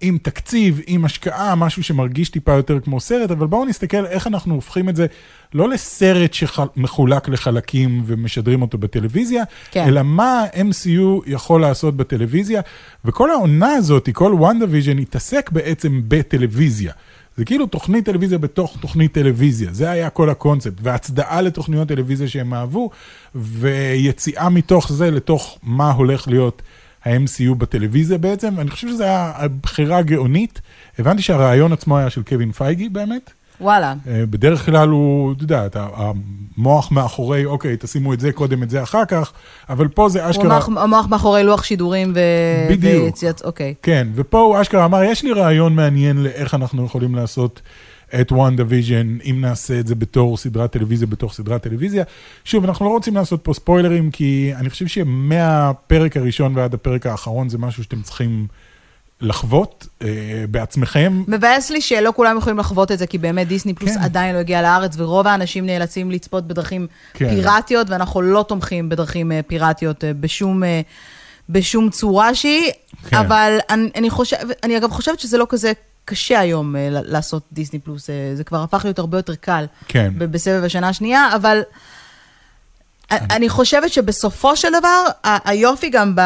עם 0.00 0.18
תקציב, 0.22 0.80
עם 0.86 1.04
השקעה, 1.04 1.54
משהו 1.54 1.82
שמרגיש 1.82 2.28
טיפה 2.28 2.52
יותר 2.52 2.80
כמו 2.80 3.00
סרט, 3.00 3.30
אבל 3.30 3.46
בואו 3.46 3.64
נסתכל 3.64 4.06
איך 4.06 4.26
אנחנו 4.26 4.54
הופכים 4.54 4.88
את 4.88 4.96
זה 4.96 5.06
לא 5.54 5.68
לסרט 5.68 6.34
שמחולק 6.34 7.28
לחלקים 7.28 8.02
ומשדרים 8.06 8.62
אותו 8.62 8.78
בטלוויזיה, 8.78 9.44
כן. 9.70 9.84
אלא 9.86 10.02
מה 10.02 10.40
ה-MCU 10.40 11.22
יכול 11.26 11.60
לעשות 11.60 11.96
בטלוויזיה, 11.96 12.60
וכל 13.04 13.30
העונה 13.30 13.72
הזאת, 13.72 14.08
כל 14.12 14.34
וונדה 14.34 14.66
ויז'ן, 14.68 14.98
התעסק 14.98 15.50
בעצם 15.50 16.02
בטלוויזיה. 16.08 16.92
זה 17.36 17.44
כאילו 17.44 17.66
תוכנית 17.66 18.04
טלוויזיה 18.04 18.38
בתוך 18.38 18.76
תוכנית 18.80 19.12
טלוויזיה, 19.12 19.68
זה 19.72 19.90
היה 19.90 20.10
כל 20.10 20.30
הקונספט, 20.30 20.80
והצדעה 20.82 21.40
לתוכניות 21.40 21.88
טלוויזיה 21.88 22.28
שהם 22.28 22.54
אהבו, 22.54 22.90
ויציאה 23.34 24.48
מתוך 24.48 24.92
זה 24.92 25.10
לתוך 25.10 25.58
מה 25.62 25.90
הולך 25.90 26.28
להיות 26.28 26.62
ה-MCU 27.08 27.54
בטלוויזיה 27.54 28.18
בעצם, 28.18 28.54
ואני 28.56 28.70
חושב 28.70 28.88
שזו 28.88 29.04
הייתה 29.04 29.46
בחירה 29.62 30.02
גאונית. 30.02 30.60
הבנתי 30.98 31.22
שהרעיון 31.22 31.72
עצמו 31.72 31.98
היה 31.98 32.10
של 32.10 32.22
קווין 32.22 32.52
פייגי 32.52 32.88
באמת. 32.88 33.30
וואלה. 33.60 33.94
אה, 34.08 34.22
בדרך 34.30 34.66
כלל 34.66 34.88
הוא, 34.88 35.32
אתה 35.32 35.44
יודע, 35.44 35.66
המוח 35.74 36.92
מאחורי, 36.92 37.44
אוקיי, 37.44 37.76
תשימו 37.80 38.12
את 38.12 38.20
זה 38.20 38.32
קודם, 38.32 38.62
את 38.62 38.70
זה 38.70 38.82
אחר 38.82 39.04
כך, 39.04 39.32
אבל 39.68 39.88
פה 39.88 40.08
זה 40.08 40.22
הוא 40.24 40.30
אשכרה... 40.30 40.44
המוח, 40.44 40.68
המוח 40.68 41.06
מאחורי 41.06 41.42
לוח 41.42 41.64
שידורים 41.64 42.12
ו... 42.14 42.20
בדיוק. 42.70 43.04
ויציאת, 43.04 43.42
אוקיי. 43.44 43.74
כן, 43.82 44.08
ופה 44.14 44.40
הוא 44.40 44.60
אשכרה 44.60 44.84
אמר, 44.84 45.02
יש 45.02 45.22
לי 45.22 45.32
רעיון 45.32 45.74
מעניין 45.74 46.22
לאיך 46.22 46.54
אנחנו 46.54 46.84
יכולים 46.84 47.14
לעשות 47.14 47.60
את 48.20 48.32
וונדה 48.32 48.56
ויז'ן, 48.56 49.18
אם 49.30 49.38
נעשה 49.40 49.80
את 49.80 49.86
זה 49.86 49.94
בתור 49.94 50.36
סדרת 50.36 50.72
טלוויזיה, 50.72 51.06
בתוך 51.06 51.34
סדרת 51.34 51.62
טלוויזיה. 51.62 52.04
שוב, 52.44 52.64
אנחנו 52.64 52.84
לא 52.84 52.90
רוצים 52.90 53.14
לעשות 53.14 53.44
פה 53.44 53.54
ספוילרים, 53.54 54.10
כי 54.10 54.52
אני 54.56 54.70
חושב 54.70 54.86
שמהפרק 54.86 56.16
הראשון 56.16 56.56
ועד 56.56 56.74
הפרק 56.74 57.06
האחרון 57.06 57.48
זה 57.48 57.58
משהו 57.58 57.82
שאתם 57.84 58.02
צריכים 58.02 58.46
לחוות 59.20 59.86
אה, 60.02 60.44
בעצמכם. 60.50 61.22
מבאס 61.28 61.70
לי 61.70 61.80
שלא 61.80 62.12
כולם 62.16 62.38
יכולים 62.38 62.58
לחוות 62.58 62.92
את 62.92 62.98
זה, 62.98 63.06
כי 63.06 63.18
באמת 63.18 63.48
דיסני 63.48 63.74
פלוס 63.74 63.94
כן. 63.94 64.02
עדיין 64.02 64.34
לא 64.34 64.40
הגיע 64.40 64.62
לארץ, 64.62 64.94
ורוב 64.96 65.26
האנשים 65.26 65.66
נאלצים 65.66 66.10
לצפות 66.10 66.46
בדרכים 66.46 66.86
כן. 67.14 67.28
פיראטיות, 67.28 67.90
ואנחנו 67.90 68.22
לא 68.22 68.44
תומכים 68.48 68.88
בדרכים 68.88 69.32
אה, 69.32 69.40
פיראטיות 69.46 70.04
אה, 70.04 70.14
בשום, 70.14 70.64
אה, 70.64 70.80
בשום 71.48 71.90
צורה 71.90 72.34
שהיא, 72.34 72.70
כן. 73.08 73.16
אבל 73.16 73.58
אני, 73.70 73.90
אני, 73.96 74.10
חושב, 74.10 74.36
אני 74.62 74.76
אגב 74.76 74.90
חושבת 74.90 75.20
שזה 75.20 75.38
לא 75.38 75.46
כזה 75.48 75.72
קשה 76.08 76.40
היום 76.40 76.76
אה, 76.76 76.88
לעשות 76.90 77.42
דיסני 77.52 77.78
פלוס, 77.78 78.10
אה, 78.10 78.14
זה 78.34 78.44
כבר 78.44 78.62
הפך 78.62 78.84
להיות 78.84 78.98
הרבה 78.98 79.18
יותר 79.18 79.34
קל 79.34 79.64
כן. 79.88 80.12
בסבב 80.18 80.64
השנה 80.64 80.88
השנייה, 80.88 81.28
אבל 81.36 81.60
אני 83.10 83.48
חושבת 83.48 83.92
שבסופו 83.92 84.56
של 84.56 84.68
דבר, 84.78 85.04
היופי 85.44 85.90
גם 85.90 86.14
ב... 86.16 86.20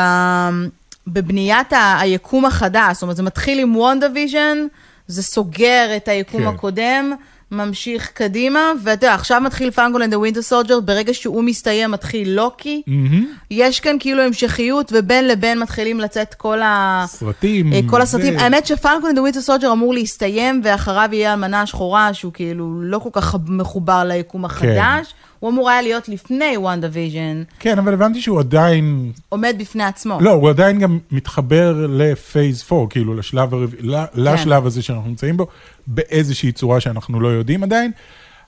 בבניית 1.07 1.73
ה- 1.73 1.99
היקום 2.01 2.45
החדש, 2.45 2.95
זאת 2.95 3.03
אומרת, 3.03 3.17
זה 3.17 3.23
מתחיל 3.23 3.59
עם 3.59 3.77
וונדה 3.77 4.07
ויז'ן, 4.15 4.59
זה 5.07 5.23
סוגר 5.23 5.97
את 5.97 6.09
היקום 6.09 6.43
כן. 6.43 6.47
הקודם, 6.49 7.13
ממשיך 7.53 8.11
קדימה, 8.15 8.59
ואתה 8.83 9.07
יודע, 9.07 9.15
עכשיו 9.15 9.41
מתחיל 9.41 9.71
Falcon 9.71 10.03
and 10.03 10.15
ה 10.15 10.19
Winter 10.19 10.43
Soldier, 10.43 10.81
ברגע 10.81 11.15
שהוא 11.15 11.45
מסתיים 11.45 11.91
מתחיל 11.91 12.31
לוקי. 12.31 12.83
מהמם. 12.87 13.27
יש 13.51 13.81
כאן 13.81 13.97
כאילו 14.01 14.23
המשכיות, 14.23 14.93
ובין 14.95 15.29
לבין 15.29 15.59
מתחילים 15.59 16.01
לצאת 16.01 16.35
כל 16.35 16.63
ה... 16.63 17.05
סרטים. 17.09 17.73
אה, 17.73 17.81
כל 17.91 18.03
הסרטים, 18.03 18.39
זה- 18.39 18.45
האמת 18.45 18.67
ש 18.67 18.78
Falcon 18.78 19.11
and 19.11 19.19
Winter 19.19 19.41
Soldier 19.41 19.73
אמור 19.73 19.95
להסתיים, 19.95 20.61
ואחריו 20.65 21.09
יהיה 21.13 21.33
האלמנה 21.33 21.63
השחורה, 21.63 22.15
שהוא 22.15 22.33
כאילו 22.33 22.83
לא 22.83 22.99
כל 22.99 23.11
כך 23.13 23.35
מחובר 23.47 24.03
ליקום 24.07 24.45
החדש. 24.45 25.15
הוא 25.43 25.51
אמור 25.51 25.71
היה 25.71 25.83
להיות 25.83 26.09
לפני 26.09 26.57
וונדה 26.57 26.89
ויז'ן, 26.93 27.43
כן, 27.59 27.79
אבל 27.79 27.93
הבנתי 27.95 28.21
שהוא 28.21 28.41
עדיין, 28.41 29.13
עומד 29.29 29.55
בפני 29.59 29.85
עצמו. 29.85 30.19
לא, 30.21 30.31
הוא 30.31 30.51
עדיין 30.51 30.79
גם 30.79 30.99
מתחבר 31.11 31.87
ל 31.91 32.04
Phase 32.04 32.73
4, 32.73 32.87
כאילו 32.91 33.15
לשלב, 33.15 33.55
הרב... 33.55 33.75
ל- 33.81 34.05
לשלב 34.15 34.67
הזה 34.67 34.83
שאנחנו 34.83 35.09
נמצאים 35.09 35.37
בו, 35.37 35.47
באיזושהי 35.87 36.53
צורה 36.53 36.81
שאנחנו 36.81 37.21
לא 37.21 37.29
יודעים 37.29 37.63
עדיין. 37.63 37.91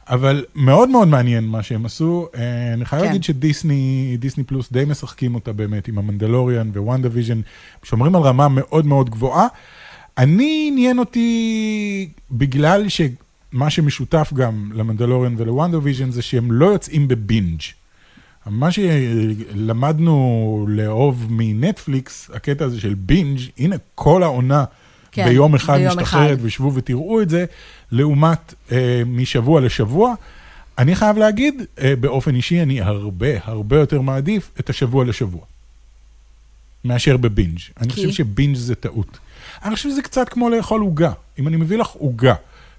אבל 0.09 0.45
מאוד 0.55 0.89
מאוד 0.89 1.09
מעניין 1.09 1.45
מה 1.45 1.63
שהם 1.63 1.87
עשו. 1.87 2.29
אה, 2.37 2.73
אני 2.73 2.85
חייב 2.85 3.03
כן. 3.03 3.07
להגיד 3.07 3.25
שדיסני, 3.25 4.17
דיסני 4.19 4.45
פלוס 4.45 4.73
די 4.73 4.85
משחקים 4.85 5.35
אותה 5.35 5.53
באמת 5.53 5.89
עם 5.89 5.99
המנדלוריאן 5.99 6.71
ווונדה 6.75 7.09
ויז'ן, 7.13 7.41
שומרים 7.83 8.17
על 8.17 8.23
רמה 8.23 8.49
מאוד 8.49 8.87
מאוד 8.87 9.11
גבוהה. 9.11 9.47
אני 10.19 10.69
עניין 10.73 10.99
אותי 10.99 12.09
בגלל 12.31 12.89
שמה 13.55 13.71
שמשותף 13.71 14.31
גם 14.35 14.71
למנדלוריאן 14.75 15.35
ולוונדה 15.39 15.79
ויז'ן 15.83 16.11
זה 16.11 16.23
שהם 16.23 16.53
לא 16.53 16.67
יוצאים 16.67 17.09
ב 17.09 17.16
binge. 17.16 17.61
מה 18.47 18.69
שלמדנו 18.71 20.67
לאהוב 20.69 21.27
מנטפליקס, 21.31 22.31
הקטע 22.35 22.65
הזה 22.65 22.81
של 22.81 22.95
binge, 22.95 23.39
הנה 23.59 23.77
כל 23.95 24.23
העונה 24.23 24.65
כן, 25.13 25.29
ביום 25.29 25.55
אחד 25.55 25.77
ביום 25.77 25.89
משתחררת, 25.89 26.39
אחד. 26.39 26.45
ושבו 26.45 26.75
ותראו 26.75 27.23
את 27.23 27.29
זה, 27.29 27.45
לעומת 27.93 28.55
אה, 28.73 29.03
משבוע 29.07 29.61
לשבוע. 29.61 30.15
אני 30.79 30.95
חייב 30.95 31.17
להגיד, 31.19 31.63
אה, 31.79 31.97
באופן 31.97 32.35
אישי, 32.35 32.63
אני 32.63 32.81
הרבה, 32.81 33.29
הרבה 33.45 33.77
יותר 33.77 34.01
מעדיף 34.01 34.51
את 34.61 34.71
השבוע 34.71 35.05
לשבוע, 35.05 35.41
מאשר 36.85 37.17
בבינג'. 37.17 37.59
אני 37.81 37.89
כי? 37.89 37.95
חושב 37.95 38.11
שבינג' 38.11 38.57
זה 38.57 38.75
טעות. 38.75 39.19
אני 39.65 39.75
חושב 39.75 39.89
שזה 39.89 40.03
קצת 40.03 40.29
כמו 40.29 40.51
לאכול 40.51 40.81
עוגה. 40.81 41.13
אם 41.39 41.49
אני 41.49 41.57
מביא 41.57 41.79
לך 41.79 41.89
עוגה, 41.89 42.35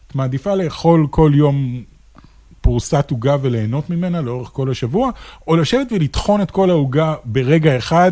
את 0.07 0.15
מעדיפה 0.15 0.55
לאכול 0.55 1.07
כל 1.09 1.31
יום 1.35 1.83
פרוסת 2.61 3.11
עוגה 3.11 3.35
וליהנות 3.41 3.89
ממנה 3.89 4.21
לאורך 4.21 4.49
כל 4.53 4.71
השבוע, 4.71 5.09
או 5.47 5.55
לשבת 5.55 5.87
ולטחון 5.91 6.41
את 6.41 6.51
כל 6.51 6.69
העוגה 6.69 7.13
ברגע 7.25 7.77
אחד, 7.77 8.11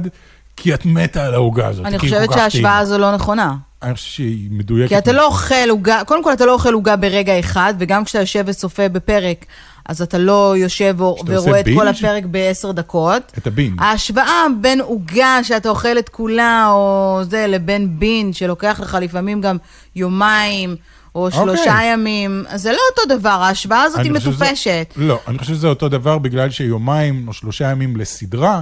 כי 0.58 0.74
את 0.74 0.86
מתה 0.86 1.26
על 1.26 1.34
העוגה 1.34 1.68
הזאת. 1.68 1.86
אני 1.86 2.00
חושבת 2.00 2.34
שההשוואה. 2.34 2.78
הזו 2.78 2.98
לא 2.98 3.16
נכונה. 3.16 3.56
אני 3.84 3.94
חושב 3.94 4.10
שהיא 4.10 4.48
מדויקת. 4.52 4.90
כי 4.90 4.98
אתה 4.98 5.12
לא 5.12 5.26
אוכל 5.26 5.70
עוגה, 5.70 6.02
קודם 6.06 6.24
כל 6.24 6.34
אתה 6.34 6.46
לא 6.46 6.54
אוכל 6.54 6.74
עוגה 6.74 6.96
ברגע 6.96 7.40
אחד, 7.40 7.74
וגם 7.80 8.04
כשאתה 8.04 8.20
יושב 8.20 8.44
וצופה 8.48 8.90
בפרק, 8.90 9.46
אז 9.86 10.02
אתה 10.02 10.18
לא 10.18 10.54
יושב 10.58 10.96
ורואה 11.00 11.60
את 11.60 11.66
כל 11.66 11.86
בינג'? 11.86 11.96
הפרק 11.96 12.24
בעשר 12.26 12.72
דקות. 12.72 13.32
את 13.38 13.48
הבינג'. 13.48 13.76
ההשוואה 13.80 14.46
בין 14.62 14.82
עוגה 14.82 15.44
שאתה 15.44 15.70
אוכל 15.70 15.98
את 16.00 16.10
כולה, 16.10 16.68
או 16.72 17.20
זה, 17.30 17.48
לבין 17.48 18.00
בין, 18.00 18.34
שלוקח 18.34 18.80
לך 18.84 18.98
לפעמים 19.02 19.42
גם 19.42 19.58
יומיים, 19.96 20.76
או 21.16 21.32
שלושה 21.32 21.62
אוקיי. 21.72 21.94
ימים, 21.94 22.44
אז 22.48 22.62
זה 22.62 22.72
לא 22.72 22.78
אותו 22.92 23.16
דבר, 23.18 23.30
ההשוואה 23.30 23.82
הזאת 23.84 24.00
היא 24.00 24.12
חושב 24.12 24.32
שזה- 24.32 24.44
מטופשת. 24.46 24.94
לא, 24.98 25.20
אני 25.28 25.38
חושב 25.38 25.54
שזה 25.54 25.68
אותו 25.68 25.90
דבר 25.90 26.18
בגלל 26.18 26.50
שיומיים 26.50 27.28
או 27.28 27.34
שלושה 27.34 27.72
ימים 27.72 27.98
לסדרה, 27.98 28.62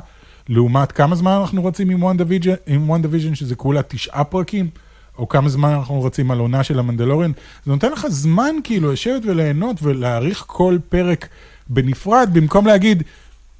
לעומת 0.49 0.91
כמה 0.91 1.15
זמן 1.15 1.31
אנחנו 1.31 1.65
רצים 1.65 1.89
עם 1.89 2.03
וונדה 2.03 2.17
ויז'ן, 2.17 2.53
עם 2.67 2.89
וונדה 2.89 3.01
ויז'ן 3.01 3.35
שזה 3.35 3.55
כולה 3.55 3.81
תשעה 3.83 4.23
פרקים, 4.23 4.69
או 5.17 5.29
כמה 5.29 5.49
זמן 5.49 5.69
אנחנו 5.69 6.03
רצים 6.03 6.31
על 6.31 6.39
עונה 6.39 6.63
של 6.63 6.79
המנדלוריאן, 6.79 7.31
זה 7.65 7.71
נותן 7.71 7.91
לך 7.91 8.05
זמן 8.09 8.55
כאילו 8.63 8.91
לשבת 8.91 9.21
וליהנות 9.25 9.77
ולהעריך 9.83 10.43
כל 10.47 10.77
פרק 10.89 11.27
בנפרד, 11.69 12.29
במקום 12.33 12.67
להגיד, 12.67 13.03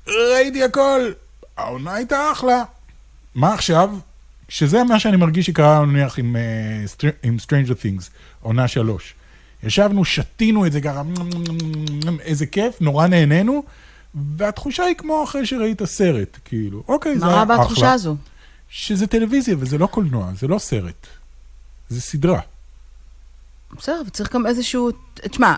ראיתי 0.07 0.63
הכל, 0.63 1.01
העונה 1.57 1.93
הייתה 1.93 2.31
אחלה. 2.31 2.63
מה 3.35 3.53
עכשיו? 3.53 3.89
שזה 4.51 4.83
מה 4.83 4.99
שאני 4.99 5.17
מרגיש 5.17 5.45
שקרה 5.45 5.75
לנו 5.75 5.85
נניח 5.91 6.19
עם, 6.19 6.35
אה, 6.35 6.87
סטר- 6.87 7.09
עם 7.23 7.37
Stranger 7.45 7.71
Things, 7.71 8.09
עונה 8.41 8.67
שלוש. 8.67 9.13
ישבנו, 9.63 10.05
שתינו 10.05 10.65
את 10.65 10.71
זה 10.71 10.81
ככה, 10.81 11.01
איזה 12.19 12.45
כיף, 12.45 12.81
נורא 12.81 13.07
נהנינו, 13.07 13.63
והתחושה 14.37 14.83
היא 14.83 14.95
כמו 14.95 15.23
אחרי 15.23 15.45
שראית 15.45 15.83
סרט, 15.85 16.37
כאילו, 16.45 16.83
אוקיי, 16.87 17.19
זה 17.19 17.25
מה 17.25 17.31
היה 17.31 17.37
רע 17.37 17.43
אחלה. 17.43 17.57
בתחושה 17.57 17.91
הזו? 17.91 18.15
שזה 18.69 19.07
טלוויזיה 19.07 19.55
וזה 19.59 19.77
לא 19.77 19.85
קולנוע, 19.87 20.31
זה 20.39 20.47
לא 20.47 20.59
סרט. 20.59 21.07
זה 21.89 22.01
סדרה. 22.01 22.39
בסדר, 23.77 24.01
וצריך 24.07 24.33
גם 24.33 24.45
איזשהו... 24.47 24.89
תשמע, 25.13 25.55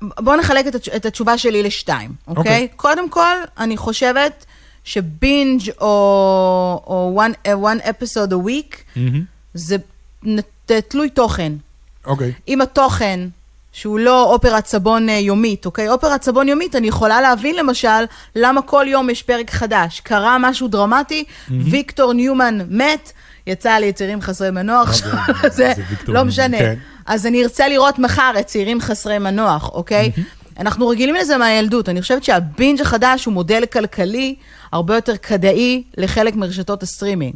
בואו 0.00 0.36
נחלק 0.36 0.66
את, 0.66 0.74
התש... 0.74 0.88
את 0.88 1.06
התשובה 1.06 1.38
שלי 1.38 1.62
לשתיים, 1.62 2.10
אוקיי? 2.28 2.40
אוקיי. 2.40 2.68
קודם 2.76 3.10
כל, 3.10 3.36
אני 3.58 3.76
חושבת 3.76 4.46
שבינג' 4.84 5.70
או, 5.80 7.20
one, 7.26 7.48
uh, 7.48 7.50
one 7.50 7.86
episode 7.86 8.32
a 8.32 8.46
week, 8.46 8.98
זה 9.54 9.76
תלוי 10.88 11.10
תוכן. 11.10 11.52
אוקיי. 12.06 12.32
אם 12.48 12.60
התוכן, 12.60 13.28
שהוא 13.72 13.98
לא 13.98 14.32
אופרת 14.32 14.66
סבון 14.66 15.08
אה, 15.08 15.14
יומית, 15.14 15.66
אוקיי? 15.66 15.88
אופרת 15.88 16.22
סבון 16.22 16.48
יומית, 16.48 16.76
אני 16.76 16.88
יכולה 16.88 17.20
להבין 17.20 17.56
למשל 17.56 18.04
למה 18.36 18.62
כל 18.62 18.86
יום 18.88 19.10
יש 19.10 19.22
פרק 19.22 19.50
חדש. 19.50 20.00
קרה 20.00 20.36
משהו 20.40 20.68
דרמטי, 20.68 21.24
ויקטור 21.50 22.12
ניומן 22.12 22.58
מת, 22.68 23.12
יצא 23.46 23.70
לצעירים 23.70 24.20
חסרי 24.20 24.50
מנוח, 24.50 24.90
אוקיי, 25.06 25.50
זה 25.56 25.72
זה 26.06 26.12
לא 26.12 26.24
משנה. 26.24 26.58
כן. 26.58 26.74
אז 27.06 27.26
אני 27.26 27.42
ארצה 27.42 27.68
לראות 27.68 27.98
מחר 27.98 28.32
את 28.40 28.46
צעירים 28.46 28.80
חסרי 28.80 29.18
מנוח, 29.18 29.70
אוקיי? 29.72 30.10
אנחנו 30.60 30.88
רגילים 30.88 31.14
לזה 31.14 31.36
מהילדות. 31.36 31.88
אני 31.88 32.02
חושבת 32.02 32.24
שה 32.24 32.45
binge 32.45 32.80
החדש 32.80 33.24
הוא 33.24 33.34
מודל 33.34 33.66
כלכלי 33.66 34.34
הרבה 34.72 34.94
יותר 34.94 35.16
כדאי 35.16 35.82
לחלק 35.96 36.36
מרשתות 36.36 36.82
הסטרימינג. 36.82 37.34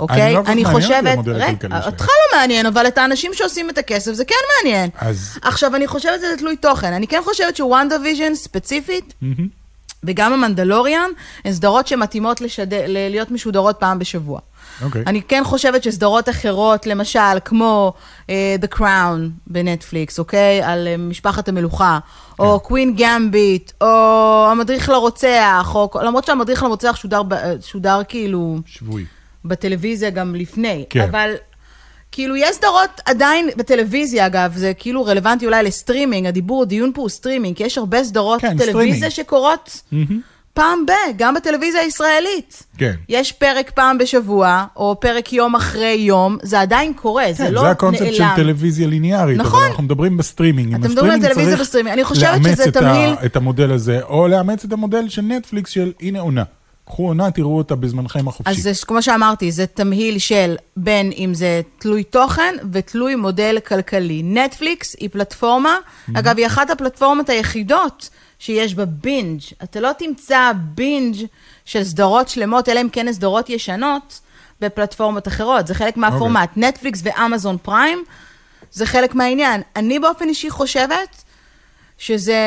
אוקיי? 0.00 0.34
לא 0.34 0.38
כל 0.38 0.44
כך 0.44 0.72
מעניין 0.72 1.18
אותי 1.18 1.30
המודל 1.30 1.32
רגע. 1.42 1.86
אותך 1.86 2.02
לא 2.08 2.38
מעניין, 2.38 2.66
אבל 2.66 2.86
את 2.86 2.98
האנשים 2.98 3.34
שעושים 3.34 3.70
את 3.70 3.78
הכסף 3.78 4.12
זה 4.12 4.24
כן 4.24 4.34
מעניין. 4.64 4.90
אז- 4.98 5.38
עכשיו, 5.42 5.76
אני 5.76 5.86
חושבת 5.86 6.18
שזה 6.18 6.34
תלוי 6.38 6.56
תוכן. 6.56 6.92
אני 6.92 7.06
כן 7.06 7.20
חושבת 7.24 7.56
שוונדה 7.56 7.96
ויז'ן 8.04 8.34
ספציפית, 8.34 9.14
וגם 10.04 10.32
המנדלוריאן, 10.32 11.10
הן 11.44 11.52
סדרות 11.52 11.86
שמתאימות 11.86 12.40
לשד... 12.40 12.74
להיות 12.88 13.30
משודרות 13.30 13.76
פעם 13.78 13.98
בשבוע. 13.98 14.40
אוקיי. 14.82 15.02
אני 15.06 15.22
כן 15.22 15.42
חושבת 15.44 15.82
שסדרות 15.82 16.28
אחרות, 16.28 16.86
למשל, 16.86 17.38
כמו 17.44 17.92
uh, 18.26 18.30
The 18.62 18.78
Crown 18.78 19.18
בנטפליקס, 19.46 20.18
אוקיי? 20.18 20.62
על 20.62 20.88
uh, 20.94 21.00
משפחת 21.00 21.48
המלוכה, 21.48 21.98
או 22.38 22.60
Queen's 22.60 22.94
Gambit, 22.96 23.72
או 23.80 24.48
המדריך 24.50 24.88
לרוצח, 24.88 25.70
או... 25.74 25.90
למרות 26.02 26.24
שהמדריך 26.24 26.62
לרוצח 26.62 26.96
שודר, 26.96 27.22
ב- 27.22 27.60
שודר 27.60 28.00
כאילו 28.08 28.58
שבועי. 28.66 29.04
בטלוויזיה 29.44 30.10
גם 30.10 30.34
לפני. 30.34 30.84
כן. 30.90 31.00
אבל 31.00 31.34
כאילו, 32.12 32.36
יש 32.36 32.56
סדרות 32.56 33.00
עדיין 33.04 33.48
בטלוויזיה, 33.56 34.26
אגב, 34.26 34.52
זה 34.56 34.72
כאילו 34.78 35.04
רלוונטי 35.04 35.46
אולי 35.46 35.62
לסטרימינג, 35.62 36.26
הדיבור, 36.26 36.62
הדיון 36.62 36.92
פה 36.94 37.00
הוא 37.00 37.08
סטרימינג, 37.08 37.56
כי 37.56 37.64
יש 37.64 37.78
הרבה 37.78 38.04
סדרות 38.04 38.40
כן, 38.40 38.48
טלוויזיה 38.58 38.74
סטרימינג. 38.76 39.08
שקורות 39.08 39.82
פעם 40.56 40.86
ב, 40.86 40.90
גם 41.16 41.34
בטלוויזיה 41.34 41.80
הישראלית. 41.80 42.62
כן. 42.78 42.92
יש 43.08 43.32
פרק 43.32 43.70
פעם 43.70 43.98
בשבוע, 43.98 44.64
או 44.76 44.96
פרק 45.00 45.32
יום 45.32 45.54
אחרי 45.54 45.96
יום, 46.00 46.38
זה 46.42 46.60
עדיין 46.60 46.92
קורה, 46.94 47.24
זה 47.32 47.44
כן, 47.44 47.52
לא 47.52 47.60
זה 47.60 47.70
הקונספט 47.70 48.12
של 48.14 48.22
נעלם. 48.22 48.36
טלוויזיה 48.36 48.86
ליניארית, 48.86 49.38
נכון. 49.38 49.58
אבל 49.60 49.68
אנחנו 49.68 49.82
מדברים 49.82 50.16
בסטרימינג. 50.16 50.74
אתם 50.74 50.90
מדברים 50.90 51.12
על 51.12 51.20
טלוויזיה 51.20 51.56
בסטרימינג. 51.56 51.92
אני 51.92 52.04
חושבת 52.04 52.32
לאמץ 52.32 52.54
שזה 52.54 52.70
תמהיל- 52.72 53.14
את 53.26 53.36
המודל 53.36 53.72
הזה, 53.72 54.00
או 54.02 54.28
לאמץ 54.28 54.64
את 54.64 54.72
המודל 54.72 55.08
של 55.08 55.22
נטפליקס 55.22 55.70
של 55.70 55.92
הנה 56.00 56.20
עונה. 56.20 56.42
קחו 56.86 57.06
עונה, 57.06 57.30
תראו 57.30 57.58
אותה 57.58 57.74
בזמנכם 57.76 58.28
החופשי. 58.28 58.50
אז 58.50 58.62
זה, 58.62 58.72
כמו 58.86 59.02
שאמרתי, 59.02 59.52
זה 59.52 59.66
תמהיל 59.66 60.18
של 60.18 60.56
בין 60.76 61.12
אם 61.16 61.34
זה 61.34 61.60
תלוי 61.78 62.04
תוכן 62.04 62.54
ותלוי 62.72 63.14
מודל 63.14 63.58
כלכלי. 63.66 64.22
נטפליקס 64.24 64.96
היא 65.00 65.08
פלטפורמה, 65.12 65.76
אגב, 66.14 66.36
היא 66.38 66.46
אחת 66.46 66.70
הפלטפורמות 66.70 67.28
היחידות 67.28 68.10
שיש 68.38 68.74
בה 68.74 68.84
בינג'. 68.84 69.40
אתה 69.62 69.80
לא 69.80 69.90
תמצא 69.98 70.52
בינג' 70.74 71.16
של 71.64 71.84
סדרות 71.84 72.28
שלמות, 72.28 72.68
אלא 72.68 72.80
אם 72.80 72.88
כן 72.88 73.12
סדרות 73.12 73.50
ישנות, 73.50 74.20
בפלטפורמות 74.60 75.28
אחרות. 75.28 75.66
זה 75.66 75.74
חלק 75.74 75.96
מהפורמט. 75.96 76.50
נטפליקס 76.56 77.00
ואמזון 77.04 77.58
פריים, 77.62 78.04
זה 78.70 78.86
חלק 78.86 79.14
מהעניין. 79.14 79.62
אני 79.76 79.98
באופן 79.98 80.28
אישי 80.28 80.50
חושבת 80.50 81.22
שזה 81.98 82.40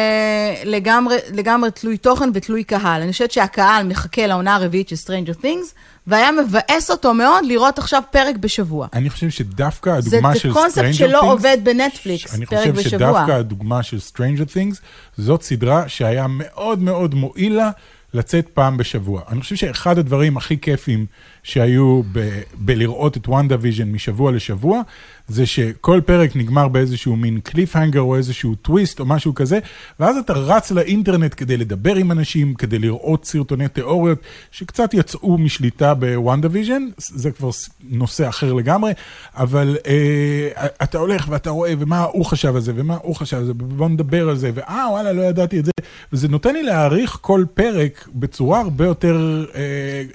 לגמרי, 0.65 1.17
לגמרי 1.33 1.71
תלוי 1.71 1.97
תוכן 1.97 2.29
ותלוי 2.33 2.63
קהל. 2.63 3.01
אני 3.01 3.11
חושבת 3.11 3.31
שהקהל 3.31 3.83
מחכה 3.83 4.27
לעונה 4.27 4.55
הרביעית 4.55 4.89
של 4.89 4.95
Stranger 4.95 5.43
Things, 5.43 5.73
והיה 6.07 6.29
מבאס 6.31 6.91
אותו 6.91 7.13
מאוד 7.13 7.45
לראות 7.45 7.79
עכשיו 7.79 8.03
פרק 8.11 8.35
בשבוע. 8.35 8.87
אני 8.93 9.09
חושב 9.09 9.29
שדווקא 9.29 10.01
זה 10.01 10.09
הדוגמה 10.17 10.33
זה 10.33 10.39
של 10.39 10.53
קונספט 10.53 10.83
Stranger 10.83 10.93
שלא 10.93 11.19
Things- 11.21 11.25
עובד 11.25 11.57
בנטפליקס, 11.63 12.35
אני 12.35 12.45
פרק 12.45 12.59
חושב 12.59 12.75
בשבוע. 12.75 12.89
שדווקא 12.89 13.31
הדוגמה 13.31 13.83
של 13.83 13.97
Stranger 14.13 14.45
Things, 14.55 14.75
זאת 15.17 15.41
סדרה 15.43 15.83
שהיה 15.89 16.25
מאוד 16.29 16.79
מאוד 16.79 17.15
מועיל 17.15 17.55
לה 17.55 17.69
לצאת 18.13 18.47
פעם 18.53 18.77
בשבוע. 18.77 19.21
אני 19.29 19.41
חושב 19.41 19.55
שאחד 19.55 19.97
הדברים 19.97 20.37
הכי 20.37 20.57
כיפים 20.61 21.05
שהיו 21.43 22.01
ב- 22.11 22.41
בלראות 22.53 23.17
את 23.17 23.27
וונדה 23.27 23.55
ויז'ן 23.59 23.91
משבוע 23.91 24.31
לשבוע, 24.31 24.81
זה 25.27 25.45
שכל 25.45 26.01
פרק 26.05 26.35
נגמר 26.35 26.67
באיזשהו 26.67 27.15
מין 27.15 27.39
cliffhanger 27.39 28.01
או 28.01 28.15
איזשהו 28.15 28.55
טוויסט 28.55 28.99
או 28.99 29.05
משהו 29.05 29.35
כזה, 29.35 29.59
ואז 29.99 30.17
אתה 30.17 30.33
רץ 30.33 30.71
לאינטרנט 30.71 31.33
כדי 31.37 31.57
לדבר 31.57 31.95
עם 31.95 32.11
אנשים, 32.11 32.53
כדי 32.53 32.79
לראות 32.79 33.25
סרטוני 33.25 33.67
תיאוריות 33.67 34.19
שקצת 34.51 34.93
יצאו 34.93 35.37
משליטה 35.37 35.93
ב 35.93 36.47
WandaVision, 36.51 36.83
זה 36.97 37.31
כבר 37.31 37.49
נושא 37.89 38.29
אחר 38.29 38.53
לגמרי, 38.53 38.91
אבל 39.35 39.77
אה, 39.87 40.67
אתה 40.83 40.97
הולך 40.97 41.25
ואתה 41.29 41.49
רואה, 41.49 41.73
ומה 41.79 42.03
הוא 42.03 42.25
חשב 42.25 42.55
על 42.55 42.61
זה, 42.61 42.71
ומה 42.75 42.97
הוא 43.01 43.15
חשב 43.15 43.37
על 43.37 43.45
זה, 43.45 43.51
ובוא 43.51 43.89
נדבר 43.89 44.29
על 44.29 44.37
זה, 44.37 44.51
ואה, 44.53 44.85
וואלה, 44.91 45.13
לא 45.13 45.21
ידעתי 45.21 45.59
את 45.59 45.65
זה, 45.65 45.71
וזה 46.13 46.27
נותן 46.27 46.53
לי 46.53 46.63
להעריך 46.63 47.17
כל 47.21 47.45
פרק 47.53 48.07
בצורה 48.15 48.59
הרבה 48.59 48.85
יותר 48.85 49.45
אה, 49.55 49.61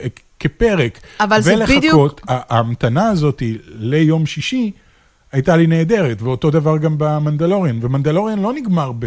אה, 0.01 0.07
כפרק. 0.49 1.01
אבל 1.21 1.41
זה 1.41 1.55
ולחכות, 1.55 1.77
בדיוק- 1.79 2.21
ה- 2.29 2.55
ההמתנה 2.57 3.09
הזאת 3.09 3.43
ליום 3.75 4.27
שישי 4.27 4.71
הייתה 5.33 5.57
לי 5.57 5.67
נהדרת, 5.67 6.23
ואותו 6.23 6.51
דבר 6.51 6.79
גם 6.79 6.95
במנדלוריאן, 6.99 7.79
ומנדלוריאן 7.83 8.39
לא 8.39 8.53
נגמר 8.53 8.93
ב... 8.99 9.07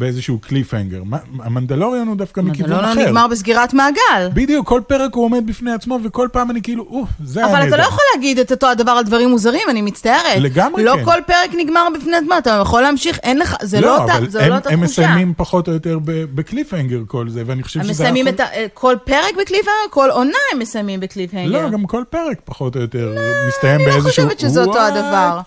באיזשהו 0.00 0.38
קליפהנגר. 0.38 1.02
המנדלוריון 1.40 2.08
הוא 2.08 2.16
דווקא 2.16 2.40
מכיוון 2.40 2.70
לא 2.70 2.92
אחר. 2.92 3.06
נגמר 3.06 3.26
בסגירת 3.26 3.74
מעגל. 3.74 4.28
בדיוק, 4.34 4.68
כל 4.68 4.80
פרק 4.86 5.14
הוא 5.14 5.24
עומד 5.24 5.46
בפני 5.46 5.72
עצמו, 5.72 5.98
וכל 6.04 6.28
פעם 6.32 6.50
אני 6.50 6.62
כאילו, 6.62 6.84
או, 6.90 7.04
זה 7.24 7.40
היה 7.40 7.48
אבל 7.48 7.58
אתה 7.58 7.70
לא 7.70 7.76
נהדר. 7.76 7.82
יכול 7.88 8.04
להגיד 8.14 8.38
את 8.38 8.50
אותו 8.50 8.66
הדבר 8.70 8.90
על 8.92 9.04
דברים 9.04 9.28
מוזרים, 9.30 9.62
אני 9.70 9.82
מצטערת. 9.82 10.36
לגמרי 10.36 10.84
לא 10.84 10.92
כן. 10.96 11.04
כל 11.04 11.18
פרק 11.26 11.50
נגמר 11.56 11.88
בפני 11.98 12.16
עצמו, 12.16 12.38
אתה 12.38 12.58
יכול 12.62 12.82
להמשיך, 12.82 13.18
אין 13.22 13.38
לך, 13.38 13.56
זה 13.62 13.80
לא 13.80 13.98
אותה 14.02 14.16
אבל 14.16 14.28
זה 14.30 14.42
הם, 14.44 14.50
לא 14.50 14.54
אותה 14.54 14.70
הם 14.70 14.84
תחושה. 14.84 15.02
מסיימים 15.02 15.34
פחות 15.36 15.68
או 15.68 15.72
יותר 15.72 15.98
בקליפהנגר 16.04 17.00
כל 17.06 17.28
זה, 17.28 17.42
ואני 17.46 17.62
חושב 17.62 17.80
הם 17.80 17.84
שזה... 17.84 17.92
מסיימים 17.92 18.26
יכול- 18.26 18.34
את. 18.34 18.40
אה, 18.40 18.66
כל 18.74 18.96
פרק 19.04 19.34
ב 19.40 19.42
cliffhanger? 19.42 19.70
כל 19.90 20.08
עונה 20.10 20.30
הם 20.52 20.58
מסיימים 20.58 21.00
ב 21.00 21.05
cliffhanger. 21.05 21.62
לא, 21.62 21.70
גם 21.70 21.86
כל 21.86 22.02
פרק 22.10 22.40
פחות 22.44 22.76
או 22.76 22.80
יותר 22.80 23.16
מסתיים 23.48 23.74
אני 23.80 23.86
לא 23.86 23.92
באיזשהו... 23.92 24.10
חושבת 24.24 24.40
שזה 24.40 24.60
אותו? 24.64 24.78
הדבר. 24.80 25.40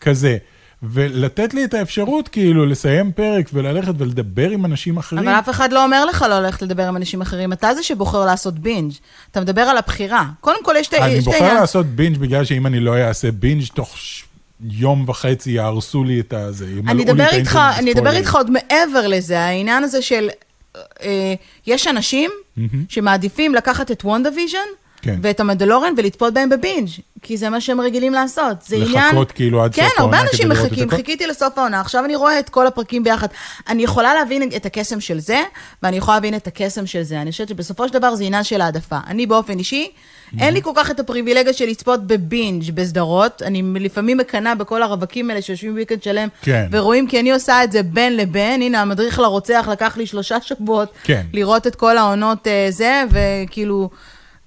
כזה. 0.00 0.36
ולתת 0.82 1.54
לי 1.54 1.64
את 1.64 1.74
האפשרות 1.74 2.28
כאילו 2.28 2.66
לסיים 2.66 3.12
פרק 3.12 3.50
וללכת 3.52 3.92
ולדבר 3.98 4.50
עם 4.50 4.64
אנשים 4.64 4.96
אחרים. 4.96 5.28
אבל 5.28 5.38
אף 5.38 5.48
אחד 5.48 5.72
לא 5.72 5.84
אומר 5.84 6.04
לך 6.04 6.24
לא 6.28 6.38
ללכת 6.40 6.62
לדבר 6.62 6.88
עם 6.88 6.96
אנשים 6.96 7.20
אחרים. 7.20 7.52
אתה 7.52 7.74
זה 7.74 7.82
שבוחר 7.82 8.24
לעשות 8.24 8.58
binge. 8.58 8.92
אתה 9.30 9.40
מדבר 9.40 9.62
על 9.62 9.76
הבחירה. 9.76 10.24
קודם 10.40 10.64
כל, 10.64 10.74
יש 10.78 10.88
את 10.88 10.94
אני 10.94 11.12
יש 11.12 11.18
את 11.18 11.24
בוחר 11.24 11.38
העניין... 11.38 11.60
לעשות 11.60 11.86
binge 11.86 12.16
בגלל 12.18 12.44
שאם 12.44 12.66
אני 12.66 12.80
לא 12.80 12.96
אעשה 12.98 13.30
בינג' 13.32 13.64
תוך 13.74 13.98
ש- 13.98 14.24
יום 14.70 15.04
וחצי 15.08 15.50
יהרסו 15.50 16.04
לי 16.04 16.20
את 16.20 16.32
הזה. 16.32 16.66
ימלאו 16.70 16.90
אני 16.92 17.02
אדבר 17.02 17.28
איתך, 17.32 17.58
אני 17.78 17.92
אדבר. 17.92 18.10
איתך 18.10 18.34
עוד 18.34 18.50
מעבר 18.50 19.06
לזה, 19.06 19.40
העניין 19.40 19.84
הזה 19.84 20.02
של, 20.02 20.28
אה, 21.02 21.34
יש 21.66 21.86
אנשים 21.86 22.30
שמעדיפים 22.88 23.54
לקחת 23.54 23.90
את 23.90 24.04
WandaVision, 24.04 24.58
כן. 25.02 25.18
ואת 25.22 25.40
המנדלוריאן 25.40 25.94
ולצפות 25.96 26.34
בהם 26.34 26.48
ב 26.48 26.54
binge, 26.54 26.88
כי 27.22 27.36
זה 27.36 27.48
מה 27.48 27.60
שהם 27.60 27.80
רגילים 27.80 28.12
לעשות. 28.12 28.62
זה 28.62 28.76
לחכות 28.76 28.96
עניין... 28.96 29.24
כאילו 29.34 29.64
עד 29.64 29.74
סוף 29.74 29.84
כן, 29.84 29.90
הרבה 29.98 30.16
העונה 30.16 30.30
אנשים 30.30 30.46
כדי 30.46 30.54
לראות 30.54 30.66
את 30.66 30.72
מחכים? 30.72 30.90
חיכיתי 30.90 31.26
לסוף 31.26 31.58
העונה, 31.58 31.80
עכשיו 31.80 32.04
אני 32.04 32.16
רואה 32.16 32.38
את 32.38 32.48
כל 32.48 32.66
הפרקים 32.66 33.04
ביחד. 33.04 33.28
אני 33.68 33.82
יכולה 33.82 34.14
להבין 34.14 34.42
את 34.56 34.66
הקסם 34.66 35.00
של 35.00 35.18
זה, 35.18 35.42
ואני 35.82 35.96
יכולה 35.96 36.16
להבין 36.16 36.34
את 36.34 36.46
הקסם 36.46 36.86
של 36.86 37.02
זה. 37.02 37.20
אני 37.20 37.30
חושבת 37.30 37.48
שבסופו 37.48 37.88
של 37.88 37.94
דבר 37.94 38.14
זה 38.14 38.24
עניין 38.24 38.44
של 38.44 38.60
העדפה. 38.60 38.98
אני 39.06 39.26
באופן 39.26 39.58
אישי, 39.58 39.90
אין 40.38 40.54
לי 40.54 40.62
כל 40.62 40.70
כך 40.74 40.90
את 40.90 41.00
הפריבילגיה 41.00 41.52
של 41.52 41.66
לצפות 41.66 42.06
ב 42.06 42.17
binge 42.17 42.70
בסדרות. 42.70 43.42
אני 43.42 43.62
לפעמים 43.80 44.16
מקנאה 44.16 44.54
בכל 44.54 44.82
הרווקים 44.82 45.30
האלה 45.30 45.42
שיושבים 45.42 45.72
weekend 45.72 46.02
שלם, 46.02 46.28
כן. 46.42 46.68
ורואים 46.70 47.06
כי 47.06 47.20
אני 47.20 47.32
עושה 47.32 47.64
את 47.64 47.72
זה 47.72 47.82
בין 47.82 48.16
לבין. 48.16 48.62
הנה, 48.62 48.82
המדריך 48.82 49.18
לרוצח 49.18 49.68
לקח 49.72 49.96
לי 49.96 50.06
שלושה 50.06 50.40
שבועות 50.40 50.92
כן. 51.04 51.22
לראות 51.32 51.66
את 51.66 51.74
כל 51.74 51.98
העונות 51.98 52.46
אה, 52.46 52.66
זה, 52.70 53.02
וכאילו... 53.10 53.90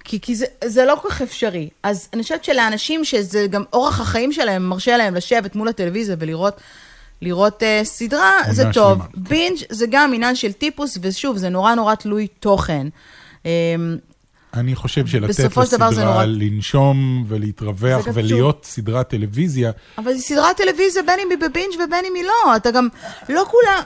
כי, 0.04 0.20
כי 0.20 0.34
זה, 0.34 0.46
זה 0.64 0.84
לא 0.84 0.98
כל 1.02 1.10
כך 1.10 1.22
אפשרי. 1.22 1.68
אז 1.82 2.08
אני 2.12 2.22
חושבת 2.22 2.44
שלאנשים 2.44 3.04
שזה 3.04 3.46
גם 3.50 3.62
אורח 3.72 4.00
החיים 4.00 4.32
שלהם, 4.32 4.68
מרשה 4.68 4.96
להם 4.96 5.14
לשבת 5.14 5.54
מול 5.56 5.68
הטלוויזיה 5.68 6.16
ולראות 6.18 6.60
לראות 7.22 7.62
uh, 7.62 7.84
סדרה, 7.84 8.32
זה 8.50 8.62
טוב. 8.72 8.98
שלמה, 8.98 9.04
כן. 9.04 9.20
בינג' 9.28 9.58
זה 9.70 9.86
גם 9.90 10.14
עניין 10.14 10.34
של 10.36 10.52
טיפוס, 10.52 10.98
ושוב, 11.02 11.36
זה 11.36 11.48
נורא 11.48 11.74
נורא 11.74 11.94
תלוי 11.94 12.26
תוכן. 12.26 12.86
Um, 13.42 13.46
אני 14.54 14.74
חושב 14.74 15.06
שלתת 15.06 15.56
לסדרה 15.56 15.90
נורא- 16.04 16.24
לנשום 16.24 17.24
ולהתרווח 17.28 18.06
ולהיות 18.14 18.64
סדרת 18.64 19.08
טלוויזיה, 19.08 19.70
אבל 19.98 20.14
זו 20.14 20.22
סדרת 20.22 20.56
טלוויזיה, 20.56 21.02
בין 21.02 21.18
אם 21.20 21.30
היא 21.30 21.38
בבינג' 21.38 21.74
ובין 21.74 22.04
אם 22.04 22.14
היא 22.14 22.24
לא. 22.24 22.56
אתה 22.56 22.70
גם, 22.70 22.88
לא 23.28 23.44
כולם, 23.50 23.82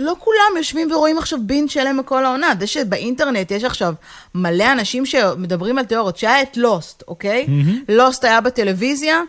לא 0.00 0.14
כולם 0.18 0.56
יושבים 0.56 0.92
ורואים 0.92 1.18
עכשיו 1.18 1.38
בינג' 1.42 1.70
שלם 1.70 1.96
בכל 1.96 2.24
העונה. 2.24 2.52
זה 2.60 2.66
שבאינטרנט 2.66 3.50
יש 3.50 3.64
עכשיו 3.64 3.94
מלא 4.34 4.72
אנשים 4.72 5.06
שמדברים 5.06 5.78
על 5.78 5.84
תיאוריות, 5.84 6.16
שהיה 6.16 6.42
את 6.42 6.56
לוסט, 6.56 7.02
אוקיי? 7.08 7.46
לוסט 7.88 8.24
היה 8.24 8.40
בטלוויזיה, 8.40 9.22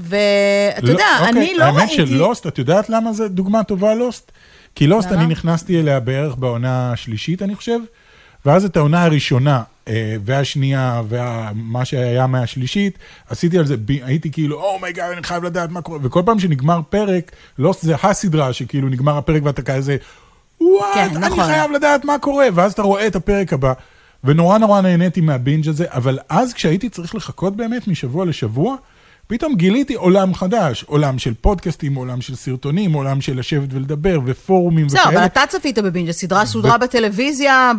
ואתה 0.00 0.90
יודע, 0.90 1.06
אוקיי, 1.18 1.28
אני 1.28 1.54
לא 1.58 1.64
האמת 1.64 1.78
ראיתי... 1.78 1.94
של 1.94 2.14
לוסט, 2.14 2.46
את 2.46 2.58
יודעת 2.58 2.90
למה 2.90 3.12
זה 3.12 3.28
דוגמה 3.28 3.64
טובה 3.64 3.94
לוסט? 3.94 4.32
כי 4.74 4.86
לוסט? 4.86 5.12
אני 5.12 5.26
נכנסתי 5.26 5.80
אליה 5.80 6.00
בערך 6.00 6.34
בעונה 6.36 6.92
השלישית, 6.92 7.42
אני 7.42 7.54
חושב, 7.54 7.78
ואז 8.46 8.64
את 8.64 8.76
העונה 8.76 9.04
הראשונה 9.04 9.62
והשנייה 10.24 11.02
ומה 11.08 11.84
שהיה 11.84 12.26
מהשלישית, 12.26 12.98
עשיתי 13.28 13.58
על 13.58 13.66
זה, 13.66 13.74
הייתי 14.04 14.30
כאילו, 14.30 14.62
oh 14.62 14.74
my 14.74 14.87
God, 14.87 15.12
אני 15.12 15.22
חייב 15.22 15.44
לדעת 15.44 15.70
מה 15.70 15.82
קורה, 15.82 15.98
וכל 16.02 16.22
פעם 16.26 16.38
שנגמר 16.38 16.80
פרק, 16.90 17.32
לוסט 17.58 17.82
זה 17.82 17.94
הסדרה 18.02 18.52
שכאילו 18.52 18.88
נגמר 18.88 19.18
הפרק 19.18 19.42
ואתה 19.44 19.62
כזה, 19.62 19.96
וואט, 20.60 20.94
כן, 20.94 21.16
אני 21.16 21.26
נכון. 21.26 21.44
חייב 21.44 21.70
לדעת 21.70 22.04
מה 22.04 22.18
קורה, 22.18 22.46
ואז 22.54 22.72
אתה 22.72 22.82
רואה 22.82 23.06
את 23.06 23.16
הפרק 23.16 23.52
הבא. 23.52 23.72
ונורא 24.24 24.58
נורא 24.58 24.80
נהניתי 24.80 25.20
מהבינג' 25.20 25.68
הזה, 25.68 25.84
אבל 25.88 26.18
אז 26.28 26.52
כשהייתי 26.52 26.88
צריך 26.88 27.14
לחכות 27.14 27.56
באמת 27.56 27.88
משבוע 27.88 28.24
לשבוע, 28.24 28.76
פתאום 29.28 29.54
גיליתי 29.54 29.94
עולם 29.94 30.34
חדש, 30.34 30.84
עולם 30.84 31.18
של 31.18 31.34
פודקאסטים, 31.34 31.94
עולם 31.94 32.20
של 32.20 32.34
סרטונים, 32.34 32.92
עולם 32.92 33.20
של 33.20 33.38
לשבת 33.38 33.68
ולדבר, 33.72 34.20
ופורומים 34.24 34.86
בסדר, 34.86 35.02
אבל 35.02 35.10
וכאלה. 35.10 35.26
אתה 35.26 35.40
צפית 35.48 35.78
בבינג', 35.78 36.08
הסדרה 36.08 36.46
סודרה 36.46 36.78
בטלוויזיה 36.78 37.72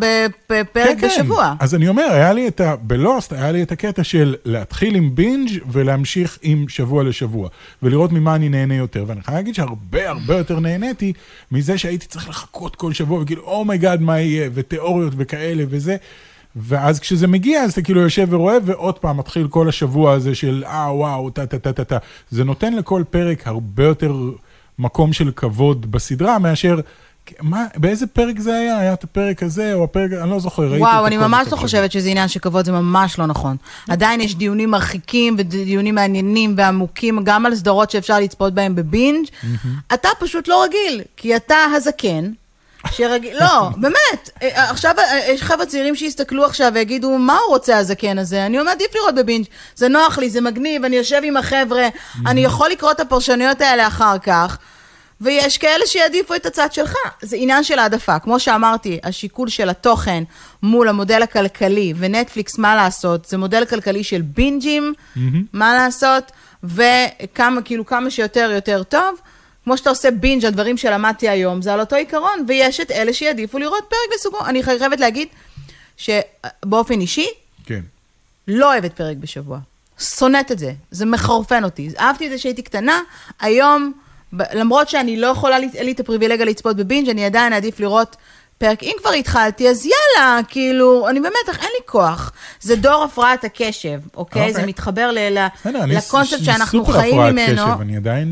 בפרק 0.49 0.67
כן, 0.73 0.97
כן. 1.01 1.07
בשבוע. 1.07 1.53
אז 1.59 1.75
אני 1.75 1.87
אומר, 1.87 2.03
היה 2.11 2.33
לי 2.33 2.47
את 2.47 2.61
ה... 2.61 2.75
בלוסט 2.75 3.33
היה 3.33 3.51
לי 3.51 3.63
את 3.63 3.71
הקטע 3.71 4.03
של 4.03 4.35
להתחיל 4.45 4.95
עם 4.95 5.15
בינג' 5.15 5.49
ולהמשיך 5.71 6.39
עם 6.41 6.65
שבוע 6.69 7.03
לשבוע, 7.03 7.49
ולראות 7.83 8.11
ממה 8.11 8.35
אני 8.35 8.49
נהנה 8.49 8.75
יותר. 8.75 9.03
ואני 9.07 9.21
חייב 9.21 9.37
להגיד 9.37 9.55
שהרבה 9.55 10.09
הרבה 10.09 10.37
יותר 10.37 10.59
נהניתי 10.59 11.13
מזה 11.51 11.77
שהייתי 11.77 12.05
צריך 12.07 12.29
לחכות 12.29 12.75
כל 12.75 12.93
שבוע, 12.93 13.21
וכאילו, 13.21 13.43
oh 13.43 13.58
my 13.58 13.72
God, 13.72 14.01
מה 14.01 14.19
יהיה, 14.19 14.49
ותיאוריות 14.53 15.13
וכאלה 15.17 15.63
וזה. 15.69 15.97
ואז 16.57 16.99
כשזה 16.99 17.27
מגיע, 17.27 17.61
אז 17.61 17.71
אתה 17.71 17.81
כאילו 17.81 18.01
יושב 18.01 18.27
ורואה, 18.29 18.57
ועוד 18.65 18.99
פעם 18.99 19.17
מתחיל 19.17 19.47
כל 19.47 19.69
השבוע 19.69 20.13
הזה 20.13 20.35
של 20.35 20.63
אה, 20.67 20.95
וואו, 20.95 21.29
טה 21.29 21.45
טה 21.45 21.59
טה 21.59 21.73
טה 21.73 21.83
טה. 21.83 21.97
זה 22.29 22.43
נותן 22.43 22.73
לכל 22.73 23.03
פרק 23.09 23.47
הרבה 23.47 23.83
יותר 23.83 24.13
מקום 24.79 25.13
של 25.13 25.31
כבוד 25.35 25.91
בסדרה, 25.91 26.39
מאשר... 26.39 26.79
מה, 27.41 27.65
באיזה 27.75 28.07
פרק 28.07 28.39
זה 28.39 28.57
היה? 28.57 28.77
היה 28.77 28.93
את 28.93 29.03
הפרק 29.03 29.43
הזה, 29.43 29.73
או 29.73 29.83
הפרק, 29.83 30.11
אני 30.21 30.29
לא 30.29 30.39
זוכר, 30.39 30.61
ראיתי 30.63 30.83
וואו, 30.83 31.07
אני 31.07 31.17
ממש 31.17 31.47
לא. 31.51 31.57
חושבת 31.57 31.91
שזה 31.91 32.09
עניין 32.09 32.27
של 32.27 32.39
כבוד, 32.39 32.65
זה 32.65 32.71
ממש 32.71 33.19
לא 33.19 33.25
נכון. 33.25 33.57
עדיין 33.89 34.21
יש 34.21 34.35
דיונים 34.35 34.71
מרחיקים 34.71 35.35
ודיונים 35.37 35.95
מעניינים 35.95 36.53
ועמוקים, 36.57 37.19
גם 37.23 37.45
על 37.45 37.55
סדרות 37.55 37.91
שאפשר 37.91 38.19
לצפות 38.19 38.53
בהן 38.53 38.75
בבינג'. 38.75 39.27
אתה 39.93 40.09
פשוט 40.19 40.47
לא 40.47 40.63
רגיל, 40.63 41.01
כי 41.17 41.35
אתה 41.35 41.55
הזקן. 41.75 42.31
שרגיל, 42.91 43.37
לא, 43.39 43.69
באמת, 43.77 44.29
אה, 44.43 44.69
עכשיו 44.69 44.95
אה, 44.99 45.19
יש 45.27 45.41
חבר'ה 45.41 45.65
צעירים 45.65 45.95
שיסתכלו 45.95 46.45
עכשיו 46.45 46.71
ויגידו, 46.73 47.17
מה 47.17 47.37
הוא 47.37 47.53
רוצה 47.53 47.77
הזקן 47.77 48.17
הזה? 48.19 48.45
אני 48.45 48.59
אומר, 48.59 48.71
עדיף 48.71 48.95
לראות 48.95 49.15
בבינג', 49.15 49.45
זה 49.75 49.87
נוח 49.87 50.17
לי, 50.17 50.29
זה 50.29 50.41
מגניב, 50.41 50.85
אני 50.85 50.95
יושב 50.95 51.21
עם 51.23 51.37
החבר'ה, 51.37 51.87
אני 52.27 52.43
יכול 52.43 52.69
לקרוא 52.69 52.91
את 52.91 52.99
הפרשנויות 52.99 53.61
האלה 53.61 53.87
אחר 53.87 54.17
כך. 54.17 54.57
ויש 55.21 55.57
כאלה 55.57 55.85
שיעדיפו 55.87 56.35
את 56.35 56.45
הצד 56.45 56.73
שלך. 56.73 56.93
זה 57.21 57.35
עניין 57.39 57.63
של 57.63 57.79
העדפה. 57.79 58.19
כמו 58.19 58.39
שאמרתי, 58.39 58.99
השיקול 59.03 59.49
של 59.49 59.69
התוכן 59.69 60.23
מול 60.63 60.89
המודל 60.89 61.21
הכלכלי, 61.21 61.93
ונטפליקס, 61.97 62.57
מה 62.57 62.75
לעשות, 62.75 63.25
זה 63.25 63.37
מודל 63.37 63.65
כלכלי 63.65 64.03
של 64.03 64.21
בינג'ים, 64.21 64.93
מה 65.53 65.75
לעשות, 65.75 66.31
וכמה, 66.63 67.61
כאילו, 67.61 67.85
כמה 67.85 68.09
שיותר 68.09 68.51
יותר 68.55 68.83
טוב. 68.83 69.19
כמו 69.67 69.77
שאתה 69.77 69.89
עושה 69.89 70.11
בינג' 70.11 70.45
על 70.45 70.51
דברים 70.51 70.77
שלמדתי 70.77 71.29
היום, 71.29 71.61
זה 71.61 71.73
על 71.73 71.79
אותו 71.79 71.95
עיקרון, 71.95 72.45
ויש 72.47 72.79
את 72.79 72.91
אלה 72.91 73.13
שיעדיפו 73.13 73.59
לראות 73.59 73.83
פרק 73.89 74.15
בסוגו. 74.15 74.37
אני 74.45 74.63
חייבת 74.63 74.99
להגיד 74.99 75.27
שבאופן 75.97 77.01
אישי, 77.01 77.27
כן. 77.65 77.79
לא 78.47 78.71
אוהבת 78.73 78.93
פרק 78.93 79.17
בשבוע. 79.17 79.59
שונאת 79.99 80.51
את 80.51 80.59
זה, 80.59 80.71
זה 80.91 81.05
מחרפן 81.05 81.63
אותי. 81.63 81.89
אהבתי 81.99 82.25
את 82.25 82.31
זה 82.31 82.37
שהייתי 82.37 82.61
קטנה, 82.61 83.01
היום, 83.41 83.93
למרות 84.53 84.89
שאני 84.89 85.17
לא 85.17 85.27
יכולה, 85.27 85.57
אין 85.57 85.85
לי 85.85 85.91
את 85.91 85.99
הפריבילגיה 85.99 86.45
לצפות 86.45 86.75
בבינג', 86.75 87.09
אני 87.09 87.25
עדיין 87.25 87.53
אעדיף 87.53 87.79
לראות 87.79 88.15
פרק. 88.57 88.83
אם 88.83 88.93
כבר 89.01 89.09
התחלתי, 89.11 89.69
אז 89.69 89.85
יאללה, 89.85 90.39
כאילו, 90.47 91.09
אני 91.09 91.19
במתח, 91.19 91.59
אין 91.59 91.69
לי 91.79 91.85
כוח. 91.85 92.31
זה 92.61 92.75
דור 92.75 93.03
הפרעת 93.03 93.43
הקשב, 93.43 93.99
אוקיי? 94.15 94.41
אוקיי. 94.41 94.53
זה 94.53 94.65
מתחבר 94.65 95.11
ל- 95.11 95.37
ל- 95.39 95.47
בסדר, 95.61 95.83
אני 95.83 95.95
לקונספט 95.95 96.39
ס- 96.39 96.45
שאנחנו 96.45 96.85
סופר 96.85 96.99
חיים 96.99 97.13
הפרעת 97.19 97.33
ממנו. 97.33 97.71
קשב, 97.73 97.81
אני 97.81 97.97
עדיין 97.97 98.27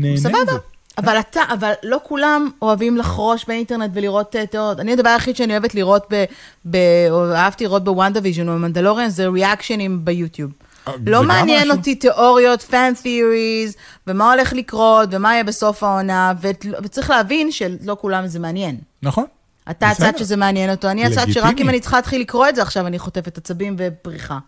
נהנה 0.00 0.14
מזה. 0.14 0.28
סבבה. 0.28 0.52
אבל 0.98 1.18
אתה, 1.18 1.40
אבל 1.52 1.72
לא 1.82 1.98
כולם 2.02 2.50
אוהבים 2.62 2.96
לחרוש 2.96 3.44
באינטרנט 3.48 3.90
ולראות 3.94 4.36
אה, 4.36 4.46
תיאוריות. 4.46 4.80
אני, 4.80 4.92
הדבר 4.92 5.08
היחיד 5.08 5.36
שאני 5.36 5.52
אוהבת 5.52 5.74
לראות 5.74 6.06
ב... 6.10 6.24
ב 6.70 6.76
או 7.10 7.32
אהבתי 7.34 7.64
לראות 7.64 7.84
ב 7.84 8.20
WandaVision 8.22 8.48
או 8.48 8.52
במנדלוריאן, 8.54 9.08
זה 9.08 9.26
reactionים 9.28 10.04
ביוטיוב. 10.04 10.50
אה, 10.88 10.92
לא 11.06 11.22
מעניין 11.22 11.62
משהו. 11.62 11.76
אותי 11.76 11.94
תיאוריות, 11.94 12.62
fan 12.62 12.92
theories, 13.02 13.76
ומה 14.06 14.32
הולך 14.32 14.52
לקרות, 14.52 15.08
ומה 15.12 15.32
יהיה 15.32 15.44
בסוף 15.44 15.82
העונה, 15.82 16.32
ות- 16.40 16.66
וצריך 16.82 17.10
להבין 17.10 17.52
שלא 17.52 17.96
כולם 18.00 18.26
זה 18.26 18.38
מעניין. 18.38 18.76
נכון. 19.02 19.24
אתה. 19.70 19.88
הצד 19.88 20.12
שזה 20.18 20.36
מעניין 20.36 20.70
אותו, 20.70 20.88
אני 20.88 21.04
הצד 21.04 21.26
שרק. 21.30 21.60
אם 21.60 21.68
אני 21.68 21.80
צריכה 21.80 21.96
להתחיל 21.96 22.20
לקרוא 22.20 22.48
את 22.48 22.54
זה 22.54 22.62
עכשיו, 22.62 22.86
אני 22.86 22.98
חוטפת 22.98 23.38
עצבים 23.38 23.76
ופריחה. 23.78 24.38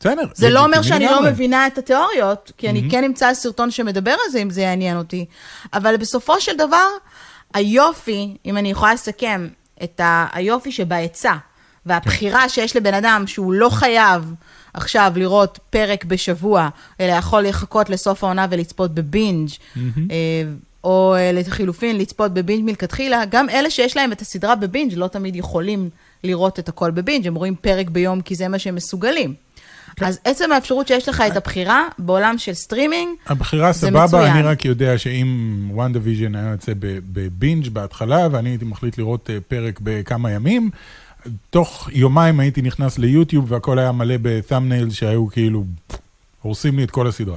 בסדר. 0.00 0.26
זה 0.34 0.50
לא 0.50 0.64
אומר 0.64 0.82
שאני 0.82 1.04
לא. 1.04 1.22
מבינה 1.22 1.66
את 1.66 1.78
התיאוריות, 1.78 2.52
כי 2.56 2.70
אני 2.70 2.90
כן 2.90 3.04
אמצא 3.04 3.34
סרטון 3.34 3.70
שמדבר 3.70 4.10
על 4.10 4.32
זה, 4.32 4.38
אם 4.38 4.50
זה 4.50 4.60
יעניין 4.60 4.96
אותי. 4.96 5.24
אבל 5.72 5.96
בסופו 5.96 6.40
של 6.40 6.56
דבר, 6.56 6.86
היופי, 7.54 8.36
אם 8.46 8.56
אני 8.56 8.70
יכולה 8.70 8.94
לסכם, 8.94 9.48
את 9.82 10.00
היופי 10.32 10.72
שבעצה, 10.72 11.32
והבחירה 11.86 12.48
שיש 12.48 12.76
לבן 12.76 12.94
אדם 12.94 13.26
שהוא 13.26 13.52
לא 13.52 13.68
חייב 13.68 14.34
עכשיו 14.74 15.12
לראות 15.16 15.58
פרק 15.70 16.04
בשבוע, 16.04 16.68
אלא 17.00 17.12
יכול 17.12 17.42
לחכות 17.42 17.90
לסוף 17.90 18.24
העונה 18.24 18.46
ולצפות 18.50 18.94
בבינג', 18.94 19.48
אה, 19.76 20.42
או 20.84 21.14
אה, 21.14 21.32
לחילופין 21.32 21.98
לצפות 21.98 22.34
ב 22.34 22.39
binge 22.39 22.64
מלכתחילה, 22.64 23.24
גם 23.24 23.48
אלה 23.48 23.70
שיש 23.70 23.96
להם 23.96 24.12
את 24.12 24.20
הסדרה 24.20 24.54
ב 24.54 24.60
binge 24.60 24.92
לא 24.96 25.06
תמיד 25.06 25.36
יכולים 25.36 25.90
לראות 26.24 26.58
את 26.58 26.68
הכל 26.68 26.90
ב 26.90 26.95
binge, 26.95 27.26
הם 27.26 27.34
רואים 27.34 27.54
פרק 27.54 27.88
ביום 27.88 28.20
כי 28.20 28.34
זה 28.34 28.48
מה 28.48 28.58
שהם 28.58 28.74
מסוגלים. 28.74 29.47
כן. 29.98 30.06
אז 30.06 30.20
עצם 30.24 30.52
האפשרות 30.52 30.88
שיש 30.88 31.08
לך 31.08 31.22
את 31.26 31.36
הבחירה 31.36 31.88
בעולם 31.98 32.38
של 32.38 32.54
סטרימינג, 32.54 33.08
הבחירה 33.26 33.72
זה 33.72 33.78
סבבה, 33.78 34.04
מצוין. 34.04 34.32
אני 34.32 34.42
רק 34.42 34.64
יודע 34.64 34.98
שאם 34.98 35.58
WandaVision 35.72 36.34
היה 36.34 36.50
יוצא 36.50 36.72
ב 37.12 37.21
binge 37.21 37.68
בהתחלה, 37.68 38.28
ואני 38.30 38.48
הייתי 38.48 38.64
מחליט 38.64 38.98
לראות 38.98 39.30
אה, 39.30 39.38
פרק 39.48 39.80
בכמה 39.82 40.30
ימים, 40.30 40.70
תוך 41.50 41.88
יומיים 41.92 42.40
הייתי 42.40 42.62
נכנס 42.62 42.98
ליוטיוב 42.98 43.52
והכל 43.52 43.78
היה 43.78 43.92
מלא 43.92 44.14
ב 44.22 44.28
thumbnails 44.28 44.94
שהיו 44.94 45.26
כאילו, 45.26 45.64
הורסים 46.42 46.76
לי 46.76 46.84
את 46.84 46.90
כל 46.90 47.06
הסדרה. 47.06 47.36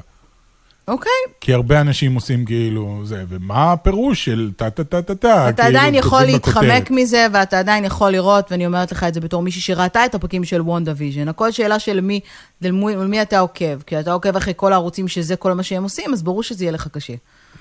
אוקיי, 0.92 1.12
כי 1.42 1.54
הרבה 1.54 1.82
אנשים 1.82 2.16
עושים 2.16 2.46
כאילו 2.46 3.02
זה, 3.06 3.24
ומה 3.30 3.74
הפירוש 3.74 4.26
של 4.26 4.52
טה-טה-טה-טה-טה? 4.56 5.50
אתה 5.50 5.64
כאילו, 5.64 5.78
עדיין 5.78 5.96
יכול. 5.96 6.24
להתחמק 6.24 6.92
מזה, 6.92 7.28
ואתה 7.34 7.60
עדיין 7.60 7.86
יכול 7.86 8.12
לראות, 8.12 8.52
ואני 8.52 8.66
אומרת 8.66 8.92
לך 8.92 9.04
את 9.04 9.14
זה 9.14 9.20
בתור 9.20 9.42
מישהי 9.42 9.62
שראתה 9.62 10.06
את 10.06 10.16
הפרקים 10.16 10.44
של 10.44 10.62
WandaVision. 10.62 11.28
הכל 11.28 11.52
שאלה 11.52 11.80
של 11.80 12.02
מי, 12.02 12.20
של 12.64 12.72
מי, 12.72 12.96
מי 12.96 13.22
אתה 13.22 13.40
עוקב. 13.40 13.82
כי 13.82 14.00
אתה 14.00 14.14
עוקב 14.14 14.36
אחרי 14.36 14.54
כל 14.56 14.74
הערוצים 14.74 15.08
שזה 15.08 15.36
כל 15.36 15.54
מה 15.54 15.64
שהם 15.64 15.84
עושים, 15.84 16.14
אז 16.14 16.24
ברור 16.24 16.44
שזה 16.44 16.64
יהיה 16.64 16.72
לך 16.72 16.88
קשה. 16.88 17.14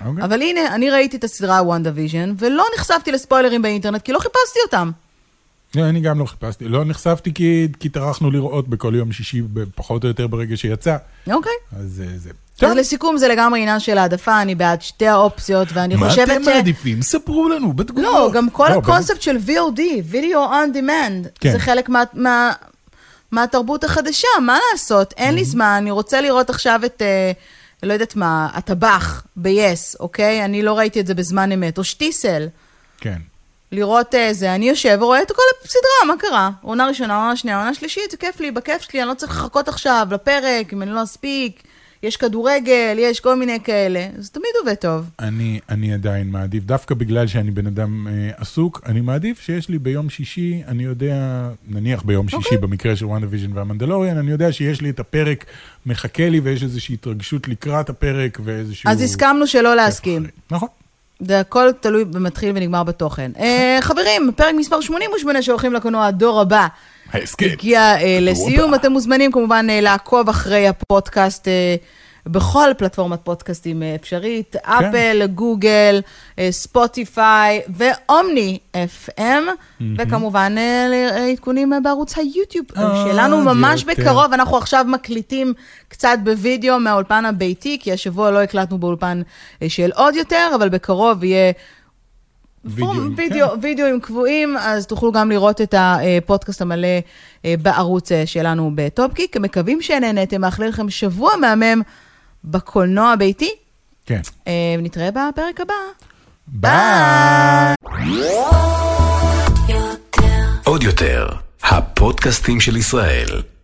אוקיי. 0.06 0.24
אבל 0.24 0.42
הנה, 0.42 0.74
אני 0.74 0.90
ראיתי 0.90 1.16
את 1.16 1.24
הסדרה 1.24 1.62
WandaVision, 1.62 2.34
ולא 2.38 2.64
נחשפתי 2.76 3.12
ל 3.12 3.17
spoilerים 3.17 3.62
באינטרנט, 3.62 4.02
כי 4.02 4.12
לא 4.12 4.18
חיפשתי 4.18 4.58
אותם. 4.64 4.90
לא, 5.74 5.88
אני 5.88 6.00
גם 6.00 6.18
לא 6.18 6.24
חיפשתי, 6.24 6.68
לא 6.68 6.84
נחשפתי 6.84 7.34
כי, 7.34 7.68
כי 7.80 7.88
טרחנו 7.88 8.30
לראות 8.30 8.68
בכל 8.68 8.94
יום 8.94 9.12
שישי, 9.12 9.42
פחות 9.74 10.04
או 10.04 10.08
יותר 10.08 10.26
ברגע 10.26 10.56
שיצא, 10.56 10.96
אוקיי. 11.32 11.52
אז 11.72 12.02
אה, 12.06 12.18
זה. 12.18 12.30
אז 12.66 12.76
לסיכום, 12.76 13.16
זה 13.16 13.28
לגמרי 13.28 13.60
עניין 13.60 13.80
של 13.80 13.98
העדפה, 13.98 14.42
אני 14.42 14.54
בעד 14.54 14.82
שתי 14.82 15.06
האופציות, 15.06 15.68
ואני 15.72 15.96
מה 15.96 16.08
חושבת 16.08 16.30
אתם 16.30 16.44
ש... 16.44 16.46
מעדיפים? 16.46 17.02
ספרו 17.02 17.48
לנו 17.48 17.72
בתגובות. 17.72 18.04
לא, 18.04 18.30
גם 18.32 18.50
כל 18.50 18.68
לא, 18.68 18.78
הקונספט 18.78 19.22
של 19.22 19.36
VOD, 19.46 19.80
Video 20.12 20.34
on 20.34 20.76
Demand, 20.76 21.28
כן. 21.40 21.52
זה 21.52 21.58
חלק 21.58 21.88
מה, 21.88 22.02
מה, 22.12 22.52
מהתרבות 23.30 23.84
החדשה, 23.84 24.28
מה 24.42 24.58
לעשות? 24.72 25.14
אין 25.16 25.34
לי 25.34 25.44
זמן, 25.44 25.74
אני 25.78 25.90
רוצה 25.90 26.20
לראות 26.20 26.50
עכשיו 26.50 26.80
את, 26.84 27.02
אה, 27.02 27.32
לא 27.82 27.92
יודעת 27.92 28.16
מה, 28.16 28.48
הטבח 28.54 29.22
ב-yes, 29.36 29.96
אוקיי? 30.00 30.44
אני 30.44 30.62
לא 30.62 30.78
ראיתי 30.78 31.00
את 31.00 31.06
זה 31.06 31.14
בזמן 31.14 31.52
אמת, 31.52 31.78
או 31.78 31.84
שטיסל. 31.84 32.48
כן. 33.00 33.18
לראות 33.72 34.14
אה, 34.14 34.32
זה, 34.32 34.54
אני 34.54 34.68
יושב 34.68 34.98
ורואה 35.00 35.22
את 35.22 35.32
כל 35.32 35.42
הסדרה, 35.64 36.14
מה 36.14 36.14
קרה? 36.18 36.50
עונה 36.62 36.86
ראשונה, 36.86 37.16
עונה 37.16 37.36
שנייה, 37.36 37.58
עונה 37.58 37.74
שלישית, 37.74 38.10
זה 38.10 38.16
כיף 38.16 38.40
לי, 38.40 38.50
בכיף 38.50 38.82
שלי, 38.82 39.02
אני 39.02 39.08
לא 39.08 39.14
צריך 39.14 39.32
לחכות 39.32 39.68
עכשיו 39.68 40.06
לפרק, 40.10 40.72
אם 40.72 40.82
אני 40.82 40.90
לא 40.90 41.02
אספיק, 41.02 41.62
יש 42.02 42.16
כדורגל, 42.16 42.96
יש 42.98 43.20
כל 43.20 43.36
מיני 43.36 43.58
כאלה, 43.64 44.06
זה 44.16 44.30
תמיד 44.30 44.50
עובד 44.60 44.74
טוב. 44.74 45.10
אני, 45.18 45.60
אני 45.68 45.94
עדיין 45.94 46.30
מעדיף, 46.30 46.64
דווקא 46.64 46.94
בגלל 46.94 47.26
שאני 47.26 47.50
בן 47.50 47.66
אדם 47.66 48.06
אה, 48.08 48.30
עסוק, 48.36 48.82
אני 48.86 49.00
מעדיף 49.00 49.40
שיש 49.40 49.68
לי 49.68 49.78
ביום 49.78 50.10
שישי, 50.10 50.62
אני 50.68 50.82
יודע, 50.82 51.48
נניח 51.68 52.02
ביום 52.02 52.28
שישי 52.28 52.36
אוקיי. 52.36 52.58
במקרה 52.58 52.96
של 52.96 53.04
WandaVision 53.04 53.52
והמנדלוריאן, 53.54 54.18
אני 54.18 54.30
יודע 54.30 54.52
שיש 54.52 54.80
לי 54.80 54.90
את 54.90 55.00
הפרק 55.00 55.44
מחכה 55.86 56.28
לי 56.28 56.40
ויש 56.40 56.62
איזושהי 56.62 56.94
התרגשות 56.94 57.48
לקראת 57.48 57.90
הפרק 57.90 58.38
ואיזשהו... 58.44 58.90
אז 58.90 59.02
הסכמנו 59.02 59.46
שלא 59.46 59.76
להסכים. 59.76 60.26
נכון. 60.50 60.68
זה 61.20 61.40
הכל 61.40 61.72
תלוי 61.80 62.04
ומתחיל 62.12 62.52
ונגמר 62.54 62.82
בתוכן. 62.82 63.30
אה, 63.38 63.78
חברים, 63.80 64.30
פרק 64.36 64.54
מספר 64.58 64.80
88 64.80 65.42
שהולכים 65.42 65.72
לקולנוע 65.72 66.06
הדור 66.06 66.40
הבא. 66.40 66.66
ההסכת. 67.12 67.52
הגיע 67.52 67.80
אה, 67.80 68.18
לסיום, 68.20 68.74
אתם 68.74 68.92
מוזמנים 68.92 69.32
כמובן 69.32 69.66
אה, 69.70 69.80
לעקוב 69.80 70.28
אחרי 70.28 70.68
הפודקאסט 70.68 71.48
אה, 71.48 71.74
בכל 72.26 72.70
פלטפורמת 72.78 73.18
פודקאסטים 73.24 73.82
אה, 73.82 73.94
אפשרית, 73.94 74.56
אפל, 74.62 75.26
גוגל, 75.34 76.00
ספוטיפיי 76.50 77.60
ואומני 77.76 78.58
FM, 78.74 79.42
וכמובן 79.98 80.52
ל- 80.54 80.58
אה, 80.58 81.26
עדכונים 81.30 81.72
בערוץ 81.82 82.18
היוטיוב 82.18 82.66
עוד 82.76 82.92
שלנו 83.10 83.40
ממש 83.40 83.80
יותר. 83.88 84.02
בקרוב. 84.02 84.32
אנחנו 84.32 84.56
עכשיו 84.56 84.84
מקליטים 84.88 85.54
קצת 85.88 86.18
בווידאו 86.24 86.80
מהאולפן 86.80 87.24
הביתי, 87.24 87.78
כי 87.80 87.92
השבוע 87.92 88.30
לא 88.30 88.42
הקלטנו 88.42 88.78
באולפן 88.78 89.22
אה, 89.62 89.68
של 89.68 89.90
עוד 89.94 90.14
יותר, 90.16 90.50
אבל 90.54 90.68
בקרוב 90.68 91.24
יהיה... 91.24 91.52
וידאוים, 92.64 93.14
וידאו, 93.62 93.86
כן. 93.86 94.00
קבועים, 94.00 94.56
אז 94.56 94.86
תוכלו 94.86 95.12
גם 95.12 95.30
לראות 95.30 95.60
את 95.60 95.74
הפודקאסט 95.78 96.62
המלא 96.62 96.88
אה, 97.44 97.54
בערוץ 97.62 98.12
אה, 98.12 98.26
שלנו 98.26 98.72
בטופקיק. 98.74 99.36
מקווים 99.36 99.82
שנהנתם, 99.82 100.40
מאחלים 100.40 100.68
לכם 100.68 100.90
שבוע 100.90 101.36
מהמם 101.36 101.82
בקולנוע 102.44 103.12
הביתי. 103.12 103.50
כן. 104.06 104.20
אה, 104.46 104.74
נתראה 104.78 105.10
בפרק 105.10 105.60
הבא. 105.60 105.74
ביי. 106.46 107.74
עוד 110.64 110.82
יותר, 110.82 111.28
הפודקאסטים 111.62 112.60
של 112.60 112.76
ישראל. 112.76 113.42